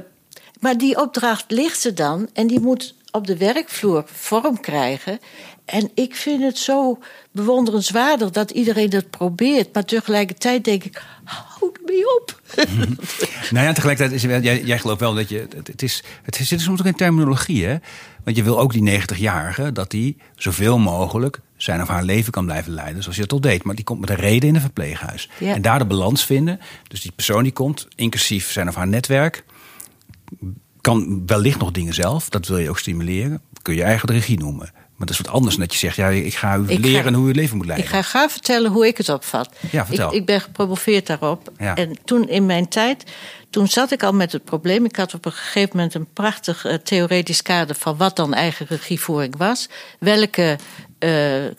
maar 0.60 0.78
die 0.78 1.00
opdracht 1.00 1.50
ligt 1.50 1.84
er 1.84 1.94
dan 1.94 2.28
en 2.32 2.46
die 2.46 2.60
moet 2.60 2.94
op 3.10 3.26
de 3.26 3.36
werkvloer 3.36 4.04
vorm 4.06 4.60
krijgen. 4.60 5.18
En 5.64 5.90
ik 5.94 6.16
vind 6.16 6.42
het 6.42 6.58
zo 6.58 6.98
bewonderenswaardig 7.30 8.30
dat 8.30 8.50
iedereen 8.50 8.90
dat 8.90 9.10
probeert. 9.10 9.74
Maar 9.74 9.84
tegelijkertijd 9.84 10.64
denk 10.64 10.84
ik, 10.84 11.02
hou 11.24 11.72
ermee 11.80 12.20
op. 12.20 12.40
nou 13.50 13.66
ja, 13.66 13.72
tegelijkertijd 13.72 14.12
is 14.12 14.42
jij, 14.42 14.62
jij 14.62 14.78
gelooft 14.78 15.00
wel 15.00 15.14
dat 15.14 15.28
je. 15.28 15.48
Het, 15.64 15.82
is, 15.82 16.02
het 16.22 16.34
zit 16.34 16.60
soms 16.60 16.80
ook 16.80 16.86
in 16.86 16.94
terminologie, 16.94 17.64
hè? 17.64 17.76
Want 18.24 18.36
je 18.36 18.42
wil 18.42 18.60
ook 18.60 18.72
die 18.72 19.00
90-jarige 19.00 19.72
dat 19.72 19.90
die 19.90 20.16
zoveel 20.36 20.78
mogelijk 20.78 21.40
zijn 21.56 21.80
of 21.80 21.88
haar 21.88 22.04
leven 22.04 22.32
kan 22.32 22.44
blijven 22.44 22.72
leiden 22.72 23.02
zoals 23.02 23.16
je 23.16 23.22
dat 23.22 23.32
al 23.32 23.40
deed. 23.40 23.64
Maar 23.64 23.74
die 23.74 23.84
komt 23.84 24.00
met 24.00 24.10
een 24.10 24.16
reden 24.16 24.48
in 24.48 24.54
een 24.54 24.60
verpleeghuis. 24.60 25.30
En 25.40 25.62
daar 25.62 25.78
de 25.78 25.84
balans 25.84 26.24
vinden. 26.24 26.60
Dus 26.88 27.00
die 27.00 27.12
persoon 27.12 27.42
die 27.42 27.52
komt, 27.52 27.88
inclusief 27.94 28.50
zijn 28.50 28.68
of 28.68 28.74
haar 28.74 28.88
netwerk, 28.88 29.44
kan 30.80 31.22
wellicht 31.26 31.58
nog 31.58 31.70
dingen 31.70 31.94
zelf. 31.94 32.28
Dat 32.28 32.46
wil 32.46 32.58
je 32.58 32.68
ook 32.68 32.78
stimuleren. 32.78 33.40
Kun 33.62 33.74
je 33.74 33.82
eigen 33.82 34.10
regie 34.10 34.38
noemen. 34.38 34.72
Maar 35.02 35.10
dat 35.10 35.20
is 35.20 35.26
wat 35.26 35.36
anders 35.36 35.56
dan 35.56 35.64
dat 35.64 35.74
je 35.74 35.80
zegt, 35.80 35.96
ja, 35.96 36.08
ik 36.08 36.34
ga 36.34 36.56
u 36.56 36.78
leren 36.78 37.14
hoe 37.14 37.28
u 37.28 37.32
leven 37.32 37.56
moet 37.56 37.66
leiden. 37.66 37.86
Ik 37.86 37.92
ga 37.94 38.02
graag 38.02 38.30
vertellen 38.30 38.70
hoe 38.70 38.86
ik 38.86 38.96
het 38.96 39.08
opvat. 39.08 39.54
Ja, 39.70 39.86
vertel. 39.86 40.08
Ik, 40.08 40.14
ik 40.14 40.26
ben 40.26 40.40
gepromoveerd 40.40 41.06
daarop. 41.06 41.52
En 41.56 41.98
toen 42.04 42.28
in 42.28 42.46
mijn 42.46 42.68
tijd, 42.68 43.04
toen 43.50 43.68
zat 43.68 43.90
ik 43.90 44.02
al 44.02 44.12
met 44.12 44.32
het 44.32 44.44
probleem. 44.44 44.84
Ik 44.84 44.96
had 44.96 45.14
op 45.14 45.24
een 45.24 45.32
gegeven 45.32 45.76
moment 45.76 45.94
een 45.94 46.12
prachtig 46.12 46.66
uh, 46.66 46.74
theoretisch 46.74 47.42
kader 47.42 47.76
van 47.76 47.96
wat 47.96 48.16
dan 48.16 48.34
eigen 48.34 48.66
regievoering 48.68 49.36
was. 49.36 49.68
Welke 49.98 50.58
uh, 50.98 51.44
uh, 51.44 51.50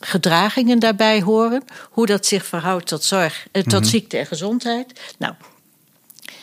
gedragingen 0.00 0.78
daarbij 0.78 1.22
horen. 1.22 1.64
Hoe 1.90 2.06
dat 2.06 2.26
zich 2.26 2.46
verhoudt 2.46 2.86
tot 2.86 3.04
zorg, 3.04 3.46
tot 3.52 3.72
mhm. 3.80 3.84
ziekte 3.84 4.16
en 4.16 4.26
gezondheid. 4.26 5.14
Nou, 5.18 5.34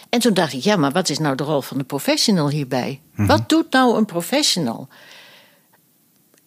en 0.09 0.19
toen 0.19 0.33
dacht 0.33 0.53
ik, 0.53 0.61
ja, 0.63 0.75
maar 0.75 0.91
wat 0.91 1.09
is 1.09 1.19
nou 1.19 1.35
de 1.35 1.43
rol 1.43 1.61
van 1.61 1.77
de 1.77 1.83
professional 1.83 2.49
hierbij? 2.49 3.01
Mhm. 3.15 3.27
Wat 3.27 3.49
doet 3.49 3.71
nou 3.71 3.97
een 3.97 4.05
professional? 4.05 4.87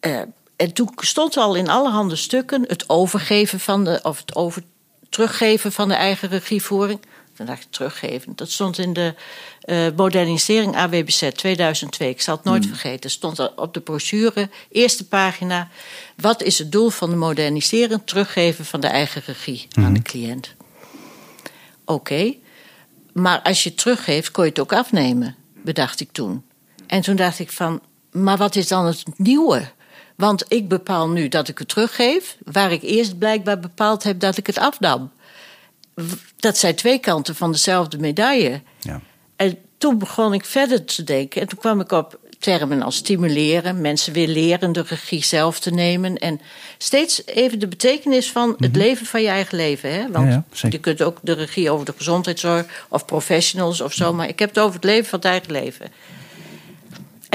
Uh, 0.01 0.21
en 0.57 0.73
toen 0.73 0.91
stond 0.97 1.37
al 1.37 1.55
in 1.55 1.69
allerhande 1.69 2.17
stukken 2.17 2.65
het 2.69 2.89
overgeven 2.89 3.61
van 3.61 3.85
de, 3.85 4.01
of 4.03 4.19
het 4.19 4.35
over, 4.35 4.63
teruggeven 5.09 5.73
van 5.73 5.89
de 5.89 5.95
eigen 5.95 6.29
regievoering. 6.29 7.01
Dan 7.37 7.47
dacht 7.47 7.63
ik 7.63 7.71
teruggeven. 7.71 8.33
Dat 8.37 8.51
stond 8.51 8.79
in 8.79 8.93
de 8.93 9.15
uh, 9.65 9.87
modernisering 9.97 10.77
AWBZ 10.77 11.31
2002. 11.33 12.09
Ik 12.09 12.21
zal 12.21 12.37
het 12.37 12.45
nooit 12.45 12.65
hmm. 12.65 12.73
vergeten. 12.73 13.11
Stond 13.11 13.55
op 13.57 13.75
de 13.75 13.81
brochure, 13.81 14.49
eerste 14.71 15.09
pagina. 15.09 15.69
Wat 16.17 16.43
is 16.43 16.59
het 16.59 16.73
doel 16.73 16.91
van 16.91 17.11
de 17.11 17.17
modernisering? 17.17 18.03
Teruggeven 18.05 18.65
van 18.65 18.81
de 18.81 18.87
eigen 18.87 19.23
regie 19.27 19.67
aan 19.73 19.83
de 19.83 19.89
hmm. 19.89 20.03
cliënt. 20.03 20.55
Oké, 21.85 22.35
maar 23.13 23.41
als 23.43 23.63
je 23.63 23.69
het 23.69 23.79
teruggeeft, 23.79 24.31
kon 24.31 24.45
je 24.45 24.51
het 24.51 24.59
ook 24.59 24.73
afnemen, 24.73 25.37
bedacht 25.53 26.01
ik 26.01 26.13
toen. 26.13 26.45
En 26.87 27.01
toen 27.01 27.17
dacht 27.17 27.39
ik 27.39 27.51
van, 27.51 27.81
maar 28.11 28.37
wat 28.37 28.57
is 28.57 28.69
dan 28.69 28.87
het 28.87 29.05
nieuwe? 29.17 29.75
Want 30.17 30.45
ik 30.49 30.69
bepaal 30.69 31.09
nu 31.09 31.29
dat 31.29 31.49
ik 31.49 31.59
het 31.59 31.69
teruggeef, 31.69 32.37
waar 32.45 32.73
ik 32.73 32.83
eerst 32.83 33.19
blijkbaar 33.19 33.61
bepaald 33.61 34.03
heb 34.03 34.21
dat 34.21 34.37
ik 34.37 34.47
het 34.47 34.59
afnam. 34.59 35.11
Dat 36.37 36.59
zijn 36.59 36.75
twee 36.75 36.99
kanten 36.99 37.35
van 37.35 37.53
dezelfde 37.53 37.99
medaille. 37.99 38.63
Ja. 38.81 39.01
En 39.37 39.59
toen 39.79 39.99
begon 39.99 40.35
ik 40.35 40.45
verder 40.45 40.85
te 40.85 41.05
denken. 41.05 41.41
En 41.41 41.49
toen 41.49 41.59
kwam 41.59 41.81
ik 41.81 41.93
op 41.93 42.19
termen 42.39 42.83
als 42.83 42.97
stimuleren, 42.97 43.81
mensen 43.81 44.13
weer 44.13 44.29
leren 44.29 44.73
de 44.73 44.85
regie 44.89 45.25
zelf 45.25 45.61
te 45.61 45.71
nemen. 45.71 46.17
En 46.19 46.41
steeds 46.79 47.27
even 47.27 47.59
de 47.59 47.69
betekenis 47.69 48.31
van 48.31 48.55
het 48.59 48.73
mhm. 48.73 48.81
leven 48.81 49.07
van 49.07 49.23
je 49.23 49.29
eigen 49.29 49.57
leven. 49.57 49.93
Hè? 49.93 50.11
Want 50.11 50.45
je 50.71 50.79
kunt 50.79 51.03
ook 51.03 51.19
de 51.23 51.33
regie 51.33 51.71
over 51.71 51.87
de 51.87 51.95
gezondheidszorg 51.97 52.87
of 52.89 53.05
professionals 53.05 53.81
of 53.81 53.93
zo. 53.93 54.13
Maar 54.13 54.29
ik 54.29 54.39
heb 54.39 54.49
het 54.49 54.59
over 54.59 54.75
het 54.75 54.85
leven 54.85 55.09
van 55.09 55.19
het 55.19 55.29
eigen 55.29 55.53
leven. 55.53 55.93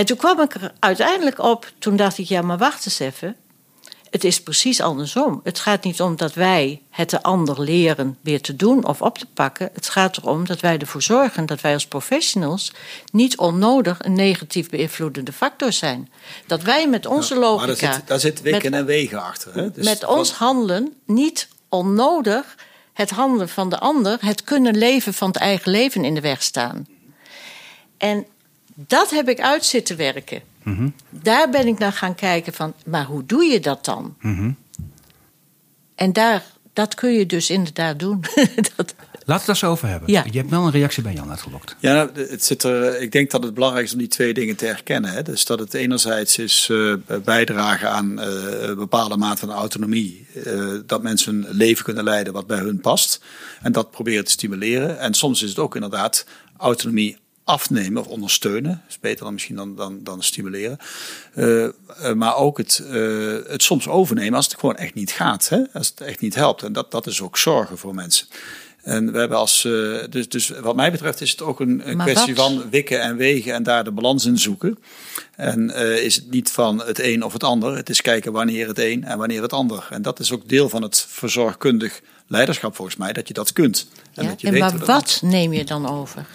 En 0.02 0.08
toen 0.08 0.18
kwam 0.18 0.40
ik 0.40 0.54
er 0.54 0.72
uiteindelijk 0.80 1.40
op, 1.40 1.72
toen 1.80 1.96
dacht 1.96 2.18
ik, 2.18 2.28
ja, 2.28 2.42
maar 2.42 2.58
wacht 2.58 2.86
eens 2.86 3.00
even. 3.00 3.36
Het 4.10 4.24
is 4.24 4.42
precies 4.42 4.82
andersom. 4.82 5.42
Het 5.44 5.60
gaat 5.60 5.84
niet 5.84 6.02
om 6.02 6.16
dat 6.16 6.34
wij 6.34 6.82
het 6.90 7.10
de 7.10 7.24
ander 7.24 7.62
leren 7.62 8.18
weer 8.22 8.42
te 8.42 8.56
doen 8.56 8.86
of 8.86 9.02
op 9.02 9.18
te 9.18 9.26
pakken. 9.34 9.70
Het 9.74 9.90
gaat 9.90 10.18
erom 10.18 10.46
dat 10.46 10.60
wij 10.60 10.78
ervoor 10.78 11.02
zorgen 11.02 11.46
dat 11.46 11.62
wij 11.62 11.74
als 11.74 11.88
professionals 11.88 12.74
niet 13.12 13.38
onnodig 13.38 13.98
een 14.00 14.14
negatief 14.14 14.70
beïnvloedende 14.70 15.34
factor 15.34 15.72
zijn. 15.72 16.10
Dat 16.48 16.62
wij 16.62 16.88
met 16.88 17.06
onze 17.06 17.36
logica. 17.36 17.66
Maar 17.68 17.76
daar 17.76 17.94
zit, 17.94 18.08
daar 18.08 18.20
zit 18.20 18.42
wikken 18.42 18.74
en 18.74 18.86
wegen 18.86 19.24
achter. 19.24 19.54
Hè? 19.54 19.72
Dus 19.72 19.86
met 19.86 20.06
ons 20.06 20.32
handelen 20.32 20.94
niet 21.06 21.48
onnodig 21.70 22.56
het 22.94 23.10
handelen 23.10 23.50
van 23.50 23.70
de 23.70 23.80
ander, 23.80 24.18
het 24.22 24.44
kunnen 24.44 24.78
leven 24.78 25.14
van 25.14 25.28
het 25.28 25.38
eigen 25.38 25.72
leven 25.72 26.06
in 26.06 26.14
de 26.14 26.22
weg 26.22 26.44
staan. 26.44 26.88
En 27.98 28.26
dat 28.88 29.10
heb 29.10 29.30
ik 29.30 29.40
uit 29.40 29.66
zitten 29.66 29.98
werken. 29.98 30.42
Mhm. 30.64 30.90
Daar 31.10 31.50
ben 31.50 31.68
ik 31.68 31.80
naar 31.80 31.94
gaan 31.94 32.16
kijken 32.16 32.54
van, 32.54 32.74
maar 32.86 33.06
hoe 33.06 33.26
doe 33.26 33.44
je 33.44 33.60
dat 33.60 33.86
dan? 33.86 34.16
Mhm. 34.20 34.52
En 35.96 36.14
daar, 36.14 36.44
dat 36.74 36.96
kun 36.96 37.14
je 37.14 37.26
dus 37.26 37.50
inderdaad 37.50 38.00
doen. 38.00 38.24
dat... 38.76 38.96
Laten 39.26 39.26
we 39.26 39.34
het 39.34 39.46
daar 39.46 39.70
zo 39.70 39.72
over 39.72 39.88
hebben. 39.88 40.12
Ja. 40.12 40.26
Je 40.32 40.38
hebt 40.38 40.50
wel 40.50 40.66
een 40.66 40.72
reactie 40.72 41.04
bij 41.04 41.14
Jan 41.14 41.30
uitgelokt. 41.30 41.76
Ja, 41.80 41.94
nou, 41.94 42.10
het 42.30 42.44
zit 42.44 42.64
er, 42.64 43.02
ik 43.02 43.12
denk 43.12 43.32
dat 43.32 43.44
het 43.44 43.54
belangrijk 43.54 43.86
is 43.86 43.94
om 43.94 44.00
die 44.00 44.08
twee 44.08 44.34
dingen 44.34 44.56
te 44.56 44.66
herkennen. 44.66 45.12
Hè. 45.12 45.22
Dus 45.22 45.46
dat 45.46 45.60
het 45.60 45.74
enerzijds 45.74 46.38
is 46.38 46.68
uh, 46.72 46.96
bijdragen 47.24 47.90
aan 47.90 48.20
uh, 48.20 48.26
een 48.62 48.76
bepaalde 48.76 49.18
mate 49.18 49.40
van 49.40 49.52
autonomie. 49.52 50.28
Uh, 50.46 50.80
dat 50.86 51.04
mensen 51.04 51.34
een 51.34 51.56
leven 51.56 51.84
kunnen 51.84 52.04
leiden 52.04 52.34
wat 52.34 52.48
bij 52.48 52.60
hun 52.60 52.80
past. 52.80 53.22
En 53.62 53.72
dat 53.72 53.92
proberen 53.92 54.26
te 54.26 54.32
stimuleren. 54.32 55.00
En 55.00 55.14
soms 55.14 55.42
is 55.42 55.50
het 55.50 55.60
ook 55.60 55.76
inderdaad 55.76 56.26
autonomie 56.58 57.18
afnemen 57.44 58.02
of 58.02 58.08
ondersteunen. 58.08 58.72
Dat 58.72 58.90
is 58.90 59.00
beter 59.00 59.24
dan 59.24 59.34
misschien 59.34 59.56
dan, 59.56 59.76
dan, 59.76 60.00
dan 60.04 60.24
stimuleren. 60.24 60.78
Uh, 61.36 61.68
maar 62.14 62.36
ook 62.36 62.58
het, 62.58 62.84
uh, 62.86 63.38
het 63.48 63.64
soms 63.64 63.88
overnemen 63.88 64.34
als 64.34 64.46
het 64.46 64.60
gewoon 64.60 64.76
echt 64.76 64.94
niet 64.94 65.12
gaat. 65.12 65.50
Hè? 65.50 65.60
Als 65.74 65.88
het 65.88 66.02
echt 66.02 66.20
niet 66.20 66.36
helpt. 66.36 66.64
En 66.64 66.74
dat, 66.74 66.92
dat 66.92 67.08
is 67.08 67.22
ook 67.22 67.38
zorgen 67.38 67.78
voor 67.78 67.96
mensen. 67.96 68.28
En 68.82 69.12
we 69.12 69.20
hebben 69.20 69.38
als, 69.38 69.62
dus, 70.10 70.30
dus 70.30 70.50
wat 70.50 70.76
mij 70.76 70.92
betreft 70.92 71.22
is 71.22 71.32
het 71.32 71.42
ook 71.42 71.60
een, 71.60 71.90
een 71.90 71.98
kwestie 71.98 72.36
van 72.36 72.70
wikken 72.70 73.02
en 73.02 73.16
wegen 73.16 73.54
en 73.54 73.64
daar 73.64 73.84
de 73.84 73.92
balans 73.92 74.26
in 74.26 74.38
zoeken. 74.38 74.78
En 75.36 75.70
is 76.04 76.16
het 76.16 76.32
niet 76.32 76.52
van 76.52 76.84
het 76.84 77.00
een 77.00 77.24
of 77.24 77.34
het 77.34 77.44
ander. 77.44 77.76
Het 77.76 77.90
is 77.90 78.02
kijken 78.02 78.32
wanneer 78.32 78.68
het 78.68 78.80
een 78.80 79.04
en 79.04 79.18
wanneer 79.18 79.42
het 79.42 79.54
ander. 79.54 79.88
En 79.90 80.02
dat 80.02 80.20
is 80.20 80.32
ook 80.32 80.50
deel 80.50 80.70
van 80.70 80.82
het 80.82 81.06
verzorgkundig 81.10 82.02
leiderschap 82.28 82.76
volgens 82.76 82.98
mij 82.98 83.14
dat 83.14 83.28
je 83.28 83.34
dat 83.34 83.54
kunt. 83.54 83.88
En, 84.14 84.28
dat 84.28 84.42
je 84.42 84.48
en 84.48 84.58
maar 84.58 84.78
wat 84.78 85.20
neem 85.24 85.54
je 85.54 85.66
dan 85.66 85.90
over? 85.90 86.26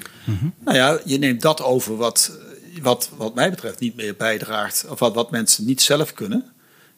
Nou 0.59 0.77
ja, 0.77 0.99
je 1.05 1.19
neemt 1.19 1.43
dat 1.43 1.63
over 1.63 1.97
wat, 1.97 2.39
wat, 2.83 3.11
wat 3.17 3.35
mij 3.35 3.51
betreft 3.51 3.81
niet 3.81 3.97
meer 3.97 4.17
bijdraagt, 4.17 4.87
of 4.89 4.99
wat, 4.99 5.15
wat 5.15 5.31
mensen 5.31 5.65
niet 5.65 5.83
zelf 5.83 6.13
kunnen 6.13 6.53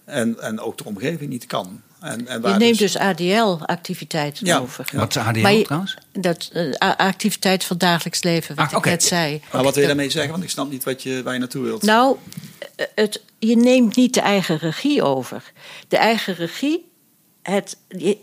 en, 0.04 0.40
en 0.40 0.60
ook 0.60 0.78
de 0.78 0.84
omgeving 0.84 1.30
niet 1.30 1.46
kan. 1.46 1.80
En, 2.00 2.26
en 2.26 2.42
je 2.42 2.48
neemt 2.48 2.78
dus, 2.78 2.92
dus 2.92 2.96
ADL-activiteiten 2.96 4.46
ja. 4.46 4.58
over. 4.58 4.88
Wat 4.92 5.16
is 5.16 5.22
ADL 5.22 5.62
trouwens? 5.62 5.96
Dat 6.12 6.50
uh, 6.54 6.72
activiteit 6.96 7.64
van 7.64 7.78
dagelijks 7.78 8.22
leven, 8.22 8.54
wat 8.54 8.72
ah, 8.72 8.78
ik 8.78 8.84
net 8.84 9.04
zei. 9.04 9.40
Maar 9.52 9.62
wat 9.62 9.72
wil 9.72 9.82
je 9.82 9.88
daarmee 9.88 10.10
zeggen? 10.10 10.30
Want 10.30 10.42
ik 10.42 10.50
snap 10.50 10.70
niet 10.70 10.84
wat 10.84 11.02
je, 11.02 11.22
waar 11.22 11.32
je 11.32 11.38
naartoe 11.38 11.62
wilt. 11.62 11.82
Nou, 11.82 12.16
het, 12.94 13.22
je 13.38 13.56
neemt 13.56 13.96
niet 13.96 14.14
de 14.14 14.20
eigen 14.20 14.58
regie 14.58 15.02
over. 15.02 15.52
De 15.88 15.96
eigen 15.96 16.34
regie, 16.34 16.88
het, 17.42 17.76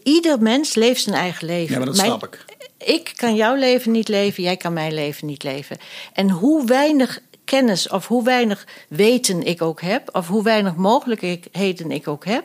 ieder 0.03 0.41
mens 0.41 0.75
leeft 0.75 1.01
zijn 1.01 1.15
eigen 1.15 1.47
leven. 1.47 1.71
Ja, 1.71 1.77
maar 1.77 1.87
dat 1.87 1.97
snap 1.97 2.23
ik. 2.23 2.45
Ik 2.85 3.13
kan 3.15 3.35
jouw 3.35 3.55
leven 3.55 3.91
niet 3.91 4.07
leven, 4.07 4.43
jij 4.43 4.57
kan 4.57 4.73
mijn 4.73 4.93
leven 4.93 5.27
niet 5.27 5.43
leven. 5.43 5.77
En 6.13 6.29
hoe 6.29 6.65
weinig 6.65 7.21
kennis 7.45 7.89
of 7.89 8.07
hoe 8.07 8.23
weinig 8.23 8.67
weten 8.87 9.43
ik 9.43 9.61
ook 9.61 9.81
heb, 9.81 10.09
of 10.15 10.27
hoe 10.27 10.43
weinig 10.43 10.75
mogelijkheden 10.75 11.91
ik 11.91 12.07
ook 12.07 12.25
heb, 12.25 12.43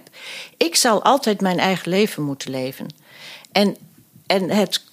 ik 0.56 0.74
zal 0.76 1.02
altijd 1.02 1.40
mijn 1.40 1.58
eigen 1.58 1.90
leven 1.90 2.22
moeten 2.22 2.50
leven. 2.50 2.86
En, 3.52 3.76
en 4.26 4.50
het, 4.50 4.84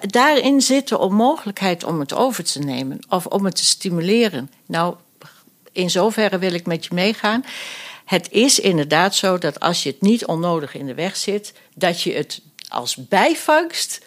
daarin 0.00 0.60
zit 0.60 0.88
de 0.88 0.98
onmogelijkheid 0.98 1.84
om 1.84 2.00
het 2.00 2.14
over 2.14 2.44
te 2.44 2.58
nemen 2.58 2.98
of 3.08 3.26
om 3.26 3.44
het 3.44 3.56
te 3.56 3.64
stimuleren. 3.64 4.50
Nou, 4.66 4.94
in 5.72 5.90
zoverre 5.90 6.38
wil 6.38 6.52
ik 6.52 6.66
met 6.66 6.84
je 6.84 6.94
meegaan. 6.94 7.44
Het 8.04 8.30
is 8.30 8.60
inderdaad 8.60 9.14
zo 9.14 9.38
dat 9.38 9.60
als 9.60 9.82
je 9.82 9.90
het 9.90 10.00
niet 10.00 10.26
onnodig 10.26 10.74
in 10.74 10.86
de 10.86 10.94
weg 10.94 11.16
zit, 11.16 11.52
dat 11.74 12.02
je 12.02 12.12
het 12.12 12.40
als 12.68 12.96
bijvangst 12.96 14.04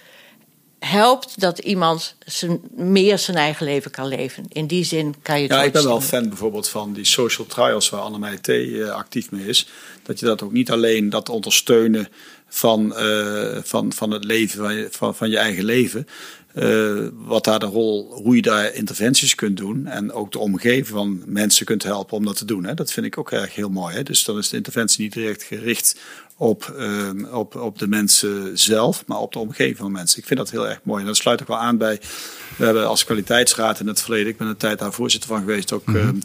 helpt 0.79 1.39
dat 1.39 1.59
iemand 1.59 2.15
zijn, 2.25 2.59
meer 2.75 3.17
zijn 3.17 3.37
eigen 3.37 3.65
leven 3.65 3.91
kan 3.91 4.07
leven. 4.07 4.45
In 4.49 4.67
die 4.67 4.83
zin 4.83 5.15
kan 5.21 5.35
je 5.35 5.41
het 5.41 5.51
Ja, 5.51 5.63
ik 5.63 5.71
ben 5.71 5.83
wel 5.83 6.01
fan 6.01 6.29
bijvoorbeeld 6.29 6.69
van 6.69 6.93
die 6.93 7.05
social 7.05 7.47
trials 7.47 7.89
waar 7.89 8.01
Annemij 8.01 8.37
T. 8.37 8.47
Uh, 8.47 8.89
actief 8.89 9.31
mee 9.31 9.47
is. 9.47 9.67
Dat 10.03 10.19
je 10.19 10.25
dat 10.25 10.41
ook 10.41 10.51
niet 10.51 10.71
alleen 10.71 11.09
dat 11.09 11.29
ondersteunen 11.29 12.07
van, 12.47 12.93
uh, 12.97 13.57
van, 13.63 13.93
van 13.93 14.11
het 14.11 14.23
leven, 14.23 14.87
van, 14.91 15.15
van 15.15 15.29
je 15.29 15.37
eigen 15.37 15.63
leven. 15.63 16.07
Uh, 16.55 17.07
wat 17.13 17.43
daar 17.43 17.59
de 17.59 17.65
rol, 17.65 18.21
hoe 18.23 18.35
je 18.35 18.41
daar 18.41 18.73
interventies 18.73 19.35
kunt 19.35 19.57
doen. 19.57 19.87
En 19.87 20.11
ook 20.11 20.31
de 20.31 20.39
omgeving 20.39 20.87
van 20.87 21.23
mensen 21.25 21.65
kunt 21.65 21.83
helpen 21.83 22.17
om 22.17 22.25
dat 22.25 22.37
te 22.37 22.45
doen. 22.45 22.63
Hè. 22.63 22.73
Dat 22.73 22.91
vind 22.91 23.05
ik 23.05 23.17
ook 23.17 23.31
erg 23.31 23.55
heel 23.55 23.69
mooi. 23.69 23.95
Hè. 23.95 24.03
Dus 24.03 24.23
dan 24.23 24.37
is 24.37 24.49
de 24.49 24.57
interventie 24.57 25.01
niet 25.01 25.13
direct 25.13 25.43
gericht 25.43 25.99
op, 26.37 26.75
uh, 26.77 27.33
op, 27.33 27.55
op 27.55 27.79
de 27.79 27.87
mensen 27.87 28.57
zelf, 28.57 29.03
maar 29.05 29.19
op 29.19 29.33
de 29.33 29.39
omgeving 29.39 29.77
van 29.77 29.91
mensen. 29.91 30.19
Ik 30.19 30.25
vind 30.25 30.39
dat 30.39 30.51
heel 30.51 30.67
erg 30.67 30.79
mooi. 30.83 31.01
En 31.01 31.07
dat 31.07 31.17
sluit 31.17 31.41
ook 31.41 31.47
wel 31.47 31.57
aan 31.57 31.77
bij. 31.77 31.99
We 32.57 32.65
hebben 32.65 32.87
als 32.87 33.05
kwaliteitsraad 33.05 33.79
in 33.79 33.87
het 33.87 34.01
verleden, 34.01 34.27
ik 34.27 34.37
ben 34.37 34.47
een 34.47 34.57
tijd 34.57 34.79
daar 34.79 34.93
voorzitter 34.93 35.29
van 35.29 35.39
geweest, 35.39 35.71
ook. 35.71 35.85
Mm 35.85 36.19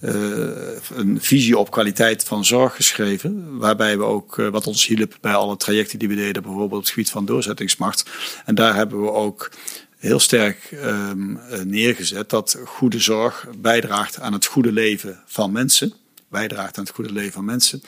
een 0.00 1.18
visie 1.20 1.58
op 1.58 1.70
kwaliteit 1.70 2.24
van 2.24 2.44
zorg 2.44 2.76
geschreven. 2.76 3.58
Waarbij 3.58 3.98
we 3.98 4.04
ook, 4.04 4.36
uh, 4.38 4.48
wat 4.48 4.66
ons 4.66 4.86
hielp 4.86 5.18
bij 5.20 5.34
alle 5.34 5.56
trajecten 5.56 5.98
die 5.98 6.08
we 6.08 6.14
deden, 6.14 6.42
bijvoorbeeld 6.42 6.72
op 6.72 6.80
het 6.80 6.88
gebied 6.88 7.10
van 7.10 7.24
doorzettingsmacht. 7.24 8.10
En 8.44 8.54
daar 8.54 8.74
hebben 8.74 9.02
we 9.02 9.12
ook 9.12 9.50
heel 9.98 10.20
sterk 10.20 10.70
um, 10.84 11.40
neergezet 11.64 12.30
dat 12.30 12.58
goede 12.64 12.98
zorg 12.98 13.46
bijdraagt 13.58 14.20
aan 14.20 14.32
het 14.32 14.46
goede 14.46 14.72
leven 14.72 15.20
van 15.26 15.52
mensen. 15.52 15.92
Bijdraagt 16.28 16.78
aan 16.78 16.84
het 16.84 16.92
goede 16.92 17.12
leven 17.12 17.32
van 17.32 17.44
mensen. 17.44 17.82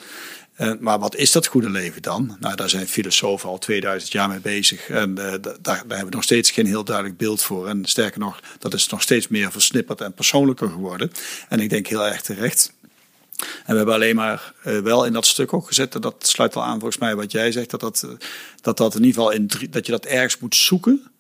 Uh, 0.60 0.72
maar 0.80 0.98
wat 0.98 1.16
is 1.16 1.32
dat 1.32 1.46
goede 1.46 1.70
leven 1.70 2.02
dan? 2.02 2.36
Nou, 2.40 2.56
daar 2.56 2.70
zijn 2.70 2.88
filosofen 2.88 3.48
al 3.48 3.58
2000 3.58 4.12
jaar 4.12 4.28
mee 4.28 4.40
bezig. 4.40 4.88
En 4.88 5.10
uh, 5.10 5.34
daar, 5.60 5.76
hebben 5.76 6.04
we 6.04 6.10
nog 6.10 6.22
steeds 6.22 6.50
geen 6.50 6.66
heel 6.66 6.84
duidelijk 6.84 7.16
beeld 7.16 7.42
voor. 7.42 7.68
En 7.68 7.84
sterker 7.84 8.20
nog, 8.20 8.40
dat 8.58 8.74
is 8.74 8.88
nog 8.88 9.02
steeds 9.02 9.28
meer 9.28 9.52
versnipperd 9.52 10.00
en 10.00 10.12
persoonlijker 10.12 10.68
geworden. 10.68 11.12
En 11.48 11.60
ik 11.60 11.70
denk 11.70 11.86
heel 11.86 12.06
erg 12.06 12.22
terecht. 12.22 12.72
En 13.38 13.70
we 13.70 13.76
hebben 13.76 13.94
alleen 13.94 14.16
maar 14.16 14.52
uh, 14.66 14.78
wel 14.78 15.04
in 15.06 15.12
dat 15.12 15.26
stuk 15.26 15.52
ook 15.52 15.66
gezet, 15.66 15.94
en 15.94 16.00
dat 16.00 16.26
sluit 16.26 16.56
al 16.56 16.62
aan 16.62 16.78
volgens 16.78 16.98
mij 16.98 17.16
wat 17.16 17.32
jij 17.32 17.52
zegt, 17.52 17.70
dat 17.70 17.80
dat, 17.80 18.06
dat, 18.60 18.76
dat 18.76 18.94
in 18.94 19.04
ieder 19.04 19.14
geval 19.14 19.30
in 19.30 19.50
dat 19.70 19.86
je 19.86 19.92
dat 19.92 20.04
ergens 20.04 20.38
moet 20.38 20.54
zoeken 20.54 21.10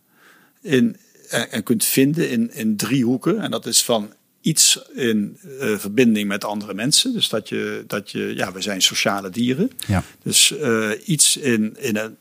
in, 0.60 0.96
en, 1.28 1.50
en 1.50 1.62
kunt 1.62 1.84
vinden 1.84 2.30
in, 2.30 2.54
in 2.54 2.76
drie 2.76 3.04
hoeken. 3.04 3.40
En 3.40 3.50
dat 3.50 3.66
is 3.66 3.84
van 3.84 4.12
iets 4.42 4.82
in 4.94 5.38
uh, 5.60 5.78
verbinding 5.78 6.28
met 6.28 6.44
andere 6.44 6.74
mensen. 6.74 7.12
Dus 7.12 7.28
dat 7.28 7.48
je, 7.48 7.84
dat 7.86 8.10
je 8.10 8.32
ja, 8.36 8.52
we 8.52 8.60
zijn 8.60 8.82
sociale 8.82 9.30
dieren. 9.30 9.70
Ja. 9.86 10.04
Dus 10.22 10.50
uh, 10.50 10.90
iets 11.04 11.36
in, 11.36 11.76
in 11.78 11.96
een 11.96 12.16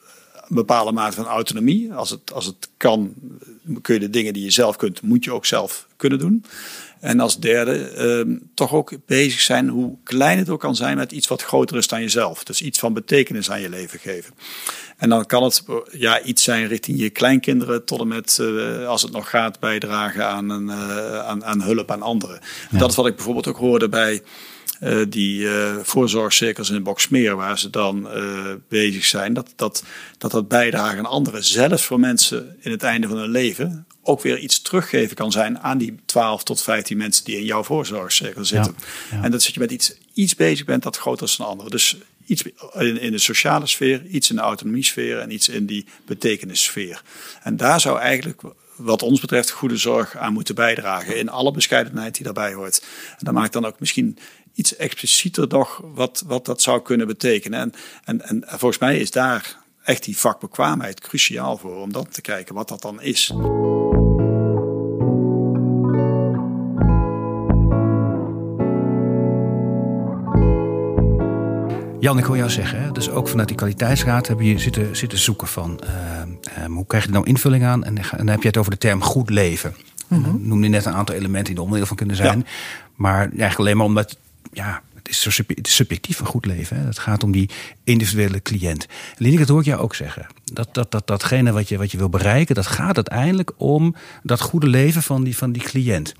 bepaalde 0.48 0.92
mate 0.92 1.16
van 1.16 1.26
autonomie. 1.26 1.94
Als 1.94 2.10
het, 2.10 2.34
als 2.34 2.46
het 2.46 2.70
kan, 2.78 3.14
kun 3.82 3.94
je 3.94 4.00
de 4.00 4.10
dingen 4.10 4.34
die 4.34 4.44
je 4.44 4.52
zelf 4.52 4.76
kunt, 4.76 5.02
moet 5.02 5.24
je 5.24 5.34
ook 5.34 5.46
zelf 5.46 5.88
kunnen 5.96 6.20
doen. 6.20 6.46
En 7.02 7.20
als 7.20 7.40
derde, 7.40 8.26
uh, 8.28 8.38
toch 8.54 8.74
ook 8.74 8.94
bezig 9.06 9.42
zijn, 9.42 9.68
hoe 9.68 9.98
klein 10.04 10.38
het 10.38 10.50
ook 10.50 10.60
kan 10.60 10.76
zijn, 10.76 10.98
met 10.98 11.12
iets 11.12 11.28
wat 11.28 11.44
groter 11.44 11.78
is 11.78 11.88
dan 11.88 12.02
jezelf. 12.02 12.44
Dus 12.44 12.62
iets 12.62 12.80
van 12.80 12.94
betekenis 12.94 13.52
aan 13.52 13.62
je 13.62 13.70
leven 13.70 14.00
geven. 14.00 14.34
En 14.98 15.10
dan 15.10 15.26
kan 15.26 15.44
het 15.44 15.64
ja, 15.92 16.22
iets 16.22 16.44
zijn 16.44 16.68
richting 16.68 17.00
je 17.00 17.10
kleinkinderen, 17.10 17.86
tot 17.86 18.00
en 18.00 18.08
met, 18.08 18.38
uh, 18.42 18.88
als 18.88 19.02
het 19.02 19.12
nog 19.12 19.30
gaat, 19.30 19.60
bijdragen 19.60 20.28
aan, 20.28 20.50
een, 20.50 20.66
uh, 20.68 21.20
aan, 21.20 21.46
aan 21.46 21.62
hulp 21.62 21.92
aan 21.92 22.02
anderen. 22.02 22.40
Dat 22.72 22.90
is 22.90 22.96
wat 22.96 23.08
ik 23.08 23.16
bijvoorbeeld 23.16 23.48
ook 23.48 23.58
hoorde 23.58 23.90
bij 23.90 24.22
uh, 24.82 25.06
die 25.10 25.40
uh, 25.40 25.76
voorzorgcirkels 25.82 26.70
in 26.70 26.84
Boksmeer, 26.84 27.36
waar 27.36 27.60
ze 27.60 27.70
dan 27.70 28.08
uh, 28.16 28.54
bezig 28.68 29.06
zijn, 29.06 29.34
dat 29.34 29.54
dat, 29.56 29.84
dat 30.18 30.32
dat 30.32 30.48
bijdragen 30.48 30.98
aan 30.98 31.06
anderen, 31.06 31.44
zelfs 31.44 31.84
voor 31.84 32.00
mensen 32.00 32.56
in 32.60 32.72
het 32.72 32.84
einde 32.84 33.08
van 33.08 33.18
hun 33.18 33.30
leven, 33.30 33.86
ook 34.04 34.22
weer 34.22 34.38
iets 34.38 34.62
teruggeven 34.62 35.16
kan 35.16 35.32
zijn 35.32 35.60
aan 35.60 35.78
die 35.78 35.96
12 36.06 36.44
tot 36.44 36.62
15 36.62 36.98
mensen 36.98 37.26
die 37.26 37.38
in 37.38 37.46
jouw 37.46 37.64
voorzorgcirkel 37.64 38.46
zitten. 38.46 38.76
En 39.22 39.32
dat 39.32 39.46
je 39.46 39.60
met 39.60 39.72
iets, 39.72 39.94
iets 40.14 40.36
bezig 40.36 40.66
bent 40.66 40.84
dat 40.84 40.98
groter 40.98 41.26
is 41.26 41.36
dan 41.36 41.48
anderen. 41.48 41.72
Dus 41.72 41.98
iets 42.26 42.44
in, 42.74 43.00
in 43.00 43.12
de 43.12 43.18
sociale 43.18 43.68
sfeer, 43.68 44.06
iets 44.06 44.30
in 44.30 44.36
de 44.36 44.42
autonomie-sfeer 44.42 45.20
en 45.20 45.32
iets 45.32 45.50
in 45.50 45.66
die 45.66 45.86
betekenissfeer. 46.06 47.02
En 47.44 47.58
daar 47.58 47.80
zou 47.80 48.00
eigenlijk 48.00 48.42
wat 48.76 49.04
ons 49.04 49.20
betreft 49.20 49.50
goede 49.50 49.78
zorg 49.78 50.16
aan 50.18 50.34
moeten 50.34 50.56
bijdragen. 50.56 51.18
In 51.18 51.30
alle 51.30 51.52
bescheidenheid 51.52 52.16
die 52.16 52.24
daarbij 52.24 52.54
hoort. 52.54 52.84
En 53.10 53.26
dat 53.26 53.34
maakt 53.34 53.54
dan 53.54 53.66
ook 53.66 53.80
misschien 53.80 54.18
iets 54.54 54.76
explicieter 54.76 55.48
nog 55.48 55.82
wat, 55.84 56.24
wat 56.28 56.46
dat 56.46 56.62
zou 56.62 56.82
kunnen 56.82 57.08
betekenen. 57.08 57.60
En, 57.60 57.74
en, 58.04 58.22
en 58.22 58.44
volgens 58.48 58.82
mij 58.82 59.00
is 59.00 59.12
daar 59.12 59.60
echt 59.84 60.04
die 60.04 60.18
vakbekwaamheid 60.18 61.00
cruciaal 61.00 61.58
voor. 61.58 61.82
Om 61.82 61.92
dan 61.92 62.08
te 62.10 62.22
kijken 62.22 62.56
wat 62.56 62.68
dat 62.68 62.82
dan 62.82 63.02
is. 63.02 63.32
Jan, 72.02 72.18
ik 72.18 72.24
hoor 72.24 72.38
jou 72.38 72.50
zeggen, 72.50 72.82
hè? 72.82 72.92
dus 72.92 73.10
ook 73.10 73.28
vanuit 73.28 73.48
die 73.48 73.58
kwaliteitsraad 73.58 74.28
hebben 74.28 74.46
je 74.46 74.60
zitten, 74.60 74.96
zitten 74.96 75.20
zoeken 75.20 75.48
van 75.48 75.80
uh, 75.84 76.66
hoe 76.66 76.86
krijg 76.86 77.04
je 77.04 77.10
er 77.10 77.16
nou 77.16 77.28
invulling 77.28 77.64
aan? 77.64 77.84
En, 77.84 77.96
dan 78.18 78.28
heb 78.28 78.42
je 78.42 78.48
het 78.48 78.58
over 78.58 78.72
de 78.72 78.78
term 78.78 79.02
goed 79.02 79.30
leven. 79.30 79.76
Mm 80.08 80.24
-hmm. 80.24 80.48
Noemde 80.48 80.68
net 80.68 80.86
een 80.86 80.94
aantal 80.94 81.16
elementen 81.16 81.46
die 81.46 81.56
er 81.56 81.62
onderdeel 81.62 81.88
van 81.88 81.98
kunnen 81.98 82.16
zijn. 82.16 82.46
Maar 82.96 83.20
eigenlijk 83.20 83.58
alleen 83.58 83.78
maar 83.78 83.86
omdat 83.86 84.18
ja, 84.54 84.82
het 84.96 85.10
is, 85.10 85.22
zo 85.22 85.44
het 85.48 85.68
is 85.68 85.76
subjectief 85.76 86.20
een 86.20 86.26
goed 86.26 86.46
leven. 86.46 86.78
Hè? 86.78 86.86
Het 86.86 87.00
gaat 87.00 87.24
om 87.24 87.32
die 87.32 87.50
individuele 87.84 88.42
cliënt. 88.42 88.86
Lineke, 89.18 89.40
dat 89.40 89.50
hoor 89.50 89.60
ik 89.60 89.66
jou 89.66 89.82
ook 89.82 89.96
zeggen. 89.96 90.28
Dat, 90.54 90.74
dat, 90.74 90.92
dat, 90.92 91.08
datgene 91.08 91.52
wat 91.52 91.70
je, 91.70 91.78
wat 91.78 91.92
je 91.92 91.98
wil 91.98 92.10
bereiken, 92.10 92.56
dat 92.56 92.68
gaat 92.68 92.96
uiteindelijk 92.96 93.52
om 93.58 93.96
dat 94.24 94.42
goede 94.42 94.68
leven 94.68 95.04
van 95.04 95.24
die, 95.24 95.38
van 95.38 95.52
die 95.52 95.62
cliënt. 95.62 96.14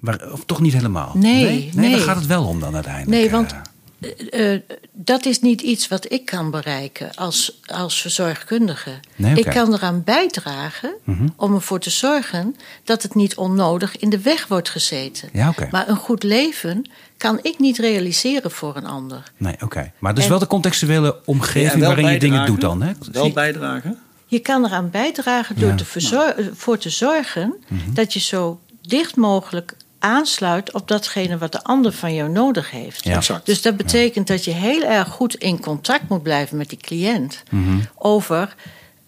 Maar, 0.00 0.32
of 0.32 0.44
toch 0.44 0.60
niet 0.60 0.72
helemaal? 0.72 1.12
Nee, 1.14 1.44
nee, 1.44 1.70
nee. 1.74 1.90
Waar 1.90 2.00
gaat 2.00 2.16
het 2.16 2.26
wel 2.26 2.44
om 2.44 2.60
dan 2.60 2.74
uiteindelijk? 2.74 3.20
Nee, 3.20 3.30
want 3.30 3.54
uh, 4.00 4.60
dat 4.92 5.24
is 5.24 5.40
niet 5.40 5.60
iets 5.60 5.88
wat 5.88 6.12
ik 6.12 6.24
kan 6.24 6.50
bereiken 6.50 7.14
als, 7.14 7.60
als 7.66 8.00
verzorgkundige. 8.00 8.90
Ik 9.34 9.44
kan 9.44 9.74
eraan 9.74 10.02
bijdragen 10.04 10.94
mm 11.04 11.26
om 11.36 11.54
ervoor 11.54 11.80
te 11.80 11.90
zorgen 11.90 12.56
dat 12.84 13.02
het 13.02 13.14
niet 13.14 13.36
onnodig 13.36 13.96
in 13.96 14.10
de 14.10 14.20
weg 14.20 14.46
wordt 14.46 14.68
gezeten. 14.68 15.28
Ja, 15.32 15.48
okay. 15.48 15.68
Maar 15.70 15.88
een 15.88 15.96
goed 15.96 16.22
leven 16.22 16.90
kan 17.16 17.38
ik 17.42 17.58
niet 17.58 17.78
realiseren 17.78 18.50
voor 18.50 18.76
een 18.76 18.86
ander. 18.86 19.22
Nee, 19.36 19.56
oké. 19.62 19.92
Maar 19.98 20.14
dus 20.14 20.26
wel 20.26 20.38
de 20.38 20.46
contextuele 20.46 21.16
omgeving 21.24 21.84
waarin 21.84 22.10
je 22.10 22.18
dingen 22.18 22.46
doet 22.46 22.60
dan. 22.60 22.82
Hè? 22.82 22.92
Wel 23.12 23.32
bijdragen? 23.32 23.98
Je 24.26 24.38
kan 24.38 24.64
eraan 24.64 24.90
bijdragen 24.90 25.58
door 25.58 25.74
ja. 26.10 26.34
voor 26.54 26.78
te 26.78 26.90
zorgen 26.90 27.54
mm 27.68 27.78
-hmm. 27.78 27.94
dat 27.94 28.12
je 28.12 28.20
zo 28.20 28.60
dicht 28.82 29.16
mogelijk 29.16 29.74
aansluit 29.98 30.72
op 30.72 30.88
datgene 30.88 31.38
wat 31.38 31.52
de 31.52 31.62
ander 31.62 31.92
van 31.92 32.14
jou 32.14 32.30
nodig 32.30 32.70
heeft. 32.70 33.04
Ja. 33.04 33.40
Dus 33.44 33.62
dat 33.62 33.76
betekent 33.76 34.26
dat 34.26 34.44
je 34.44 34.50
heel 34.50 34.82
erg 34.82 35.08
goed 35.08 35.34
in 35.34 35.60
contact 35.60 36.08
moet 36.08 36.22
blijven 36.22 36.56
met 36.56 36.68
die 36.68 36.78
cliënt 36.78 37.42
mm 37.50 37.86
over 37.94 38.54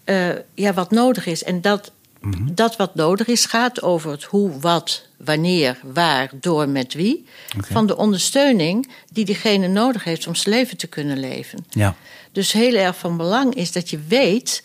uh, 0.05 0.29
ja, 0.53 0.73
wat 0.73 0.91
nodig 0.91 1.25
is. 1.25 1.43
En 1.43 1.61
dat, 1.61 1.91
mm 2.19 2.55
dat 2.55 2.75
wat 2.75 2.95
nodig 2.95 3.27
is 3.27 3.45
gaat 3.45 3.81
over 3.81 4.11
het 4.11 4.23
hoe, 4.23 4.59
wat, 4.59 5.05
wanneer, 5.17 5.77
waar, 5.83 6.29
door, 6.33 6.69
met 6.69 6.93
wie. 6.93 7.25
Van 7.57 7.87
de 7.87 7.97
ondersteuning 7.97 8.91
die 9.11 9.25
diegene 9.25 9.67
nodig 9.67 10.03
heeft 10.03 10.27
om 10.27 10.35
zijn 10.35 10.55
leven 10.55 10.77
te 10.77 10.87
kunnen 10.87 11.19
leven. 11.19 11.65
Ja. 11.69 11.95
Dus 12.31 12.51
heel 12.51 12.75
erg 12.75 12.97
van 12.97 13.17
belang 13.17 13.55
is 13.55 13.71
dat 13.71 13.89
je 13.89 13.99
weet 14.07 14.63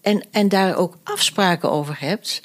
en, 0.00 0.24
en 0.30 0.48
daar 0.48 0.76
ook 0.76 0.96
afspraken 1.04 1.70
over 1.70 1.96
hebt. 1.98 2.42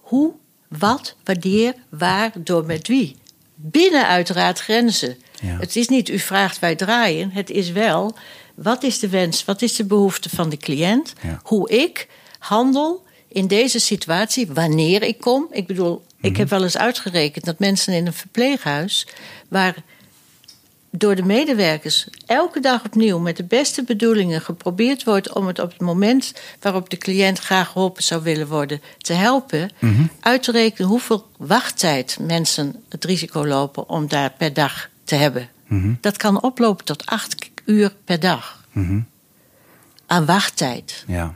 Hoe, 0.00 0.32
wat, 0.68 1.14
wanneer, 1.24 1.74
waar, 1.88 2.32
door, 2.34 2.64
met 2.64 2.88
wie. 2.88 3.16
Binnen 3.54 4.06
uiteraard 4.06 4.58
grenzen. 4.60 5.16
Ja. 5.42 5.58
Het 5.58 5.76
is 5.76 5.88
niet 5.88 6.08
u 6.08 6.18
vraagt, 6.18 6.58
wij 6.58 6.74
draaien. 6.76 7.30
Het 7.30 7.50
is 7.50 7.70
wel, 7.70 8.16
wat 8.54 8.82
is 8.82 8.98
de 8.98 9.08
wens, 9.08 9.44
wat 9.44 9.62
is 9.62 9.76
de 9.76 9.84
behoefte 9.84 10.28
van 10.28 10.48
de 10.48 10.56
cliënt? 10.56 11.12
Ja. 11.22 11.40
Hoe 11.42 11.70
ik 11.70 12.08
handel 12.38 13.04
in 13.28 13.46
deze 13.46 13.78
situatie, 13.78 14.46
wanneer 14.52 15.02
ik 15.02 15.18
kom. 15.20 15.46
Ik 15.50 15.66
bedoel, 15.66 16.04
ik 16.20 16.30
Mhm. 16.30 16.38
heb 16.40 16.48
wel 16.48 16.62
eens 16.62 16.76
uitgerekend 16.76 17.44
dat 17.44 17.58
mensen 17.58 17.92
in 17.94 18.06
een 18.06 18.12
verpleeghuis... 18.12 19.06
waar 19.48 19.74
door 20.98 21.14
de 21.14 21.22
medewerkers 21.22 22.08
elke 22.26 22.60
dag 22.60 22.84
opnieuw 22.84 23.18
met 23.18 23.36
de 23.36 23.44
beste 23.44 23.84
bedoelingen 23.84 24.40
geprobeerd 24.40 25.04
wordt 25.04 25.32
om 25.32 25.46
het 25.46 25.58
op 25.58 25.70
het 25.70 25.80
moment 25.80 26.32
waarop 26.60 26.90
de 26.90 26.96
cliënt 26.96 27.38
graag 27.38 27.68
geholpen 27.68 28.02
zou 28.02 28.22
willen 28.22 28.48
worden 28.48 28.80
te 28.98 29.12
helpen, 29.12 29.70
uit 30.20 30.42
te 30.42 30.52
rekenen 30.52 30.88
hoeveel 30.88 31.26
wachttijd 31.36 32.18
mensen 32.20 32.82
het 32.88 33.04
risico 33.04 33.46
lopen 33.46 33.88
om 33.88 34.08
daar 34.08 34.32
per 34.38 34.52
dag 34.52 34.88
te 35.04 35.14
hebben. 35.14 35.48
Dat 36.00 36.16
kan 36.16 36.42
oplopen 36.42 36.84
tot 36.84 37.06
acht 37.06 37.50
uur 37.64 37.94
per 38.04 38.20
dag 38.20 38.64
aan 40.06 40.26
wachttijd. 40.26 41.04
Ja. 41.06 41.34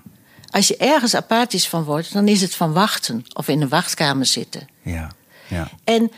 Als 0.50 0.68
je 0.68 0.76
ergens 0.76 1.14
apathisch 1.14 1.68
van 1.68 1.84
wordt, 1.84 2.12
dan 2.12 2.28
is 2.28 2.40
het 2.40 2.54
van 2.54 2.72
wachten 2.72 3.24
of 3.32 3.48
in 3.48 3.60
een 3.60 3.68
wachtkamer 3.68 4.26
zitten. 4.26 4.68
Ja. 4.82 5.10
Ja. 5.48 5.70
En, 5.84 6.10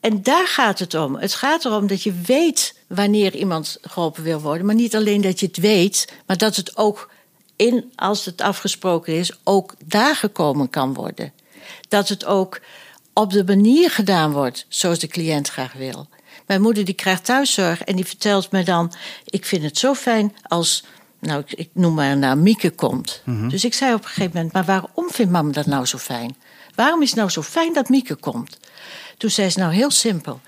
en 0.00 0.22
daar 0.22 0.48
gaat 0.48 0.78
het 0.78 0.94
om. 0.94 1.16
Het 1.16 1.34
gaat 1.34 1.64
erom 1.64 1.86
dat 1.86 2.02
je 2.02 2.12
weet 2.12 2.74
wanneer 2.94 3.34
iemand 3.34 3.78
geholpen 3.80 4.22
wil 4.22 4.40
worden. 4.40 4.66
Maar 4.66 4.74
niet 4.74 4.96
alleen 4.96 5.20
dat 5.20 5.40
je 5.40 5.46
het 5.46 5.56
weet, 5.56 6.12
maar 6.26 6.36
dat 6.36 6.56
het 6.56 6.76
ook 6.76 7.10
in, 7.56 7.92
als 7.94 8.24
het 8.24 8.40
afgesproken 8.40 9.14
is, 9.14 9.32
ook 9.44 9.74
daar 9.84 10.16
gekomen 10.16 10.70
kan 10.70 10.94
worden. 10.94 11.32
Dat 11.88 12.08
het 12.08 12.24
ook 12.24 12.60
op 13.12 13.30
de 13.32 13.44
manier 13.44 13.90
gedaan 13.90 14.32
wordt 14.32 14.66
zoals 14.68 14.98
de 14.98 15.06
cliënt 15.06 15.48
graag 15.48 15.72
wil. 15.72 16.08
Mijn 16.46 16.62
moeder 16.62 16.84
die 16.84 16.94
krijgt 16.94 17.24
thuiszorg 17.24 17.82
en 17.82 17.96
die 17.96 18.04
vertelt 18.04 18.50
me 18.50 18.64
dan: 18.64 18.92
Ik 19.24 19.44
vind 19.44 19.62
het 19.62 19.78
zo 19.78 19.94
fijn 19.94 20.36
als, 20.42 20.84
nou, 21.18 21.40
ik, 21.40 21.52
ik 21.52 21.68
noem 21.72 21.94
maar 21.94 22.16
naam, 22.16 22.42
Mieke 22.42 22.70
komt. 22.70 23.22
Dus 23.48 23.64
ik 23.64 23.74
zei 23.74 23.94
op 23.94 24.02
een 24.02 24.08
gegeven 24.08 24.30
moment: 24.34 24.52
Maar 24.52 24.64
waarom 24.64 25.10
vindt 25.10 25.32
mama 25.32 25.52
dat 25.52 25.66
nou 25.66 25.86
zo 25.86 25.98
fijn? 25.98 26.36
Waarom 26.74 27.02
is 27.02 27.08
het 27.08 27.18
nou 27.18 27.30
zo 27.30 27.42
fijn 27.42 27.72
dat 27.72 27.88
Mieke 27.88 28.14
komt? 28.14 28.58
Toen 29.18 29.30
zei 29.30 29.50
ze: 29.50 29.58
Nou, 29.58 29.72
heel 29.72 29.90
simpel. 29.90 30.40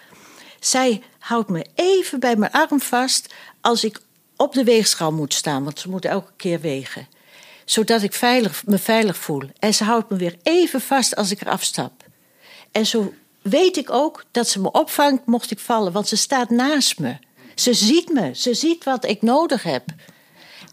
Zij 0.60 1.02
houdt 1.18 1.48
me 1.48 1.66
even 1.74 2.20
bij 2.20 2.36
mijn 2.36 2.52
arm 2.52 2.80
vast 2.80 3.34
als 3.60 3.84
ik 3.84 4.00
op 4.36 4.52
de 4.52 4.64
weegschaal 4.64 5.12
moet 5.12 5.34
staan, 5.34 5.64
want 5.64 5.80
ze 5.80 5.88
moet 5.88 6.04
elke 6.04 6.32
keer 6.36 6.60
wegen. 6.60 7.08
Zodat 7.64 8.02
ik 8.02 8.12
veilig, 8.12 8.66
me 8.66 8.78
veilig 8.78 9.16
voel. 9.16 9.42
En 9.58 9.74
ze 9.74 9.84
houdt 9.84 10.10
me 10.10 10.16
weer 10.16 10.36
even 10.42 10.80
vast 10.80 11.16
als 11.16 11.30
ik 11.30 11.40
eraf 11.40 11.62
stap. 11.62 11.92
En 12.72 12.86
zo 12.86 13.14
weet 13.42 13.76
ik 13.76 13.90
ook 13.90 14.24
dat 14.30 14.48
ze 14.48 14.60
me 14.60 14.70
opvangt 14.70 15.26
mocht 15.26 15.50
ik 15.50 15.58
vallen, 15.58 15.92
want 15.92 16.08
ze 16.08 16.16
staat 16.16 16.50
naast 16.50 16.98
me. 16.98 17.16
Ze 17.54 17.74
ziet 17.74 18.08
me, 18.08 18.34
ze 18.34 18.54
ziet 18.54 18.84
wat 18.84 19.04
ik 19.04 19.22
nodig 19.22 19.62
heb. 19.62 19.84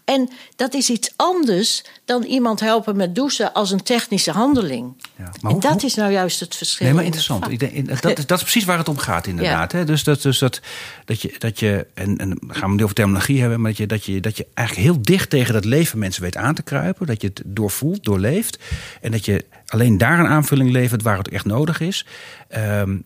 En 0.04 0.30
dat 0.56 0.74
is 0.74 0.90
iets 0.90 1.12
anders 1.16 1.84
dan 2.04 2.22
iemand 2.22 2.60
helpen 2.60 2.96
met 2.96 3.14
douchen 3.14 3.52
als 3.52 3.70
een 3.70 3.82
technische 3.82 4.30
handeling. 4.30 4.92
Ja, 5.16 5.24
maar 5.24 5.32
en 5.42 5.50
hoe- 5.50 5.60
dat 5.60 5.72
hoe- 5.72 5.84
is 5.84 5.94
nou 5.94 6.12
juist 6.12 6.40
het 6.40 6.54
verschil. 6.56 6.86
Nee, 6.86 6.94
maar 6.94 7.04
interessant. 7.04 7.50
Ik 7.50 7.58
denk, 7.58 8.02
dat, 8.02 8.18
is, 8.18 8.26
dat 8.26 8.36
is 8.38 8.42
precies 8.42 8.64
waar 8.64 8.78
het 8.78 8.88
om 8.88 8.96
gaat, 8.98 9.26
inderdaad. 9.26 9.72
Hè? 9.72 9.84
Dus, 9.84 10.04
dat, 10.04 10.22
dus 10.22 10.38
dat, 10.38 10.60
dat 11.04 11.22
je, 11.22 11.34
dat 11.38 11.58
je 11.58 11.86
en, 11.94 12.16
en 12.16 12.38
gaan 12.48 12.68
we 12.68 12.72
het 12.74 12.82
over 12.82 12.94
terminologie 12.94 13.40
hebben, 13.40 13.60
maar 13.60 13.70
dat 13.70 13.78
je, 13.78 13.86
dat, 13.86 14.04
je, 14.04 14.20
dat 14.20 14.36
je 14.36 14.46
eigenlijk 14.54 14.88
heel 14.88 15.02
dicht 15.02 15.30
tegen 15.30 15.54
dat 15.54 15.64
leven 15.64 15.98
mensen 15.98 16.22
weet 16.22 16.36
aan 16.36 16.54
te 16.54 16.62
kruipen. 16.62 17.06
Dat 17.06 17.20
je 17.22 17.28
het 17.28 17.42
doorvoelt, 17.44 18.04
doorleeft. 18.04 18.58
En 19.00 19.10
dat 19.10 19.24
je 19.24 19.44
alleen 19.66 19.98
daar 19.98 20.18
een 20.18 20.26
aanvulling 20.26 20.70
levert 20.70 21.02
waar 21.02 21.18
het 21.18 21.28
echt 21.28 21.44
nodig 21.44 21.80
is. 21.80 22.06
Ehm, 22.48 22.96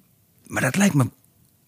maar 0.46 0.62
dat 0.62 0.76
lijkt 0.76 0.94
me 0.94 1.06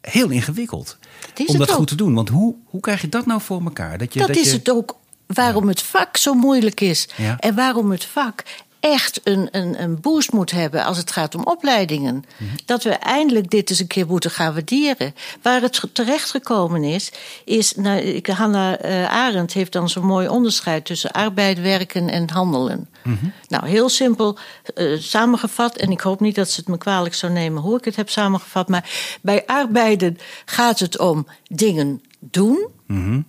heel 0.00 0.28
ingewikkeld 0.28 0.98
Dat 1.20 1.40
is 1.40 1.46
om 1.46 1.58
dat 1.58 1.70
ook. 1.70 1.76
goed 1.76 1.86
te 1.88 1.94
doen. 1.94 2.14
Want 2.14 2.28
hoe, 2.28 2.54
hoe 2.64 2.80
krijg 2.80 3.00
je 3.00 3.08
dat 3.08 3.26
nou 3.26 3.40
voor 3.40 3.62
elkaar? 3.64 3.98
Dat, 3.98 4.12
je, 4.14 4.18
dat, 4.20 4.36
is 4.36 4.50
je, 4.50 4.56
het 4.56 4.70
ook 4.70 4.98
waarom 5.34 5.68
het 5.68 5.82
vak 5.82 6.16
zo 6.16 6.34
moeilijk 6.34 6.80
is. 6.80 7.08
En 7.38 7.54
waarom 7.54 7.90
het 7.90 8.04
vak 8.04 8.42
echt 8.80 9.20
een, 9.24 9.48
een, 9.50 9.82
een 9.82 10.00
boost 10.00 10.32
moet 10.32 10.50
hebben 10.50 10.84
als 10.84 10.96
het 10.96 11.10
gaat 11.12 11.34
om 11.34 11.44
opleidingen. 11.44 12.24
Mhm. 12.36 12.50
Dat 12.64 12.82
we 12.82 12.90
eindelijk 12.90 13.50
dit 13.50 13.70
eens 13.70 13.78
een 13.78 13.86
keer 13.86 14.06
moeten 14.06 14.30
gaan 14.30 14.52
waarderen. 14.52 15.14
Waar 15.42 15.60
het 15.62 15.82
terechtgekomen 15.92 16.84
is, 16.84 17.12
is 17.44 17.74
nou, 17.74 17.98
ik- 18.00 18.26
Hannah 18.26 18.84
eh, 18.84 19.10
Arendt 19.12 19.52
heeft 19.52 19.72
dan 19.72 19.88
zo'n 19.88 20.04
mooi 20.06 20.28
onderscheid 20.28 20.84
tussen 20.84 21.10
arbeid, 21.10 21.60
werken 21.60 22.08
en 22.08 22.30
handelen. 22.30 22.88
Mhm. 23.04 23.26
Nou, 23.48 23.68
heel 23.68 23.88
simpel 23.88 24.38
eh, 24.74 24.98
samengevat, 24.98 25.76
en 25.76 25.90
ik 25.90 26.00
hoop 26.00 26.20
niet 26.20 26.34
dat 26.34 26.50
ze 26.50 26.60
het 26.60 26.68
me 26.68 26.78
kwalijk 26.78 27.14
zou 27.14 27.32
nemen 27.32 27.62
hoe 27.62 27.78
ik 27.78 27.84
het 27.84 27.96
heb 27.96 28.10
samengevat, 28.10 28.68
maar 28.68 28.90
bij 29.22 29.46
arbeiden 29.46 30.18
gaat 30.44 30.78
het 30.78 30.98
om 30.98 31.26
dingen 31.48 32.02
doen. 32.18 32.68
Mhm. 32.86 33.20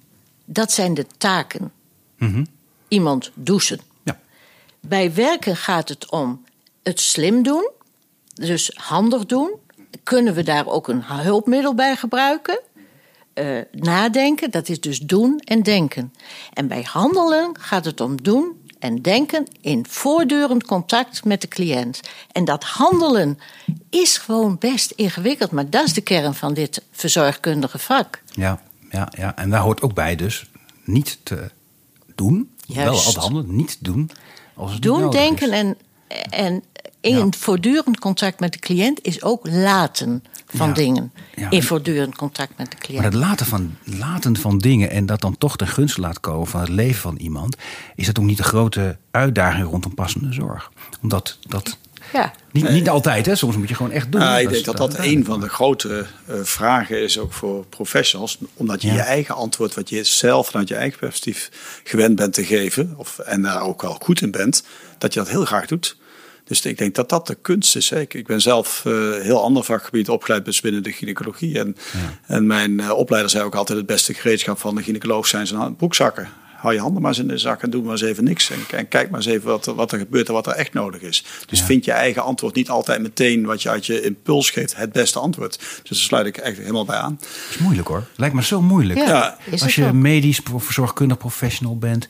Dat 0.46 0.72
zijn 0.72 0.94
de 0.94 1.06
taken. 1.18 1.72
Mhm. 2.22 2.44
Iemand 2.88 3.32
douchen. 3.34 3.80
Ja. 4.04 4.20
Bij 4.80 5.14
werken 5.14 5.56
gaat 5.56 5.90
het 5.90 6.12
om 6.12 6.44
het 6.84 7.00
slim 7.00 7.44
doen, 7.44 7.70
dus 8.34 8.72
handig 8.74 9.26
doen. 9.26 9.52
Kunnen 10.04 10.34
we 10.34 10.44
daar 10.44 10.68
ook 10.68 10.88
een 10.88 11.04
hulpmiddel 11.04 11.76
bij 11.76 11.96
gebruiken? 11.96 12.60
Eh, 13.34 13.58
nadenken, 13.72 14.52
dat 14.52 14.70
is 14.70 14.80
dus 14.80 15.00
doen 15.00 15.40
en 15.40 15.64
denken. 15.64 16.14
En 16.54 16.68
bij 16.68 16.88
handelen 16.90 17.56
gaat 17.60 17.86
het 17.86 18.02
om 18.02 18.22
doen 18.22 18.62
en 18.80 19.02
denken 19.02 19.48
in 19.62 19.86
voortdurend 19.90 20.66
contact 20.66 21.24
met 21.24 21.42
de 21.42 21.48
cliënt. 21.48 22.00
En 22.32 22.46
dat 22.46 22.64
handelen 22.64 23.40
is 23.90 24.18
gewoon 24.18 24.58
best 24.58 24.92
ingewikkeld, 24.92 25.52
maar 25.52 25.70
dat 25.70 25.86
is 25.86 25.94
de 25.94 26.02
kern 26.02 26.34
van 26.34 26.54
dit 26.54 26.84
verzorgkundige 26.92 27.80
vak. 27.80 28.22
Ja, 28.26 28.62
ja, 28.90 29.12
ja, 29.18 29.36
en 29.36 29.50
daar 29.50 29.62
hoort 29.62 29.82
ook 29.82 29.94
bij 29.94 30.16
dus 30.16 30.46
niet 30.84 31.20
te 31.24 31.52
doen. 32.26 32.50
Wel 32.68 32.84
Juist. 32.86 33.06
altijd 33.06 33.24
handelen, 33.24 33.56
niet 33.56 33.78
doen. 33.80 34.10
Als 34.54 34.74
het 34.74 34.82
Doen, 34.82 35.10
denken 35.12 35.52
is. 35.52 35.60
en, 35.60 35.78
en 36.30 36.64
in 37.02 37.18
Ja. 37.18 37.28
voortdurend 37.38 38.00
contact 38.00 38.40
met 38.40 38.54
de 38.54 38.60
cliënt 38.60 39.00
is 39.02 39.24
ook 39.24 39.48
laten 39.48 40.24
van 40.46 40.68
Ja. 40.68 40.74
dingen. 40.74 41.12
Ja. 41.36 41.50
In 41.50 41.64
voortdurend 41.64 42.16
contact 42.16 42.58
met 42.58 42.72
de 42.72 42.78
cliënt. 42.78 43.02
Maar 43.02 43.12
het 43.12 43.20
laten 43.20 43.46
van, 43.46 43.76
laten 43.84 44.38
van 44.38 44.58
dingen 44.58 44.90
en 44.92 45.06
dat 45.06 45.22
dan 45.22 45.38
toch 45.38 45.58
ten 45.58 45.68
gunste 45.68 46.02
laat 46.02 46.20
komen 46.20 46.48
van 46.48 46.60
het 46.60 46.70
leven 46.70 47.02
van 47.02 47.16
iemand, 47.18 47.56
is 47.96 48.06
dat 48.06 48.20
ook 48.20 48.26
niet 48.26 48.38
de 48.38 48.44
grote 48.44 48.98
uitdaging 49.12 49.68
rondom 49.70 49.94
passende 49.94 50.34
zorg? 50.34 50.72
Omdat 51.02 51.38
dat. 51.48 51.78
Ja. 52.14 52.34
Niet, 52.52 52.70
niet 52.70 52.90
altijd, 52.90 53.26
hè? 53.26 53.36
soms 53.36 53.56
moet 53.58 53.70
je 53.70 53.76
gewoon 53.76 53.92
echt 53.92 54.12
doen. 54.12 54.22
Nou, 54.22 54.42
ik 54.42 54.50
denk 54.50 54.66
dat 54.66 54.78
dat 54.78 54.98
een 54.98 55.26
van 55.26 55.40
de 55.40 55.50
grote 55.50 56.06
eh, 56.26 56.36
vragen 56.44 57.02
is 57.02 57.18
ook 57.20 57.34
voor 57.34 57.66
professionals. 57.66 58.38
Omdat 58.54 58.82
je 58.82 58.88
Ja. 58.88 58.94
je 58.94 59.00
eigen 59.00 59.36
antwoord, 59.36 59.76
wat 59.76 59.90
je 59.90 60.04
zelf 60.04 60.48
vanuit 60.50 60.68
je 60.68 60.76
eigen 60.76 61.00
perspectief 61.00 61.50
gewend 61.84 62.16
bent 62.16 62.34
te 62.34 62.46
geven. 62.46 62.94
Of, 62.98 63.20
en 63.20 63.42
daar 63.42 63.62
ook 63.62 63.82
wel 63.82 63.98
goed 64.04 64.22
in 64.22 64.32
bent. 64.32 64.64
Dat 64.98 65.14
je 65.14 65.20
dat 65.20 65.30
heel 65.30 65.46
graag 65.46 65.66
doet. 65.68 66.00
Dus 66.44 66.62
ik 66.62 66.78
denk 66.78 66.96
dat 66.96 67.10
dat 67.10 67.28
de 67.28 67.36
kunst 67.36 67.76
is. 67.76 67.90
Hè. 67.90 68.00
Ik, 68.00 68.14
ik 68.14 68.28
ben 68.28 68.42
zelf 68.42 68.86
eh, 68.86 68.94
heel 69.22 69.44
ander 69.44 69.64
vakgebied 69.64 70.10
opgeleid 70.10 70.46
dus 70.46 70.62
binnen 70.62 70.84
de 70.84 70.92
gynaecologie. 70.92 71.60
En, 71.60 71.78
en 72.28 72.48
mijn 72.48 72.80
eh, 72.80 72.92
opleider 72.92 73.32
zei 73.32 73.44
ook 73.44 73.56
altijd 73.56 73.78
het 73.78 73.88
beste 73.88 74.14
gereedschap 74.14 74.60
van 74.60 74.76
de 74.76 74.84
gynaecoloog 74.84 75.28
zijn 75.28 75.48
zijn 75.48 75.76
broekzakken. 75.76 76.30
Hou 76.62 76.74
je 76.74 76.80
handen 76.80 77.02
maar 77.02 77.12
eens 77.12 77.20
in 77.20 77.28
de 77.28 77.38
zak 77.38 77.62
en 77.64 77.70
doe 77.70 77.82
maar 77.84 77.92
eens 77.92 78.02
even 78.02 78.24
niks. 78.24 78.50
En, 78.50 78.60
en 78.78 78.88
kijk 78.88 79.10
maar 79.10 79.20
eens 79.20 79.30
even 79.30 79.48
wat, 79.50 79.66
er- 79.66 79.76
wat 79.76 79.92
er 79.92 79.98
gebeurt 79.98 80.28
en 80.28 80.34
wat 80.34 80.48
er 80.48 80.54
echt 80.54 80.74
nodig 80.74 81.02
is. 81.02 81.24
Dus 81.46 81.62
vind 81.62 81.86
je 81.86 81.92
eigen 81.92 82.24
antwoord 82.24 82.56
niet 82.56 82.70
altijd 82.70 83.02
meteen 83.02 83.46
wat 83.46 83.62
je 83.62 83.70
uit 83.70 83.86
je 83.86 84.02
impuls 84.02 84.50
geeft 84.50 84.76
het 84.76 84.92
beste 84.92 85.20
antwoord. 85.20 85.58
Dus 85.60 85.90
daar 85.90 85.98
sluit 85.98 86.26
ik 86.26 86.38
echt 86.38 86.58
helemaal 86.58 86.86
bij 86.86 86.98
aan. 86.98 87.18
Dat 87.20 87.30
is 87.50 87.58
moeilijk 87.58 87.88
hoor. 87.88 88.08
Lijkt 88.16 88.36
me 88.36 88.44
zo 88.44 88.62
moeilijk. 88.62 89.00
Ja, 89.00 89.06
Ja. 89.08 89.38
is 89.52 89.64
Als 89.64 89.76
je 89.76 89.86
ook. 89.86 89.94
medisch 89.94 90.42
of 90.54 90.64
verzorgkundig 90.64 91.18
professional 91.18 91.78
bent, 91.78 92.08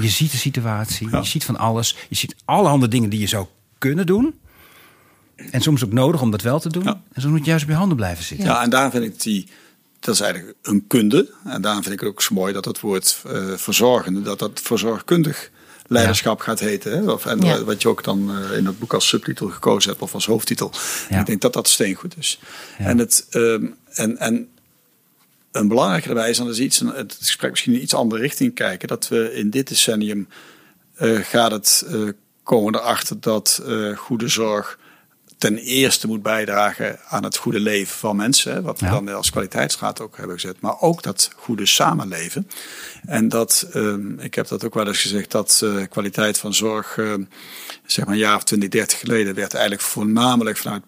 je 0.00 0.08
ziet 0.08 0.30
de 0.30 0.36
situatie, 0.36 1.08
Ja. 1.10 1.18
je 1.18 1.24
ziet 1.24 1.44
van 1.44 1.56
alles, 1.56 1.96
je 2.08 2.16
ziet 2.16 2.34
allerhande 2.44 2.88
dingen 2.88 3.10
die 3.10 3.20
je 3.20 3.26
zou 3.26 3.46
kunnen 3.78 4.06
doen. 4.06 4.34
En 5.50 5.60
soms 5.60 5.84
ook 5.84 5.92
nodig 5.92 6.22
om 6.22 6.30
dat 6.30 6.42
wel 6.42 6.60
te 6.60 6.68
doen. 6.68 6.82
Ja. 6.84 7.00
En 7.12 7.20
soms 7.20 7.32
moet 7.32 7.44
je 7.44 7.50
juist 7.50 7.64
op 7.64 7.70
je 7.70 7.76
handen 7.76 7.96
blijven 7.96 8.24
zitten. 8.24 8.46
Ja, 8.46 8.62
en 8.62 8.70
daar 8.70 8.90
vind 8.90 9.04
ik 9.04 9.22
die, 9.22 9.48
dat 10.04 10.14
is 10.14 10.20
eigenlijk 10.20 10.56
een 10.62 10.86
kunde. 10.86 11.30
En 11.44 11.62
daarom 11.62 11.82
vind 11.82 11.94
ik 11.94 12.00
het 12.00 12.08
ook 12.08 12.22
zo 12.22 12.34
mooi 12.34 12.52
dat 12.52 12.64
het 12.64 12.80
woord 12.80 13.22
eh, 13.26 13.52
verzorgende, 13.56 14.22
dat 14.22 14.38
dat 14.38 14.60
verzorgkundig 14.62 15.50
leiderschap 15.86 16.40
gaat 16.40 16.60
heten. 16.60 16.92
Hè? 16.92 17.12
Of, 17.12 17.26
en 17.26 17.40
Ja. 17.40 17.64
wat 17.64 17.82
je 17.82 17.88
ook 17.88 18.04
dan 18.04 18.30
eh, 18.30 18.56
in 18.56 18.66
het 18.66 18.78
boek 18.78 18.94
als 18.94 19.08
subtitel 19.08 19.48
gekozen 19.48 19.90
hebt 19.90 20.02
of 20.02 20.14
als 20.14 20.26
hoofdtitel. 20.26 20.72
Ja. 21.08 21.20
Ik 21.20 21.26
denk 21.26 21.40
dat 21.40 21.52
dat 21.52 21.68
steengoed 21.68 22.16
is. 22.18 22.40
En, 22.78 22.98
het, 22.98 23.26
ehm, 23.30 23.66
en, 23.92 24.18
en 24.18 24.48
een 25.52 25.68
belangrijke 25.68 26.06
daarbij 26.06 26.30
is, 26.30 26.38
en 26.38 26.44
dat 26.44 26.54
is 26.54 26.60
iets, 26.60 26.78
het 26.78 27.16
gesprek 27.18 27.50
misschien 27.50 27.72
in 27.74 27.82
iets 27.82 27.94
andere 27.94 28.20
richting 28.20 28.54
kijken, 28.54 28.88
dat 28.88 29.08
we 29.08 29.34
in 29.34 29.50
dit 29.50 29.68
decennium 29.68 30.28
eh, 30.94 31.16
gaat 31.16 31.50
het, 31.50 31.84
eh, 31.88 32.00
komen 32.42 32.74
erachter 32.74 33.20
dat 33.20 33.62
eh, 33.66 33.96
goede 33.96 34.28
zorg 34.28 34.78
ten 35.44 35.58
eerste 35.58 36.06
moet 36.06 36.22
bijdragen 36.22 36.98
aan 37.08 37.24
het 37.24 37.36
goede 37.36 37.60
leven 37.60 37.96
van 37.96 38.16
mensen. 38.16 38.62
Wat 38.62 38.80
we 38.80 38.86
dan 38.86 39.08
als 39.08 39.30
kwaliteitsraad 39.30 40.00
ook 40.00 40.16
hebben 40.16 40.40
gezet. 40.40 40.60
Maar 40.60 40.80
ook 40.80 41.02
dat 41.02 41.30
goede 41.36 41.66
samenleven. 41.66 42.48
En 43.06 43.28
dat, 43.28 43.66
um, 43.74 44.18
ik 44.20 44.34
heb 44.34 44.48
dat 44.48 44.64
ook 44.64 44.74
wel 44.74 44.86
eens 44.86 45.00
gezegd, 45.00 45.30
dat 45.30 45.60
uh, 45.64 45.84
kwaliteit 45.90 46.38
van 46.38 46.54
zorg, 46.54 46.96
uh, 46.96 47.14
zeg 47.86 48.04
maar 48.04 48.14
een 48.14 48.20
jaar 48.20 48.36
of 48.36 48.44
20, 48.44 48.68
30 48.68 48.98
geleden, 48.98 49.34
werd 49.34 49.54
eigenlijk 49.54 49.82
voornamelijk 49.82 50.56
vanuit, 50.56 50.82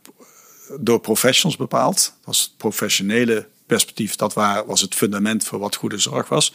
door 0.80 1.00
professionals 1.00 1.56
bepaald. 1.56 1.96
Dat 1.96 2.24
was 2.24 2.40
het 2.40 2.56
professionele 2.56 3.46
perspectief, 3.66 4.16
dat 4.16 4.34
was 4.66 4.80
het 4.80 4.94
fundament 4.94 5.44
voor 5.44 5.58
wat 5.58 5.76
goede 5.76 5.98
zorg 5.98 6.28
was. 6.28 6.52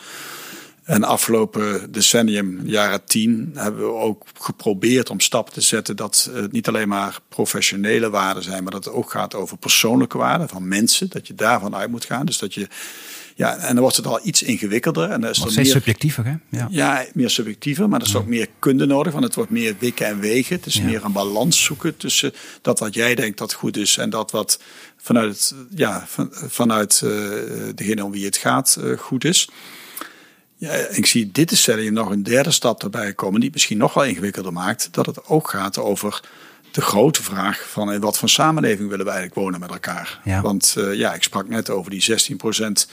En 0.83 1.03
afgelopen 1.03 1.91
decennium, 1.91 2.61
jaren 2.63 3.05
tien, 3.05 3.51
hebben 3.53 3.81
we 3.81 3.93
ook 3.93 4.23
geprobeerd 4.39 5.09
om 5.09 5.19
stappen 5.19 5.53
te 5.53 5.61
zetten 5.61 5.95
dat 5.95 6.29
het 6.33 6.51
niet 6.51 6.67
alleen 6.67 6.87
maar 6.87 7.19
professionele 7.29 8.09
waarden 8.09 8.43
zijn, 8.43 8.63
maar 8.63 8.71
dat 8.71 8.85
het 8.85 8.93
ook 8.93 9.11
gaat 9.11 9.35
over 9.35 9.57
persoonlijke 9.57 10.17
waarden 10.17 10.49
van 10.49 10.67
mensen. 10.67 11.09
Dat 11.09 11.27
je 11.27 11.35
daarvan 11.35 11.75
uit 11.75 11.89
moet 11.89 12.05
gaan. 12.05 12.25
Dus 12.25 12.37
dat 12.37 12.53
je, 12.53 12.67
ja, 13.35 13.57
en 13.57 13.73
dan 13.73 13.79
wordt 13.79 13.95
het 13.95 14.07
al 14.07 14.19
iets 14.23 14.43
ingewikkelder. 14.43 15.09
En 15.09 15.21
dan 15.21 15.29
is 15.29 15.43
er 15.43 15.53
meer, 15.55 15.65
subjectiever, 15.65 16.25
hè? 16.25 16.35
Ja. 16.49 16.67
ja, 16.69 17.05
meer 17.13 17.29
subjectiever, 17.29 17.89
maar 17.89 18.01
er 18.01 18.07
is 18.07 18.15
ook 18.15 18.27
meer 18.27 18.47
kunde 18.59 18.85
nodig, 18.85 19.11
want 19.11 19.23
het 19.23 19.35
wordt 19.35 19.51
meer 19.51 19.75
wikken 19.79 20.05
en 20.05 20.19
wegen. 20.19 20.55
Het 20.55 20.65
is 20.65 20.81
meer 20.81 21.05
een 21.05 21.11
balans 21.11 21.63
zoeken 21.63 21.97
tussen 21.97 22.33
dat 22.61 22.79
wat 22.79 22.93
jij 22.93 23.15
denkt 23.15 23.37
dat 23.37 23.53
goed 23.53 23.77
is 23.77 23.97
en 23.97 24.09
dat 24.09 24.31
wat 24.31 24.59
vanuit, 24.97 25.55
ja, 25.75 26.03
van, 26.07 26.29
vanuit 26.31 27.01
uh, 27.03 27.11
degene 27.75 28.03
om 28.03 28.11
wie 28.11 28.25
het 28.25 28.37
gaat 28.37 28.77
uh, 28.79 28.97
goed 28.97 29.23
is. 29.23 29.49
Ja, 30.61 30.71
ik 30.71 31.05
zie 31.05 31.31
dit 31.31 31.49
decennium 31.49 31.93
nog 31.93 32.09
een 32.09 32.23
derde 32.23 32.51
stap 32.51 32.83
erbij 32.83 33.13
komen, 33.13 33.35
die 33.35 33.43
het 33.43 33.53
misschien 33.53 33.77
nog 33.77 33.93
wel 33.93 34.03
ingewikkelder 34.03 34.53
maakt. 34.53 34.87
Dat 34.91 35.05
het 35.05 35.25
ook 35.25 35.49
gaat 35.49 35.77
over 35.77 36.21
de 36.71 36.81
grote 36.81 37.23
vraag 37.23 37.69
van 37.69 37.91
in 37.91 38.01
wat 38.01 38.17
voor 38.17 38.29
samenleving 38.29 38.89
willen 38.89 39.05
we 39.05 39.11
eigenlijk 39.11 39.41
wonen 39.41 39.59
met 39.59 39.69
elkaar. 39.69 40.19
Ja. 40.23 40.41
Want 40.41 40.75
uh, 40.77 40.93
ja, 40.93 41.13
ik 41.13 41.23
sprak 41.23 41.49
net 41.49 41.69
over 41.69 41.91
die 41.91 42.01
16 42.01 42.37
procent 42.37 42.87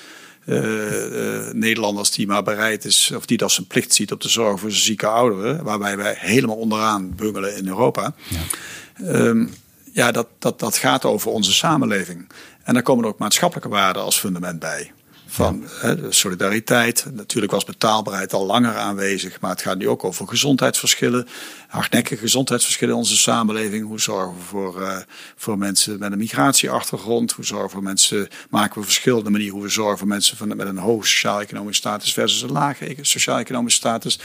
uh, 0.45 0.57
uh, 0.57 1.53
Nederlanders 1.53 2.11
die 2.11 2.27
maar 2.27 2.43
bereid 2.43 2.85
is, 2.85 3.13
of 3.17 3.27
die 3.27 3.37
dat 3.37 3.53
zijn 3.53 3.67
plicht 3.67 3.95
ziet 3.95 4.13
op 4.13 4.21
de 4.21 4.29
zorg 4.29 4.61
voor 4.61 4.71
zijn 4.71 4.83
zieke 4.83 5.07
ouderen, 5.07 5.65
waarbij 5.65 5.97
wij 5.97 6.15
helemaal 6.19 6.57
onderaan 6.57 7.15
bungelen 7.15 7.57
in 7.57 7.69
Europa. 7.69 8.15
Ja, 8.29 9.15
um, 9.15 9.55
ja 9.93 10.13
dat, 10.13 10.27
dat, 10.39 10.59
dat 10.59 10.77
gaat 10.77 11.05
over 11.05 11.31
onze 11.31 11.53
samenleving. 11.53 12.29
En 12.63 12.75
daar 12.75 12.83
komen 12.83 13.05
er 13.05 13.11
ook 13.11 13.19
maatschappelijke 13.19 13.71
waarden 13.71 14.03
als 14.03 14.19
fundament 14.19 14.59
bij 14.59 14.93
van 15.39 15.65
hè, 15.81 16.13
solidariteit. 16.13 17.07
Natuurlijk 17.13 17.53
was 17.53 17.65
betaalbaarheid 17.65 18.33
al 18.33 18.47
langer 18.47 18.77
aanwezig, 18.77 19.41
maar 19.41 19.51
het 19.51 19.63
gaat 19.63 19.79
nu 19.79 19.89
ook 19.89 20.05
over 20.05 20.29
gezondheidsverschillen, 20.29 21.27
hardnekkige 21.69 22.21
gezondheidsverschillen 22.21 22.95
in 22.95 23.01
onze 23.01 23.17
samenleving. 23.17 23.87
Hoe 23.87 24.01
zorgen 24.01 24.35
we 24.35 24.43
voor, 24.43 24.81
uh, 24.81 24.97
voor 25.37 25.59
mensen 25.59 25.99
met 25.99 26.13
een 26.13 26.19
migratieachtergrond? 26.19 27.33
Hoe 27.33 27.45
zorgen 27.45 27.67
we 27.67 27.73
voor 27.73 27.83
mensen, 27.83 28.29
maken 28.51 28.81
we 28.81 28.87
verschillende 28.87 29.31
manieren 29.31 29.55
hoe 29.55 29.65
we 29.65 29.69
zorgen 29.69 29.99
voor 29.99 30.09
mensen 30.09 30.37
van, 30.37 30.57
met 30.57 30.67
een 30.67 30.79
hoge 30.79 31.07
sociaal-economische 31.07 31.81
status 31.81 32.13
versus 32.13 32.43
een 32.43 32.53
lage 32.53 32.97
sociaal-economische 33.01 33.79
status? 33.79 34.21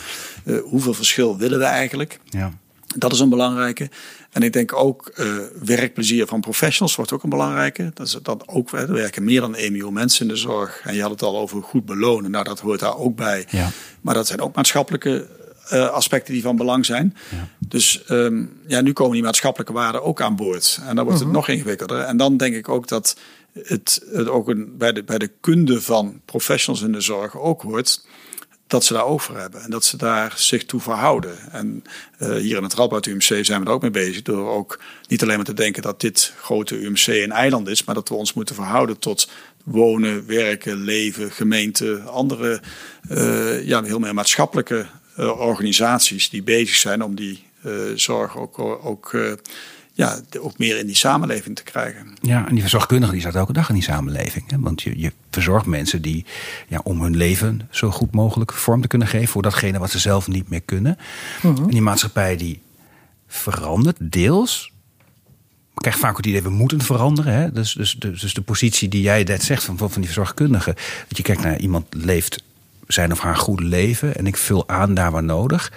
Uh, 0.46 0.62
hoeveel 0.62 0.94
verschil 0.94 1.38
willen 1.38 1.60
we 1.60 1.66
eigenlijk? 1.66 2.20
Ja. 2.30 2.54
Dat 2.96 3.12
is 3.12 3.20
een 3.20 3.30
belangrijke. 3.30 3.90
En 4.32 4.42
ik 4.42 4.54
denk 4.54 4.74
ook 4.74 5.12
uh, 5.16 5.34
werkplezier 5.64 6.28
van 6.28 6.42
professionals 6.42 6.96
wordt 6.96 7.12
ook 7.12 7.24
een 7.24 7.30
belangrijke. 7.30 7.92
Dat 7.94 8.08
is 8.08 8.18
dat 8.22 8.48
ook. 8.48 8.72
Er 8.72 8.94
werken 8.94 9.24
meer 9.24 9.42
dan 9.42 9.56
1 9.56 9.72
miljoen 9.72 9.94
mensen 9.94 10.28
in 10.28 10.34
de 10.34 10.40
zorg. 10.40 10.82
En 10.84 10.96
je 10.96 11.02
had 11.02 11.12
het 11.12 11.22
al 11.22 11.38
over 11.38 11.62
goed 11.62 11.86
belonen. 11.86 12.32
Nou, 12.32 12.44
dat 12.44 12.60
hoort 12.60 12.80
daar 12.80 12.98
ook 12.98 13.16
bij. 13.16 13.46
Ja. 13.50 13.70
Maar 14.02 14.14
dat 14.14 14.28
zijn 14.28 14.42
ook 14.42 14.56
maatschappelijke 14.56 15.28
uh, 15.74 15.90
aspecten 15.90 16.34
die 16.34 16.42
van 16.42 16.56
belang 16.56 16.86
zijn. 16.86 17.16
Ja. 17.30 17.48
Dus 17.68 18.04
um, 18.10 18.60
ja, 18.68 18.82
nu 18.82 18.94
komen 18.94 19.14
die 19.14 19.24
maatschappelijke 19.24 19.74
waarden 19.74 20.04
ook 20.04 20.22
aan 20.22 20.36
boord. 20.36 20.80
En 20.88 20.96
dan 20.96 21.04
wordt 21.04 21.20
het 21.20 21.28
mhm. 21.28 21.38
nog 21.38 21.48
ingewikkelder. 21.48 22.00
En 22.00 22.18
dan 22.18 22.38
denk 22.38 22.56
ik 22.56 22.70
ook 22.70 22.88
dat 22.88 23.18
het, 23.54 24.06
het 24.12 24.28
ook 24.28 24.48
een, 24.48 24.78
bij, 24.78 24.92
de, 24.92 25.04
bij 25.04 25.18
de 25.18 25.32
kunde 25.40 25.82
van 25.82 26.22
professionals 26.26 26.84
in 26.84 26.92
de 26.92 27.02
zorg 27.02 27.38
ook 27.38 27.62
hoort 27.62 28.06
dat 28.74 28.84
ze 28.84 28.94
daar 28.94 29.06
hebben 29.34 29.62
en 29.62 29.70
dat 29.70 29.86
ze 29.86 29.98
daar 29.98 30.34
zich 30.36 30.66
toe 30.66 30.80
verhouden. 30.80 31.38
En 31.52 31.84
uh, 32.20 32.36
hier 32.36 32.58
in 32.58 32.64
het 32.64 32.74
Radboud 32.74 33.06
UMC 33.06 33.22
zijn 33.46 33.62
we 33.62 33.66
er 33.66 33.72
ook 33.72 33.82
mee 33.82 33.92
bezig 33.92 34.22
door 34.22 34.50
ook 34.50 34.80
niet 35.08 35.24
alleen 35.24 35.36
maar 35.36 35.46
te 35.46 35.54
denken 35.54 35.82
dat 35.82 36.02
dit 36.02 36.34
grote 36.38 36.80
UMC 36.80 37.08
een 37.08 37.32
eiland 37.32 37.68
is, 37.68 37.84
maar 37.84 37.96
dat 37.96 38.10
we 38.10 38.16
ons 38.16 38.34
moeten 38.34 38.56
verhouden 38.56 39.00
tot 39.00 39.30
wonen, 39.64 40.28
werken, 40.28 40.84
leven, 40.84 41.32
gemeente, 41.32 42.00
andere 42.00 42.62
uh, 43.10 43.66
ja, 43.66 43.84
heel 43.84 44.00
meer 44.00 44.14
maatschappelijke 44.14 44.86
uh, 45.20 45.40
organisaties 45.40 46.30
die 46.30 46.44
bezig 46.44 46.76
zijn 46.76 47.04
om 47.04 47.16
die 47.16 47.44
zorg 47.96 48.38
ook, 48.38 48.60
ook 48.60 49.16
ja, 49.96 50.20
ook 50.40 50.58
meer 50.58 50.80
in 50.80 50.86
die 50.86 50.96
samenleving 50.96 51.56
te 51.56 51.64
krijgen. 51.64 52.14
Ja, 52.22 52.48
en 52.48 52.54
die 52.54 52.62
verzorgkundige 52.62 53.12
die 53.12 53.22
staat 53.22 53.36
elke 53.36 53.54
dag 53.54 53.70
in 53.70 53.76
die 53.76 53.84
samenleving. 53.84 54.50
Hè? 54.50 54.60
Want 54.60 54.82
je, 54.82 55.00
je 55.00 55.12
verzorgt 55.32 55.66
mensen 55.66 56.02
die, 56.02 56.26
ja, 56.68 56.80
om 56.84 57.02
hun 57.02 57.18
leven 57.18 57.68
zo 57.70 57.92
goed 57.92 58.12
mogelijk 58.12 58.54
vorm 58.54 58.82
te 58.82 58.88
kunnen 58.88 59.08
geven 59.08 59.28
voor 59.28 59.42
datgene 59.42 59.80
wat 59.80 59.92
ze 59.92 60.00
zelf 60.00 60.28
niet 60.28 60.50
meer 60.50 60.62
kunnen. 60.62 60.98
Mhm. 61.42 61.64
En 61.64 61.70
die 61.70 61.82
maatschappij 61.82 62.38
die 62.38 62.62
verandert 63.28 63.98
deels. 64.00 64.72
Ik 65.74 65.82
krijg 65.82 65.98
vaak 65.98 66.18
het 66.18 66.26
idee, 66.26 66.44
we 66.44 66.50
moeten 66.50 66.82
veranderen. 66.82 67.34
Hè? 67.34 67.52
Dus, 67.52 67.74
dus, 67.74 67.96
dus, 68.00 68.22
dus 68.22 68.34
de 68.34 68.42
positie 68.42 68.90
die 68.90 69.02
jij 69.02 69.24
net 69.24 69.44
zegt 69.44 69.64
van, 69.64 69.78
van 69.78 69.90
die 69.90 70.06
verzorgkundige. 70.06 70.76
Dat 71.08 71.18
je 71.18 71.24
kijkt 71.24 71.42
naar 71.42 71.60
iemand 71.60 71.86
leeft 71.90 72.44
zijn 72.88 73.12
of 73.12 73.20
haar 73.20 73.38
goede 73.38 73.64
leven. 73.64 74.16
En 74.16 74.28
ik 74.28 74.38
vul 74.38 74.68
aan 74.68 74.94
daar 74.94 75.12
waar 75.12 75.24
nodig. 75.24 75.72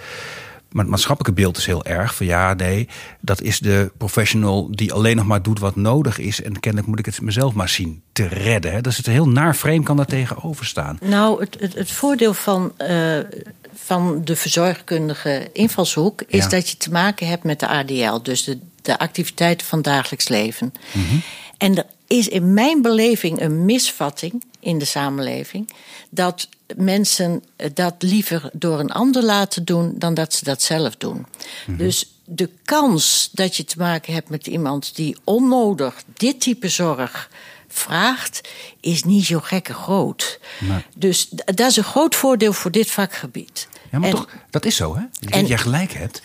Maar 0.77 0.85
het 0.85 0.95
maatschappelijke 0.95 1.41
beeld 1.41 1.57
is 1.57 1.67
heel 1.67 1.85
erg 1.85 2.15
van 2.15 2.27
ja, 2.27 2.55
nee, 2.55 2.89
dat 3.21 3.41
is 3.41 3.59
de 3.59 3.93
professional 3.97 4.69
die 4.71 4.93
alleen 4.93 5.17
nog 5.17 5.27
maar 5.27 5.43
doet 5.43 5.59
wat 5.59 5.77
nodig 5.77 6.19
is. 6.19 6.43
En 6.43 6.61
kennelijk 6.61 6.89
moet 6.89 6.99
ik 6.99 7.07
het 7.07 7.21
mezelf 7.21 7.55
maar 7.55 7.69
zien 7.69 8.03
te 8.13 8.27
redden. 8.27 8.73
Hè. 8.73 8.81
Dat 8.81 8.93
is 8.93 8.99
het 8.99 9.07
heel 9.07 9.29
naar 9.29 9.55
frame 9.55 9.83
kan 9.83 9.97
daar 9.97 10.07
tegenover 10.07 10.67
staan. 10.67 10.99
Nou, 11.01 11.41
het, 11.41 11.57
het, 11.61 11.75
het 11.75 11.91
voordeel 11.91 12.35
van, 12.35 12.73
uh, 12.79 13.19
van 13.75 14.21
de 14.25 14.37
verzorgkundige 14.37 15.51
invalshoek 15.53 16.23
is 16.27 16.49
dat 16.49 16.69
je 16.69 16.77
te 16.77 16.91
maken 16.91 17.27
hebt 17.27 17.45
met 17.45 17.61
de 17.61 17.69
ADL, 17.69 18.23
dus 18.23 18.45
de, 18.45 18.59
de 18.83 18.99
activiteiten 18.99 19.67
van 19.67 19.83
dagelijks 19.83 20.29
leven. 20.29 20.73
Mm 20.93 21.07
-hmm. 21.09 21.23
En 21.59 21.77
er 21.77 21.87
is 22.07 22.29
in 22.29 22.55
mijn 22.55 22.83
beleving 22.83 23.41
een 23.41 23.65
misvatting 23.65 24.43
in 24.67 24.79
de 24.79 24.85
samenleving 24.85 25.71
dat 26.11 26.49
mensen 26.77 27.45
dat 27.75 27.95
liever 27.99 28.51
door 28.53 28.81
een 28.81 28.91
ander 28.91 29.23
laten 29.25 29.65
doen 29.65 29.95
dan 29.99 30.15
dat 30.15 30.33
ze 30.33 30.45
dat 30.45 30.63
zelf 30.63 30.97
doen. 30.97 31.27
Mhm. 31.67 31.77
Dus 31.77 32.11
de 32.25 32.51
kans 32.65 33.31
dat 33.33 33.57
je 33.57 33.65
te 33.65 33.79
maken 33.79 34.15
hebt 34.15 34.29
met 34.29 34.47
iemand 34.47 34.97
die 34.97 35.17
onnodig 35.25 35.95
dit 36.17 36.41
type 36.41 36.69
zorg 36.69 37.31
vraagt, 37.69 38.49
is 38.81 39.05
niet 39.05 39.25
zo 39.25 39.41
gekke 39.41 39.75
groot. 39.75 40.41
Dus 40.95 41.29
dat 41.29 41.61
is 41.71 41.77
een 41.77 41.85
groot 41.85 42.15
voordeel 42.15 42.53
voor 42.53 42.71
dit 42.71 42.91
vakgebied. 42.91 43.69
Ja, 43.91 43.99
maar 43.99 44.11
toch, 44.11 44.29
dat 44.51 44.65
is 44.65 44.77
zo, 44.77 44.97
hè? 44.97 45.03
Dat 45.21 45.49
jij 45.49 45.59
gelijk 45.59 45.93
hebt. 45.93 46.23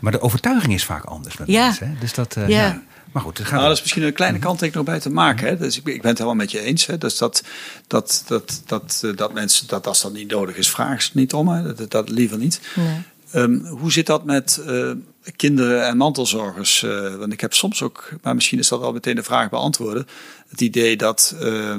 Maar 0.00 0.12
de 0.12 0.20
overtuiging 0.20 0.74
is 0.74 0.84
vaak 0.84 1.04
anders 1.04 1.36
met 1.36 1.48
ja, 1.48 1.64
mensen. 1.64 1.88
Hè? 1.88 1.98
Dus 1.98 2.14
dat, 2.14 2.36
uh, 2.36 2.48
ja. 2.48 2.66
ja. 2.66 2.82
Maar 3.18 3.26
goed, 3.26 3.38
gaat 3.38 3.50
nou, 3.50 3.62
dat 3.62 3.76
is 3.76 3.80
misschien 3.80 4.02
een 4.02 4.12
kleine 4.12 4.38
kanttekening 4.38 4.74
nog 4.74 4.94
bij 4.94 5.00
te 5.00 5.10
maken. 5.10 5.46
Hè? 5.46 5.56
Dus 5.56 5.76
ik, 5.76 5.86
ik 5.86 6.00
ben 6.00 6.10
het 6.10 6.18
helemaal 6.18 6.38
met 6.38 6.50
je 6.50 6.60
eens. 6.60 6.86
Hè? 6.86 6.98
Dus 6.98 7.18
dat, 7.18 7.42
dat, 7.86 8.24
dat, 8.26 8.62
dat, 8.66 9.00
eh, 9.04 9.16
dat 9.16 9.32
mensen, 9.32 9.66
dat 9.66 9.86
als 9.86 10.02
dat 10.02 10.12
niet 10.12 10.30
nodig 10.30 10.56
is, 10.56 10.70
vragen 10.70 11.02
ze 11.02 11.10
niet 11.12 11.32
om. 11.32 11.48
Hè? 11.48 11.74
Dat, 11.74 11.90
dat 11.90 12.08
liever 12.08 12.38
niet. 12.38 12.60
Nee. 12.74 13.02
Um, 13.34 13.66
hoe 13.66 13.92
zit 13.92 14.06
dat 14.06 14.24
met 14.24 14.60
uh, 14.66 14.90
kinderen 15.36 15.86
en 15.86 15.96
mantelzorgers? 15.96 16.82
Uh, 16.82 17.14
want 17.14 17.32
ik 17.32 17.40
heb 17.40 17.54
soms 17.54 17.82
ook, 17.82 18.10
maar 18.22 18.34
misschien 18.34 18.58
is 18.58 18.68
dat 18.68 18.82
al 18.82 18.92
meteen 18.92 19.14
de 19.14 19.22
vraag 19.22 19.50
beantwoorden. 19.50 20.06
Het 20.48 20.60
idee 20.60 20.96
dat 20.96 21.34
uh, 21.42 21.76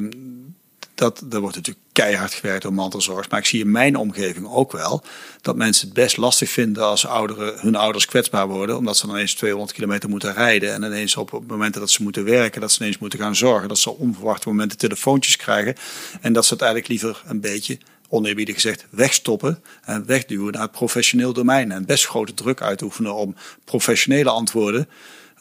dat, 0.99 1.23
er 1.29 1.39
wordt 1.39 1.55
natuurlijk 1.55 1.85
keihard 1.91 2.33
gewerkt 2.33 2.61
door 2.61 2.73
mantelzorg. 2.73 3.29
Maar 3.29 3.39
ik 3.39 3.45
zie 3.45 3.61
in 3.61 3.71
mijn 3.71 3.95
omgeving 3.95 4.47
ook 4.47 4.71
wel 4.71 5.03
dat 5.41 5.55
mensen 5.55 5.85
het 5.85 5.95
best 5.95 6.17
lastig 6.17 6.49
vinden 6.49 6.83
als 6.83 7.05
ouderen, 7.05 7.59
hun 7.59 7.75
ouders 7.75 8.05
kwetsbaar 8.05 8.47
worden. 8.47 8.77
Omdat 8.77 8.97
ze 8.97 9.05
dan 9.05 9.15
ineens 9.15 9.33
200 9.33 9.73
kilometer 9.73 10.09
moeten 10.09 10.33
rijden. 10.33 10.73
En 10.73 10.83
ineens 10.83 11.15
op, 11.15 11.33
op 11.33 11.47
momenten 11.47 11.81
dat 11.81 11.89
ze 11.89 12.03
moeten 12.03 12.23
werken, 12.23 12.61
dat 12.61 12.71
ze 12.71 12.81
ineens 12.81 12.97
moeten 12.97 13.19
gaan 13.19 13.35
zorgen. 13.35 13.67
Dat 13.67 13.79
ze 13.79 13.89
op 13.89 13.99
onverwachte 13.99 14.47
momenten 14.47 14.77
telefoontjes 14.77 15.35
krijgen. 15.35 15.75
En 16.21 16.33
dat 16.33 16.45
ze 16.45 16.53
het 16.53 16.61
eigenlijk 16.61 16.91
liever 16.91 17.21
een 17.25 17.41
beetje 17.41 17.77
oneerbiedig 18.09 18.55
gezegd, 18.55 18.85
wegstoppen 18.89 19.63
en 19.83 20.05
wegduwen 20.05 20.51
naar 20.51 20.61
het 20.61 20.71
professioneel 20.71 21.33
domein. 21.33 21.71
En 21.71 21.85
best 21.85 22.05
grote 22.05 22.33
druk 22.33 22.61
uitoefenen 22.61 23.15
om 23.15 23.35
professionele 23.65 24.29
antwoorden 24.29 24.87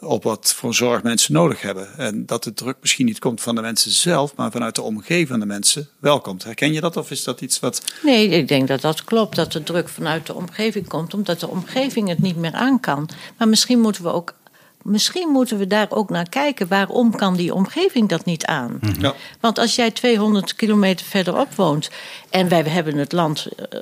op 0.01 0.22
wat 0.22 0.53
voor 0.57 0.74
zorg 0.74 1.03
mensen 1.03 1.32
nodig 1.32 1.61
hebben. 1.61 1.99
En 1.99 2.26
dat 2.26 2.44
de 2.44 2.55
druk 2.55 2.76
misschien 2.80 3.07
niet 3.07 3.18
komt 3.18 3.40
van 3.40 3.55
de 3.55 3.61
mensen 3.61 3.90
zelf, 3.90 4.36
maar 4.36 4.51
vanuit 4.51 4.74
de 4.74 4.82
omgeving 4.82 5.40
de 5.40 5.46
mensen 5.46 5.88
wel 5.99 6.20
komt. 6.20 6.44
Herken 6.44 6.72
je 6.72 6.80
dat 6.80 6.96
of 6.96 7.11
is 7.11 7.24
dat 7.24 7.40
iets 7.40 7.61
wat. 7.61 7.82
Nee, 8.03 8.28
ik 8.28 8.49
denk 8.49 8.68
dat 8.68 8.80
dat 8.80 9.05
klopt, 9.05 9.36
dat 9.36 9.53
de 9.53 9.62
druk 9.62 9.88
vanuit 9.88 10.26
de 10.26 10.34
omgeving 10.34 10.88
komt, 10.88 11.14
omdat 11.14 11.40
de 11.40 11.49
omgeving 11.49 12.09
het 12.09 12.18
niet 12.18 12.36
meer 12.36 12.53
aan 12.53 12.80
kan. 12.80 13.09
Maar 13.38 13.49
misschien 13.49 13.80
moeten 13.80 14.03
we 14.03 14.12
ook. 14.12 14.36
Misschien 14.82 15.28
moeten 15.28 15.59
we 15.59 15.66
daar 15.66 15.86
ook 15.90 16.11
naar 16.11 16.28
kijken. 16.28 16.68
Waarom 16.68 17.16
kan 17.16 17.36
die 17.36 17.55
omgeving 17.55 18.09
dat 18.09 18.24
niet 18.24 18.44
aan? 18.44 18.78
Mhm. 18.80 19.01
Ja. 19.01 19.14
Want 19.40 19.59
als 19.59 19.74
jij 19.74 19.90
200 19.90 20.55
kilometer 20.55 21.07
verderop 21.07 21.55
woont. 21.55 21.90
en 22.30 22.49
wij 22.49 22.62
hebben 22.62 22.96
het 22.96 23.12
land. 23.12 23.46
Eh, 23.46 23.78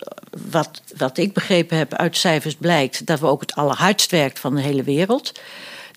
wat, 0.51 0.83
wat 0.97 1.19
ik 1.19 1.33
begrepen 1.33 1.79
heb 1.79 1.95
uit 1.95 2.17
cijfers 2.17 2.55
blijkt. 2.55 3.07
dat 3.07 3.21
we 3.21 3.27
ook 3.27 3.41
het 3.41 3.55
allerhardst 3.55 4.11
werkt 4.11 4.39
van 4.39 4.55
de 4.55 4.62
hele 4.62 4.83
wereld 4.83 5.33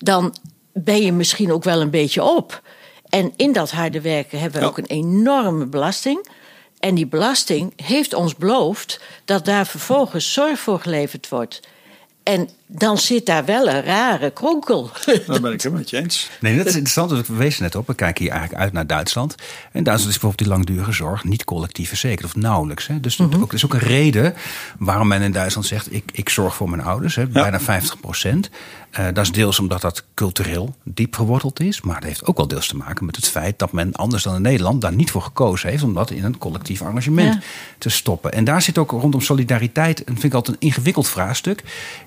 dan 0.02 0.34
ben 0.72 1.02
je 1.02 1.12
misschien 1.12 1.52
ook 1.52 1.64
wel 1.64 1.80
een 1.80 1.90
beetje 1.90 2.22
op. 2.22 2.62
En 3.08 3.32
in 3.36 3.52
dat 3.52 3.70
harde 3.70 4.00
werken 4.00 4.40
hebben 4.40 4.60
we 4.60 4.66
ook 4.66 4.78
een 4.78 4.86
enorme 4.86 5.66
belasting. 5.66 6.26
En 6.78 6.94
die 6.94 7.06
belasting 7.06 7.72
heeft 7.82 8.14
ons 8.14 8.34
beloofd 8.34 9.00
dat 9.24 9.44
daar 9.44 9.66
vervolgens 9.66 10.32
zorg 10.32 10.58
voor 10.58 10.80
geleverd 10.80 11.28
wordt. 11.28 11.60
En 12.22 12.48
dan 12.72 12.98
zit 12.98 13.26
daar 13.26 13.44
wel 13.44 13.68
een 13.68 13.82
rare 13.82 14.30
kronkel. 14.30 14.90
Dat 15.26 15.40
ben 15.40 15.52
ik 15.52 15.62
het 15.62 15.72
met 15.72 15.90
je 15.90 15.96
eens. 15.96 16.30
Nee, 16.40 16.56
dat 16.56 16.66
is 16.66 16.72
interessant. 16.72 17.26
We 17.26 17.34
wezen 17.36 17.62
net 17.62 17.74
op. 17.74 17.86
We 17.86 17.94
kijken 17.94 18.24
hier 18.24 18.32
eigenlijk 18.32 18.62
uit 18.62 18.72
naar 18.72 18.86
Duitsland. 18.86 19.34
En 19.72 19.84
Duitsland 19.84 20.14
is 20.14 20.20
bijvoorbeeld 20.20 20.38
die 20.38 20.48
langdurige 20.48 20.92
zorg 20.92 21.24
niet 21.24 21.44
collectief 21.44 21.88
verzekerd 21.88 22.24
of 22.24 22.36
nauwelijks. 22.36 22.86
Hè. 22.86 23.00
Dus 23.00 23.16
mm 23.16 23.30
dat 23.30 23.52
is 23.52 23.64
ook 23.64 23.74
een 23.74 23.80
reden 23.80 24.34
waarom 24.78 25.08
men 25.08 25.22
in 25.22 25.32
Duitsland 25.32 25.66
zegt: 25.66 25.94
ik, 25.94 26.04
ik 26.12 26.28
zorg 26.28 26.54
voor 26.54 26.70
mijn 26.70 26.82
ouders, 26.82 27.14
hè, 27.14 27.26
bijna 27.26 27.60
50 27.60 28.00
procent. 28.00 28.50
Uh, 28.98 29.06
dat 29.12 29.24
is 29.24 29.32
deels 29.32 29.58
omdat 29.58 29.80
dat 29.80 30.04
cultureel 30.14 30.74
diep 30.84 31.14
geworteld 31.14 31.60
is. 31.60 31.80
Maar 31.80 31.94
dat 31.94 32.04
heeft 32.04 32.26
ook 32.26 32.36
wel 32.36 32.48
deels 32.48 32.68
te 32.68 32.76
maken 32.76 33.06
met 33.06 33.16
het 33.16 33.28
feit 33.28 33.58
dat 33.58 33.72
men 33.72 33.92
anders 33.92 34.22
dan 34.22 34.34
in 34.34 34.42
Nederland 34.42 34.80
daar 34.80 34.94
niet 34.94 35.10
voor 35.10 35.22
gekozen 35.22 35.70
heeft 35.70 35.82
om 35.82 35.94
dat 35.94 36.10
in 36.10 36.24
een 36.24 36.38
collectief 36.38 36.80
engagement 36.80 37.38
te 37.78 37.88
stoppen. 37.88 38.32
En 38.32 38.44
daar 38.44 38.62
zit 38.62 38.78
ook 38.78 38.90
rondom 38.90 39.20
solidariteit, 39.20 39.98
en 40.04 40.12
vind 40.12 40.24
ik 40.24 40.34
altijd 40.34 40.56
een 40.56 40.68
ingewikkeld 40.68 41.08
vraagstuk. 41.08 41.60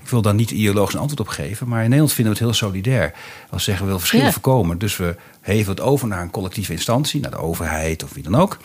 Ik 0.03 0.09
wil 0.09 0.21
daar 0.21 0.33
niet 0.33 0.51
ideologisch 0.53 0.93
een 0.93 0.99
antwoord 0.99 1.19
op 1.19 1.27
geven, 1.27 1.67
maar 1.67 1.79
in 1.79 1.83
Nederland 1.83 2.13
vinden 2.13 2.33
we 2.33 2.39
het 2.39 2.47
heel 2.49 2.69
solidair. 2.69 3.13
Als 3.49 3.49
we 3.49 3.59
zeggen 3.59 3.79
we 3.79 3.85
willen 3.85 3.99
verschillen 3.99 4.33
voorkomen. 4.33 4.77
Dus 4.77 4.97
we 4.97 5.15
heven 5.41 5.71
het 5.71 5.81
over 5.81 6.07
naar 6.07 6.21
een 6.21 6.31
collectieve 6.31 6.71
instantie, 6.71 7.21
naar 7.21 7.31
de 7.31 7.37
overheid 7.37 8.03
of 8.03 8.13
wie 8.13 8.23
dan 8.23 8.35
ook. 8.35 8.57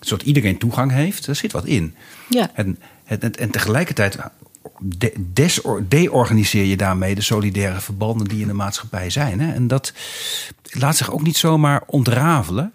Zodat 0.00 0.26
iedereen 0.26 0.58
toegang 0.58 0.90
heeft. 0.90 1.26
Daar 1.26 1.36
zit 1.36 1.52
wat 1.52 1.64
in. 1.64 1.94
Ja. 2.28 2.50
En, 2.54 2.78
en, 3.04 3.34
en 3.34 3.50
tegelijkertijd 3.50 4.18
deorganiseer 5.88 6.64
je 6.64 6.76
daarmee 6.76 7.14
de 7.14 7.20
solidaire 7.20 7.80
verbanden 7.80 8.28
die 8.28 8.40
in 8.40 8.46
de 8.46 8.52
maatschappij 8.52 9.10
zijn. 9.10 9.40
Hè? 9.40 9.52
En 9.52 9.66
dat 9.66 9.92
laat 10.62 10.96
zich 10.96 11.12
ook 11.12 11.22
niet 11.22 11.36
zomaar 11.36 11.82
ontrafelen. 11.86 12.72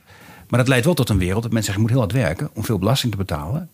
Maar 0.49 0.59
dat 0.59 0.67
leidt 0.67 0.85
wel 0.85 0.93
tot 0.93 1.09
een 1.09 1.17
wereld 1.17 1.43
dat 1.43 1.51
mensen 1.51 1.73
zeggen: 1.73 1.89
je 1.89 1.99
moet 1.99 2.07
heel 2.07 2.21
hard 2.21 2.27
werken 2.27 2.49
om 2.53 2.65
veel 2.65 2.79
belasting 2.79 3.11
te 3.11 3.17
betalen 3.17 3.69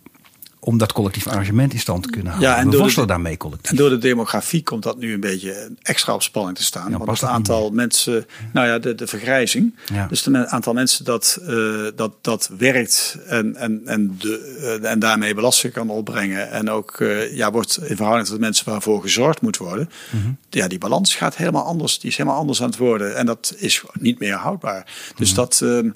om 0.63 0.77
dat 0.77 0.93
collectief 0.93 1.27
arrangement 1.27 1.73
in 1.73 1.79
stand 1.79 2.03
te 2.03 2.09
kunnen 2.09 2.31
houden. 2.31 2.51
Ja, 2.51 2.57
en 2.57 2.69
we 2.69 2.77
worstelen 2.77 3.07
daarmee 3.07 3.37
collectief. 3.37 3.71
En 3.71 3.75
door 3.77 3.89
de 3.89 3.97
demografie 3.97 4.63
komt 4.63 4.83
dat 4.83 4.97
nu 4.97 5.13
een 5.13 5.19
beetje 5.19 5.71
extra 5.81 6.13
op 6.13 6.23
spanning 6.23 6.57
te 6.57 6.63
staan. 6.63 6.97
want 6.97 7.19
het 7.19 7.29
aantal 7.29 7.69
mensen, 7.69 8.25
nou 8.53 8.67
ja, 8.67 8.79
de, 8.79 8.95
de 8.95 9.07
vergrijzing. 9.07 9.75
Dus 10.09 10.25
het 10.25 10.47
aantal 10.47 10.73
mensen 10.73 11.05
dat, 11.05 11.39
uh, 11.41 11.87
dat, 11.95 12.11
dat 12.21 12.49
werkt 12.57 13.17
en, 13.27 13.55
en, 13.55 13.81
en, 13.85 14.15
de, 14.19 14.79
uh, 14.81 14.91
en 14.91 14.99
daarmee 14.99 15.33
belasting 15.33 15.73
kan 15.73 15.89
opbrengen. 15.89 16.51
En 16.51 16.69
ook 16.69 16.99
uh, 16.99 17.35
ja, 17.35 17.51
wordt 17.51 17.79
in 17.83 17.95
verhouding 17.95 18.27
tot 18.27 18.35
de 18.35 18.41
mensen 18.41 18.69
waarvoor 18.69 19.01
gezorgd 19.01 19.41
moet 19.41 19.57
worden. 19.57 19.89
Mm 20.11 20.21
-hmm. 20.21 20.37
Ja, 20.49 20.67
die 20.67 20.77
balans 20.77 21.15
gaat 21.15 21.35
helemaal 21.35 21.65
anders. 21.65 21.99
Die 21.99 22.09
is 22.09 22.17
helemaal 22.17 22.39
anders 22.39 22.61
aan 22.61 22.69
het 22.69 22.77
worden. 22.77 23.15
En 23.15 23.25
dat 23.25 23.53
is 23.57 23.83
niet 23.93 24.19
meer 24.19 24.33
houdbaar. 24.33 24.85
Dus 25.15 25.29
mm 25.29 25.35
-hmm. 25.35 25.45
dat, 25.45 25.61
um, 25.63 25.95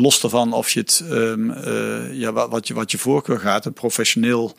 los 0.00 0.22
ervan 0.22 0.52
of 0.52 0.70
je 0.70 0.80
het, 0.80 1.04
um, 1.10 1.54
ja, 2.12 2.32
wat, 2.32 2.68
je, 2.68 2.74
wat 2.74 2.90
je 2.90 2.98
voorkeur 2.98 3.38
gaat 3.38 3.66
professioneel 3.76 4.56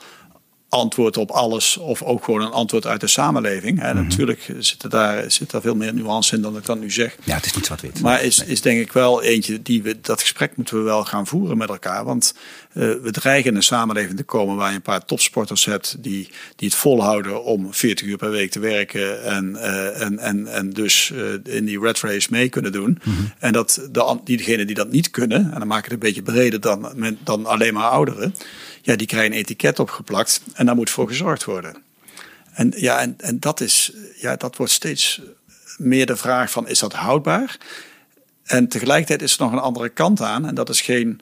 antwoord 0.70 1.18
op 1.18 1.32
alles 1.32 1.78
of 1.78 2.04
ook 2.04 2.24
gewoon 2.24 2.42
een 2.42 2.52
antwoord 2.52 2.86
uit 2.86 3.02
de 3.02 3.08
samenleving. 3.08 3.82
En 3.82 3.96
mhm. 3.96 4.04
Natuurlijk 4.04 4.54
zit 4.60 4.92
daar, 4.92 5.32
zit 5.32 5.52
er 5.52 5.62
veel 5.62 5.76
meer 5.76 5.94
nuance 5.94 6.36
in 6.36 6.42
dan 6.42 6.58
ik 6.58 6.66
dan 6.66 6.80
nu 6.80 6.92
zeg. 6.92 7.16
Ja, 7.24 7.36
het 7.36 7.46
is 7.46 7.54
niet 7.54 7.66
zwart-wit. 7.66 8.02
Maar 8.02 8.24
is, 8.24 8.44
is 8.44 8.62
denk 8.62 8.80
ik 8.80 8.92
wel 8.92 9.24
eentje 9.24 9.62
die 9.62 9.84
we, 9.84 9.98
dat 10.02 10.22
gesprek 10.22 10.56
moeten 10.56 10.78
we 10.78 10.84
wel 10.84 11.06
gaan 11.06 11.28
voeren 11.28 11.58
met 11.58 11.70
elkaar. 11.70 12.06
Want 12.06 12.34
uh, 12.74 12.94
we 13.02 13.12
dreigen 13.12 13.50
in 13.50 13.56
een 13.56 13.64
samenleving 13.64 14.18
te 14.18 14.24
komen 14.24 14.56
waar 14.56 14.70
je 14.70 14.76
een 14.76 14.82
paar 14.82 15.06
topsporters 15.06 15.66
hebt 15.66 15.96
die, 16.00 16.30
die 16.56 16.68
het 16.68 16.78
volhouden 16.78 17.44
om 17.44 17.74
40 17.74 18.08
uur 18.08 18.18
per 18.18 18.32
week 18.32 18.52
te 18.52 18.60
werken 18.60 19.24
en, 19.24 19.50
uh, 19.56 20.02
en, 20.02 20.20
en, 20.20 20.48
en 20.48 20.70
dus 20.70 21.12
uh, 21.14 21.56
in 21.56 21.66
die 21.66 21.80
red 21.80 22.00
race 22.00 22.28
mee 22.32 22.50
kunnen 22.50 22.72
doen. 22.72 23.00
Mm 23.04 23.16
-hmm. 23.16 23.32
En 23.40 23.54
dat 23.54 23.88
de, 23.92 24.20
diegenen 24.24 24.68
die 24.68 24.76
dat 24.76 24.92
niet 24.92 25.10
kunnen, 25.10 25.52
en 25.54 25.60
dan 25.60 25.68
maak 25.68 25.78
ik 25.78 25.84
het 25.84 25.94
een 25.94 26.00
beetje 26.00 26.22
breder 26.22 26.60
dan, 26.60 27.18
dan 27.24 27.46
alleen 27.46 27.74
maar 27.74 27.90
ouderen 27.90 28.34
ja, 28.88 28.96
die 28.96 29.08
krijgen 29.08 29.32
een 29.32 29.38
etiket 29.38 29.80
opgeplakt 29.80 30.42
en 30.54 30.66
daar 30.66 30.76
moet 30.76 30.90
voor 30.90 31.08
gezorgd 31.08 31.44
worden. 31.44 31.76
En, 32.54 32.74
ja, 32.76 33.00
en, 33.00 33.16
en 33.18 33.40
dat, 33.40 33.62
is, 33.62 33.92
ja, 34.16 34.36
dat 34.36 34.56
wordt 34.56 34.72
steeds 34.72 35.22
meer 35.78 36.06
de 36.06 36.16
vraag 36.16 36.52
van 36.52 36.68
is 36.68 36.80
dat 36.80 36.94
houdbaar? 36.94 37.58
En 38.44 38.68
tegelijkertijd 38.68 39.22
is 39.22 39.38
er 39.38 39.44
nog 39.44 39.52
een 39.52 39.60
andere 39.60 39.90
kant 39.90 40.22
aan 40.22 40.48
en 40.48 40.56
dat 40.56 40.70
is 40.70 40.82
geen 40.82 41.22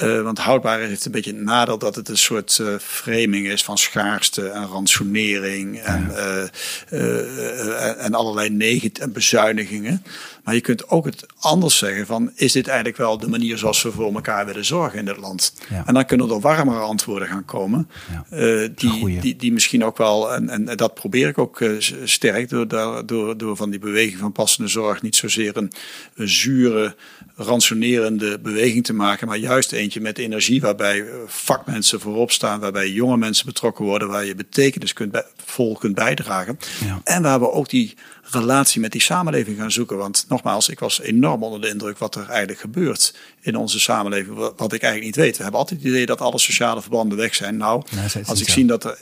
uh, 0.00 0.22
want 0.22 0.38
houdbaar 0.38 0.80
heeft 0.80 1.04
een 1.04 1.12
beetje 1.12 1.32
het 1.32 1.42
nadeel 1.42 1.78
dat 1.78 1.94
het 1.94 2.08
een 2.08 2.18
soort 2.18 2.58
uh, 2.60 2.74
framing 2.78 3.46
is 3.46 3.64
van 3.64 3.78
schaarste 3.78 4.48
en 4.48 4.66
ransonering 4.66 5.80
en, 5.80 6.12
ja. 6.14 6.48
uh, 6.90 8.04
en 8.04 8.14
allerlei 8.14 8.50
negatieve 8.50 9.08
bezuinigingen. 9.10 10.04
Maar 10.44 10.54
je 10.54 10.60
kunt 10.60 10.88
ook 10.88 11.04
het 11.04 11.26
anders 11.38 11.78
zeggen 11.78 12.06
van 12.06 12.30
is 12.34 12.52
dit 12.52 12.66
eigenlijk 12.66 12.98
wel 12.98 13.18
de 13.18 13.28
manier 13.28 13.58
zoals 13.58 13.82
we 13.82 13.92
voor 13.92 14.14
elkaar 14.14 14.46
willen 14.46 14.64
zorgen 14.64 14.98
in 14.98 15.04
dit 15.04 15.16
land? 15.16 15.54
Ja. 15.70 15.86
En 15.86 15.94
dan 15.94 16.04
kunnen 16.04 16.30
er 16.30 16.40
warmere 16.40 16.78
antwoorden 16.78 17.28
gaan 17.28 17.44
komen. 17.44 17.88
Ja. 18.10 18.68
die, 18.74 19.20
die, 19.20 19.36
die 19.36 19.52
misschien 19.52 19.84
ook 19.84 19.98
wel, 19.98 20.34
en, 20.34 20.48
en 20.48 20.76
dat 20.76 20.94
probeer 20.94 21.28
ik 21.28 21.38
ook 21.38 21.64
sterk 22.04 22.48
door, 22.48 22.68
door, 23.06 23.36
door 23.36 23.56
van 23.56 23.70
die 23.70 23.78
beweging 23.78 24.18
van 24.18 24.32
passende 24.32 24.68
zorg 24.68 25.02
niet 25.02 25.16
zozeer 25.16 25.56
een, 25.56 25.72
een 26.14 26.28
zure 26.28 26.94
ransonerende 27.36 28.38
beweging 28.38 28.84
te 28.84 28.92
maken, 28.92 29.26
maar 29.28 29.36
juist 29.36 29.72
eentje 29.72 30.00
met 30.00 30.18
energie 30.18 30.60
waarbij 30.60 31.00
eh, 31.00 31.14
vakmensen 31.26 32.00
voorop 32.00 32.30
staan, 32.32 32.60
waarbij 32.60 32.90
jonge 32.90 33.16
mensen 33.16 33.46
betrokken 33.46 33.84
worden, 33.84 34.08
waar 34.08 34.24
je 34.24 34.34
betekenis 34.34 34.92
kunt 34.92 35.22
vol 35.44 35.76
kunt 35.76 35.94
bijdragen. 35.94 36.58
Ja. 36.84 37.00
En 37.04 37.22
waar 37.22 37.40
we 37.40 37.50
ook 37.50 37.68
die 37.68 37.94
relatie 38.22 38.80
met 38.80 38.92
die 38.92 39.00
samenleving 39.00 39.58
gaan 39.58 39.72
zoeken. 39.72 39.96
Want 39.96 40.24
nogmaals, 40.28 40.68
ik 40.68 40.78
was 40.78 41.00
enorm 41.00 41.42
onder 41.42 41.60
de 41.60 41.68
indruk 41.68 41.98
wat 41.98 42.14
er 42.14 42.28
eigenlijk 42.28 42.60
gebeurt 42.60 43.14
in 43.40 43.56
onze 43.56 43.80
samenleving. 43.80 44.36
Wat 44.36 44.72
ik 44.72 44.82
eigenlijk 44.82 45.04
niet 45.04 45.24
weet. 45.24 45.36
We 45.36 45.42
hebben 45.42 45.60
altijd 45.60 45.80
het 45.80 45.88
idee 45.88 46.06
dat 46.06 46.20
alle 46.20 46.38
sociale 46.38 46.82
verbanden 46.82 47.18
weg 47.18 47.34
zijn. 47.34 47.56
Nou, 47.56 47.82
als 48.26 48.40
ik 48.40 48.48
zie 48.48 48.64
dat 48.64 48.84
er 48.84 48.98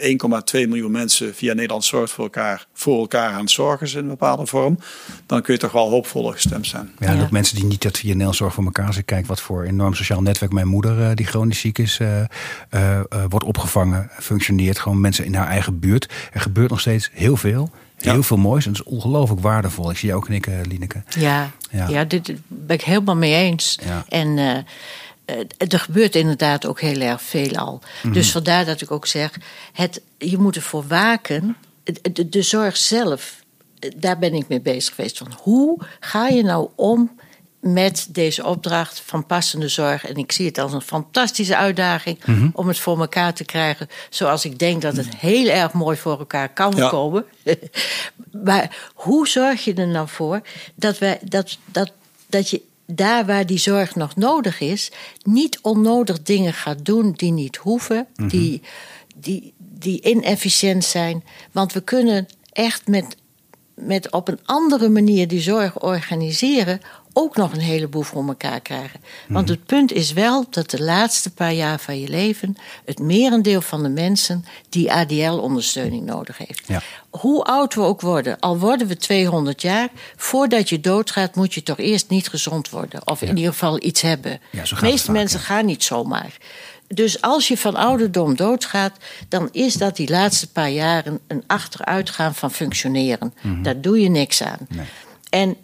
1,2 0.62 0.68
miljoen 0.68 0.90
mensen 0.90 1.34
via 1.34 1.54
Nederland 1.54 1.84
zorgt 1.84 2.12
voor 2.12 2.24
elkaar, 2.24 2.66
voor 2.72 2.98
elkaar 2.98 3.32
aan 3.32 3.40
het 3.40 3.50
zorgen 3.50 3.86
is 3.86 3.94
in 3.94 4.02
een 4.02 4.08
bepaalde 4.08 4.46
vorm, 4.46 4.78
dan 5.26 5.42
kun 5.42 5.54
je 5.54 5.60
toch 5.60 5.72
wel 5.72 5.90
hoopvoller 5.90 6.32
gestemd 6.32 6.66
zijn. 6.66 6.90
Ja, 6.98 7.06
en 7.06 7.22
ook 7.22 7.30
mensen 7.30 7.56
die 7.56 7.64
niet 7.64 7.82
dat 7.82 7.98
via 7.98 8.08
Nederland 8.08 8.36
zorg 8.36 8.54
voor 8.54 8.64
elkaar 8.64 8.92
zijn. 8.92 9.04
Kijk 9.04 9.26
wat 9.26 9.40
voor 9.40 9.64
enorm 9.64 9.94
sociaal 9.94 10.22
netwerk 10.22 10.52
mijn 10.52 10.68
moeder, 10.68 10.98
uh, 10.98 11.10
die 11.14 11.26
chronisch 11.26 11.60
ziek 11.60 11.78
is, 11.78 11.98
uh, 11.98 12.20
uh, 12.70 13.00
wordt 13.28 13.46
opgevangen, 13.46 14.10
functioneert. 14.18 14.78
Gewoon 14.78 15.00
mensen 15.00 15.24
in 15.24 15.34
haar 15.34 15.48
eigen 15.48 15.78
buurt. 15.78 16.08
Er 16.32 16.40
gebeurt 16.40 16.70
nog 16.70 16.80
steeds 16.80 17.10
heel 17.12 17.36
veel. 17.36 17.70
Heel 18.00 18.22
veel 18.22 18.36
moois 18.36 18.66
en 18.66 18.72
het 18.72 18.80
is 18.80 18.92
ongelooflijk 18.92 19.40
waardevol. 19.40 19.90
Ik 19.90 19.96
zie 19.96 20.08
jou 20.08 20.20
ook 20.20 20.26
knikken, 20.26 20.66
Lineke. 20.66 21.02
Ja, 21.08 21.50
ja. 21.70 21.88
ja 21.88 22.04
dit 22.04 22.32
ben 22.46 22.76
ik 22.76 22.82
helemaal 22.82 23.16
mee 23.16 23.34
eens. 23.34 23.78
Ja. 23.84 24.04
En 24.08 24.36
uh, 24.36 24.56
er 25.56 25.78
gebeurt 25.78 26.14
inderdaad 26.14 26.66
ook 26.66 26.80
heel 26.80 27.00
erg 27.00 27.22
veel 27.22 27.56
al. 27.56 27.80
Mm 28.02 28.12
Dus 28.12 28.30
vandaar 28.30 28.64
dat 28.64 28.80
ik 28.80 28.90
ook 28.90 29.06
zeg, 29.06 29.38
het, 29.72 30.00
je 30.18 30.38
moet 30.38 30.56
ervoor 30.56 30.86
waken. 30.86 31.56
De, 32.12 32.28
de 32.28 32.42
zorg 32.42 32.76
zelf, 32.76 33.42
daar 33.96 34.18
ben 34.18 34.34
ik 34.34 34.48
mee 34.48 34.60
bezig 34.60 34.94
geweest. 34.94 35.18
Van 35.18 35.32
hoe 35.42 35.78
ga 36.00 36.28
je 36.28 36.42
nou 36.42 36.68
om 36.74 37.10
met 37.60 38.06
deze 38.10 38.44
opdracht 38.44 39.02
van 39.04 39.26
passende 39.26 39.68
zorg. 39.68 40.06
En 40.06 40.16
ik 40.16 40.32
zie 40.32 40.46
het 40.46 40.58
als 40.58 40.72
een 40.72 40.80
fantastische 40.80 41.56
uitdaging 41.56 42.24
mm 42.24 42.34
-hmm. 42.34 42.50
om 42.54 42.68
het 42.68 42.78
voor 42.78 43.00
elkaar 43.00 43.34
te 43.34 43.44
krijgen. 43.44 43.88
Zoals 44.10 44.44
ik 44.44 44.58
denk 44.58 44.82
dat 44.82 44.96
het 44.96 45.16
heel 45.16 45.46
erg 45.48 45.72
mooi 45.72 45.96
voor 45.96 46.18
elkaar 46.18 46.52
kan 46.52 46.72
ja. 46.76 46.88
komen. 46.88 47.24
maar 48.44 48.90
hoe 48.94 49.28
zorg 49.28 49.64
je 49.64 49.74
er 49.74 49.88
nou 49.88 50.08
voor 50.08 50.40
dat, 50.74 50.98
wij, 50.98 51.18
dat, 51.22 51.58
dat, 51.64 51.92
dat 52.26 52.50
je 52.50 52.62
daar 52.86 53.26
waar 53.26 53.46
die 53.46 53.58
zorg 53.58 53.94
nog 53.94 54.16
nodig 54.16 54.60
is, 54.60 54.90
niet 55.22 55.58
onnodig 55.62 56.22
dingen 56.22 56.52
gaat 56.52 56.84
doen 56.84 57.12
die 57.12 57.32
niet 57.32 57.56
hoeven, 57.56 57.96
mm 57.96 58.04
-hmm. 58.14 58.28
die, 58.28 58.62
die, 59.16 59.52
die 59.58 60.02
inefficiënt 60.02 60.84
zijn. 60.84 61.24
Want 61.52 61.72
we 61.72 61.80
kunnen 61.80 62.26
echt 62.52 62.88
met, 62.88 63.16
met 63.74 64.10
op 64.10 64.28
een 64.28 64.40
andere 64.44 64.88
manier 64.88 65.28
die 65.28 65.40
zorg 65.40 65.80
organiseren 65.80 66.80
ook 67.12 67.36
nog 67.36 67.52
een 67.52 67.60
heleboel 67.60 68.02
voor 68.02 68.26
elkaar 68.26 68.60
krijgen. 68.60 69.00
Want 69.28 69.46
mhm. 69.46 69.54
het 69.54 69.66
punt 69.66 69.92
is 69.92 70.12
wel 70.12 70.46
dat 70.50 70.70
de 70.70 70.82
laatste 70.82 71.30
paar 71.30 71.52
jaar 71.52 71.80
van 71.80 72.00
je 72.00 72.08
leven 72.08 72.56
het 72.84 72.98
merendeel 72.98 73.60
van 73.60 73.82
de 73.82 73.88
mensen 73.88 74.44
die 74.68 74.92
ADL-ondersteuning 74.92 76.06
nodig 76.06 76.38
heeft. 76.38 76.62
Ja. 76.66 76.82
Hoe 77.10 77.44
oud 77.44 77.74
we 77.74 77.80
ook 77.80 78.00
worden, 78.00 78.40
al 78.40 78.58
worden 78.58 78.86
we 78.86 78.96
200 78.96 79.62
jaar, 79.62 79.88
voordat 80.16 80.68
je 80.68 80.80
doodgaat 80.80 81.34
moet 81.34 81.54
je 81.54 81.62
toch 81.62 81.78
eerst 81.78 82.08
niet 82.08 82.28
gezond 82.28 82.70
worden. 82.70 83.06
Of 83.06 83.22
in 83.22 83.36
ieder 83.36 83.52
geval 83.52 83.82
iets 83.82 84.00
hebben. 84.00 84.40
Ja, 84.50 84.62
de 84.62 84.76
meeste 84.80 85.12
mensen 85.12 85.40
gaan 85.40 85.66
niet 85.66 85.84
zomaar. 85.84 86.36
Dus 86.94 87.20
als 87.20 87.48
je 87.48 87.56
van 87.56 87.76
ouderdom 87.76 88.36
doodgaat, 88.36 88.92
dan 89.28 89.48
is 89.52 89.74
dat 89.74 89.96
die 89.96 90.10
laatste 90.10 90.52
paar 90.52 90.70
jaren 90.70 91.20
een 91.26 91.44
achteruitgaan 91.46 92.34
van 92.34 92.50
functioneren. 92.50 93.34
Mm 93.42 93.62
Daar 93.62 93.80
doe 93.80 94.00
je 94.00 94.08
niks 94.08 94.42
aan. 94.42 94.58
Nee. 94.68 94.86
En 95.30 95.56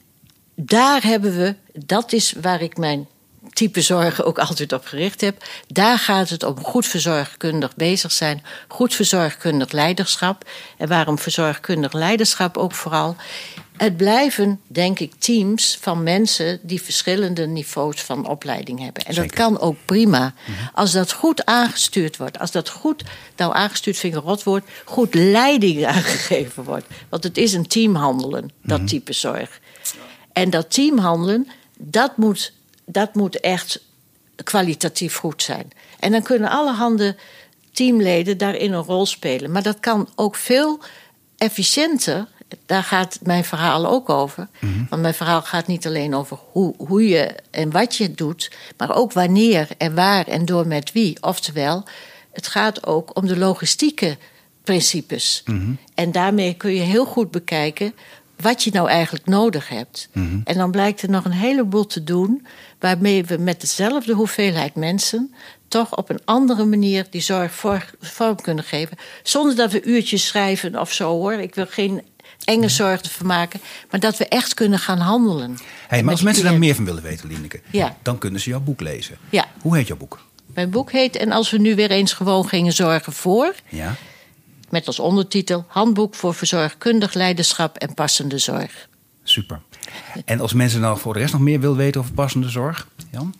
daar 0.56 1.02
hebben 1.02 1.36
we, 1.36 1.54
dat 1.72 2.12
is 2.12 2.34
waar 2.40 2.62
ik 2.62 2.76
mijn 2.76 3.06
type 3.52 3.80
zorgen 3.80 4.24
ook 4.24 4.38
altijd 4.38 4.72
op 4.72 4.84
gericht 4.84 5.20
heb. 5.20 5.44
Daar 5.66 5.98
gaat 5.98 6.28
het 6.28 6.42
om 6.42 6.64
goed 6.64 6.86
verzorgkundig 6.86 7.76
bezig 7.76 8.12
zijn, 8.12 8.42
goed 8.68 8.94
verzorgkundig 8.94 9.72
leiderschap. 9.72 10.48
En 10.78 10.88
waarom 10.88 11.18
verzorgkundig 11.18 11.92
leiderschap 11.92 12.56
ook 12.56 12.72
vooral? 12.72 13.16
Het 13.76 13.96
blijven, 13.96 14.60
denk 14.66 14.98
ik, 14.98 15.12
teams 15.18 15.78
van 15.80 16.02
mensen 16.02 16.58
die 16.62 16.82
verschillende 16.82 17.46
niveaus 17.46 18.02
van 18.02 18.28
opleiding 18.28 18.80
hebben. 18.80 19.04
En 19.04 19.14
dat 19.14 19.32
kan 19.32 19.60
ook 19.60 19.76
prima. 19.84 20.34
Als 20.74 20.92
dat 20.92 21.12
goed 21.12 21.44
aangestuurd 21.44 22.16
wordt, 22.16 22.38
als 22.38 22.50
dat 22.50 22.68
goed, 22.68 23.02
nou 23.36 23.54
aangestuurd 23.54 23.96
vind 23.96 24.14
ik 24.14 24.24
een 24.24 24.62
goed 24.84 25.14
leiding 25.14 25.86
aangegeven 25.94 26.64
wordt. 26.64 26.86
Want 27.08 27.24
het 27.24 27.36
is 27.36 27.52
een 27.52 27.66
teamhandelen, 27.66 28.50
dat 28.62 28.88
type 28.88 29.12
zorg. 29.12 29.60
En 30.36 30.50
dat 30.50 30.70
teamhandelen, 30.70 31.48
dat 31.78 32.16
moet, 32.16 32.52
dat 32.84 33.14
moet 33.14 33.40
echt 33.40 33.80
kwalitatief 34.44 35.16
goed 35.16 35.42
zijn. 35.42 35.70
En 35.98 36.12
dan 36.12 36.22
kunnen 36.22 36.50
alle 36.50 36.72
handen 36.72 37.16
teamleden 37.72 38.38
daarin 38.38 38.72
een 38.72 38.82
rol 38.82 39.06
spelen. 39.06 39.50
Maar 39.50 39.62
dat 39.62 39.80
kan 39.80 40.08
ook 40.14 40.34
veel 40.34 40.80
efficiënter. 41.36 42.26
Daar 42.66 42.82
gaat 42.82 43.18
mijn 43.22 43.44
verhaal 43.44 43.86
ook 43.86 44.08
over. 44.08 44.48
Want 44.88 45.02
mijn 45.02 45.14
verhaal 45.14 45.42
gaat 45.42 45.66
niet 45.66 45.86
alleen 45.86 46.14
over 46.14 46.38
hoe, 46.52 46.74
hoe 46.76 47.08
je 47.08 47.34
en 47.50 47.70
wat 47.70 47.96
je 47.96 48.14
doet, 48.14 48.50
maar 48.76 48.94
ook 48.96 49.12
wanneer 49.12 49.68
en 49.78 49.94
waar 49.94 50.26
en 50.26 50.44
door 50.44 50.66
met 50.66 50.92
wie. 50.92 51.16
Oftewel, 51.20 51.84
het 52.32 52.46
gaat 52.46 52.86
ook 52.86 53.16
om 53.16 53.26
de 53.26 53.36
logistieke 53.36 54.18
principes. 54.64 55.42
En 55.94 56.12
daarmee 56.12 56.54
kun 56.54 56.74
je 56.74 56.80
heel 56.80 57.04
goed 57.04 57.30
bekijken 57.30 57.94
wat 58.40 58.62
je 58.64 58.70
nou 58.72 58.88
eigenlijk 58.88 59.26
nodig 59.26 59.68
hebt. 59.68 60.08
En 60.44 60.54
dan 60.54 60.70
blijkt 60.70 61.02
er 61.02 61.10
nog 61.10 61.24
een 61.24 61.32
heleboel 61.32 61.86
te 61.86 62.04
doen 62.04 62.46
waarmee 62.80 63.24
we 63.24 63.36
met 63.38 63.60
dezelfde 63.60 64.12
hoeveelheid 64.12 64.74
mensen 64.74 65.34
toch 65.68 65.96
op 65.96 66.10
een 66.10 66.20
andere 66.24 66.64
manier 66.64 67.06
die 67.10 67.20
zorg 67.20 67.52
vorm 68.00 68.40
kunnen 68.42 68.64
geven. 68.64 68.96
Zonder 69.22 69.56
dat 69.56 69.72
we 69.72 69.82
uurtjes 69.82 70.26
schrijven 70.26 70.80
of 70.80 70.92
zo 70.92 71.08
hoor. 71.10 71.32
Ik 71.32 71.54
wil 71.54 71.66
geen 71.68 72.02
enge 72.44 72.68
zorg 72.68 73.00
ervan 73.00 73.26
maken. 73.26 73.60
Maar 73.90 74.00
dat 74.00 74.16
we 74.18 74.28
echt 74.28 74.54
kunnen 74.54 74.78
gaan 74.78 74.98
handelen. 74.98 75.58
Hey, 75.88 76.02
maar 76.02 76.12
als 76.12 76.22
mensen 76.22 76.44
daar 76.44 76.58
meer 76.58 76.74
van 76.74 76.84
willen 76.84 77.02
weten, 77.02 77.28
Lineke, 77.28 77.60
Ja. 77.70 77.96
dan 78.02 78.18
kunnen 78.18 78.40
ze 78.40 78.50
jouw 78.50 78.60
boek 78.60 78.80
lezen. 78.80 79.16
Ja. 79.30 79.44
Hoe 79.62 79.76
heet 79.76 79.86
jouw 79.86 79.96
boek? 79.96 80.24
Mijn 80.46 80.70
boek 80.70 80.92
heet 80.92 81.16
En 81.16 81.32
als 81.32 81.50
we 81.50 81.58
nu 81.58 81.74
weer 81.74 81.90
eens 81.90 82.12
gewoon 82.12 82.48
gingen 82.48 82.72
zorgen 82.72 83.12
voor. 83.12 83.54
Ja. 83.68 83.94
Met 84.70 84.86
als 84.86 84.98
ondertitel 84.98 85.64
Handboek 85.68 86.14
voor 86.14 86.34
verzorgkundig 86.34 87.14
leiderschap 87.14 87.76
en 87.76 87.94
passende 87.94 88.38
zorg. 88.38 88.88
Super. 89.22 89.60
En 90.24 90.40
als 90.40 90.52
mensen 90.52 90.80
nou 90.80 90.98
voor 90.98 91.12
de 91.12 91.18
rest 91.18 91.32
nog 91.32 91.42
meer 91.42 91.60
willen 91.60 91.76
weten 91.76 92.00
over 92.00 92.12
passende 92.12 92.48
zorg, 92.48 92.88
Jan? 93.10 93.34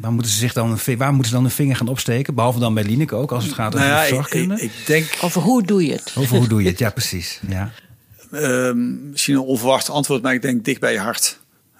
Waar 0.00 0.12
moeten 0.12 0.32
ze 0.32 0.38
zich 0.38 0.52
dan 0.52 0.78
waar 0.96 1.12
moeten 1.12 1.30
ze 1.30 1.36
dan 1.36 1.44
een 1.44 1.50
vinger 1.50 1.76
gaan 1.76 1.88
opsteken? 1.88 2.34
Behalve 2.34 2.58
dan 2.58 2.74
bij 2.74 2.84
Lineke 2.84 3.14
ook, 3.14 3.32
als 3.32 3.44
het 3.44 3.52
gaat 3.52 3.74
over 3.74 3.86
Nou 3.86 3.98
ja, 3.98 4.02
ik, 4.02 4.14
zorgkunde. 4.14 4.54
ik, 4.54 4.62
ik 4.62 4.86
denk 4.86 5.18
Over 5.20 5.42
hoe 5.42 5.62
doe 5.62 5.86
je 5.86 5.92
het? 5.92 6.12
Over 6.16 6.36
hoe 6.36 6.48
doe 6.48 6.62
je 6.62 6.68
het? 6.68 6.78
Ja, 6.78 6.90
precies. 6.90 7.40
Ja. 7.48 7.70
Ehm, 8.32 9.10
misschien 9.10 9.34
een 9.34 9.40
onverwacht 9.40 9.90
antwoord, 9.90 10.22
maar 10.22 10.34
ik 10.34 10.42
denk 10.42 10.64
dicht 10.64 10.80
bij 10.80 10.92
je 10.92 10.98
hart. 10.98 11.38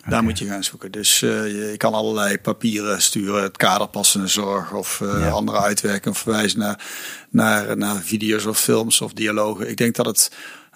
Daar 0.08 0.22
moet 0.22 0.38
je 0.38 0.46
gaan 0.46 0.64
zoeken. 0.64 0.90
Dus 0.90 1.22
eh, 1.22 1.28
je, 1.46 1.68
je 1.70 1.76
kan 1.76 1.94
allerlei 1.94 2.38
papieren 2.38 3.02
sturen, 3.02 3.42
het 3.42 3.56
kader 3.56 3.88
passende 3.88 4.26
zorg 4.26 4.72
of 4.72 5.00
eh, 5.00 5.20
Ja. 5.20 5.28
andere 5.28 5.58
uitwerken 5.58 6.10
of 6.10 6.18
verwijzen 6.18 6.58
naar, 6.58 6.84
naar, 7.30 7.76
naar 7.76 7.96
video's 8.02 8.44
of 8.46 8.58
films 8.60 9.00
of 9.00 9.12
dialogen. 9.12 9.68
Ik 9.70 9.76
denk 9.76 9.94
dat 9.94 10.06
het 10.06 10.30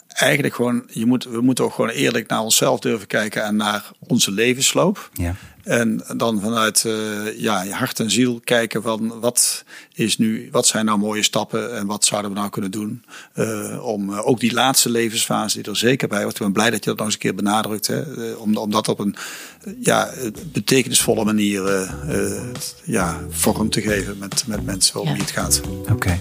eigenlijk 0.09 0.55
gewoon, 0.55 0.83
je 0.91 1.07
moet, 1.07 1.25
we 1.25 1.41
moeten 1.41 1.65
ook 1.65 1.75
gewoon 1.75 1.91
eerlijk 1.91 2.29
naar 2.29 2.41
onszelf 2.41 2.81
durven 2.81 3.07
kijken 3.07 3.45
en 3.45 3.57
naar 3.57 3.91
onze 3.99 4.31
levensloop. 4.31 5.11
Ja. 5.13 5.35
En 5.67 6.03
dan 6.17 6.41
vanuit 6.41 6.85
eh, 6.85 7.39
ja, 7.41 7.63
je 7.63 7.73
hart 7.73 8.01
en 8.01 8.11
ziel 8.11 8.41
kijken 8.45 8.83
van 8.83 9.21
wat 9.21 9.65
is 9.95 10.19
nu, 10.19 10.49
wat 10.53 10.67
zijn 10.67 10.85
nou 10.85 10.99
mooie 10.99 11.23
stappen 11.23 11.77
en 11.77 11.87
wat 11.87 12.05
zouden 12.05 12.31
we 12.31 12.37
nou 12.39 12.51
kunnen 12.51 12.71
doen 12.71 13.05
eh, 13.33 13.85
om 13.87 14.13
eh, 14.13 14.27
ook 14.29 14.41
die 14.41 14.53
laatste 14.53 14.91
levensfase 14.91 15.63
die 15.63 15.71
er 15.71 15.77
zeker 15.77 16.09
bij 16.09 16.23
hoort. 16.23 16.35
Ik 16.35 16.41
ben 16.41 16.53
blij 16.53 16.71
dat 16.71 16.85
je 16.85 16.91
dat 16.91 16.97
nog 16.97 17.07
eens 17.07 17.15
een 17.15 17.21
keer 17.21 17.35
benadrukt, 17.35 17.87
hè, 17.87 18.03
om, 18.33 18.57
om 18.57 18.71
dat 18.71 18.89
op 18.89 18.99
een 18.99 19.15
ja, 19.81 20.11
betekenisvolle 20.53 21.25
manier 21.25 21.67
eh, 21.67 21.91
eh, 22.33 22.43
ja, 22.85 23.21
vorm 23.31 23.71
te 23.71 23.81
geven 23.83 24.19
met, 24.19 24.45
met 24.47 24.65
mensen 24.65 25.01
om 25.01 25.07
Ja. 25.07 25.13
wie 25.13 25.23
het 25.23 25.31
gaat. 25.31 25.61
Oké. 25.93 26.21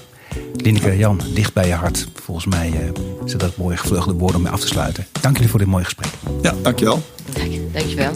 Lineke, 0.56 0.98
Jan, 0.98 1.22
dicht 1.34 1.54
bij 1.54 1.68
je 1.68 1.74
hart. 1.74 2.08
Volgens 2.24 2.46
mij 2.46 2.72
eh 2.72 3.02
zijn 3.26 3.38
dat 3.39 3.58
mooie 3.58 3.78
gevleugelde 3.78 4.18
woorden 4.18 4.38
om 4.38 4.43
mee 4.43 4.52
af 4.52 4.60
te 4.60 4.68
sluiten. 4.68 5.08
Dank 5.22 5.36
jullie 5.36 5.50
voor 5.50 5.60
dit 5.60 5.68
mooie 5.68 5.84
gesprek. 5.84 6.12
Ja, 6.41 6.54
dankjewel. 6.62 7.02
Dank- 7.34 7.74
Dankjewel. 7.74 8.16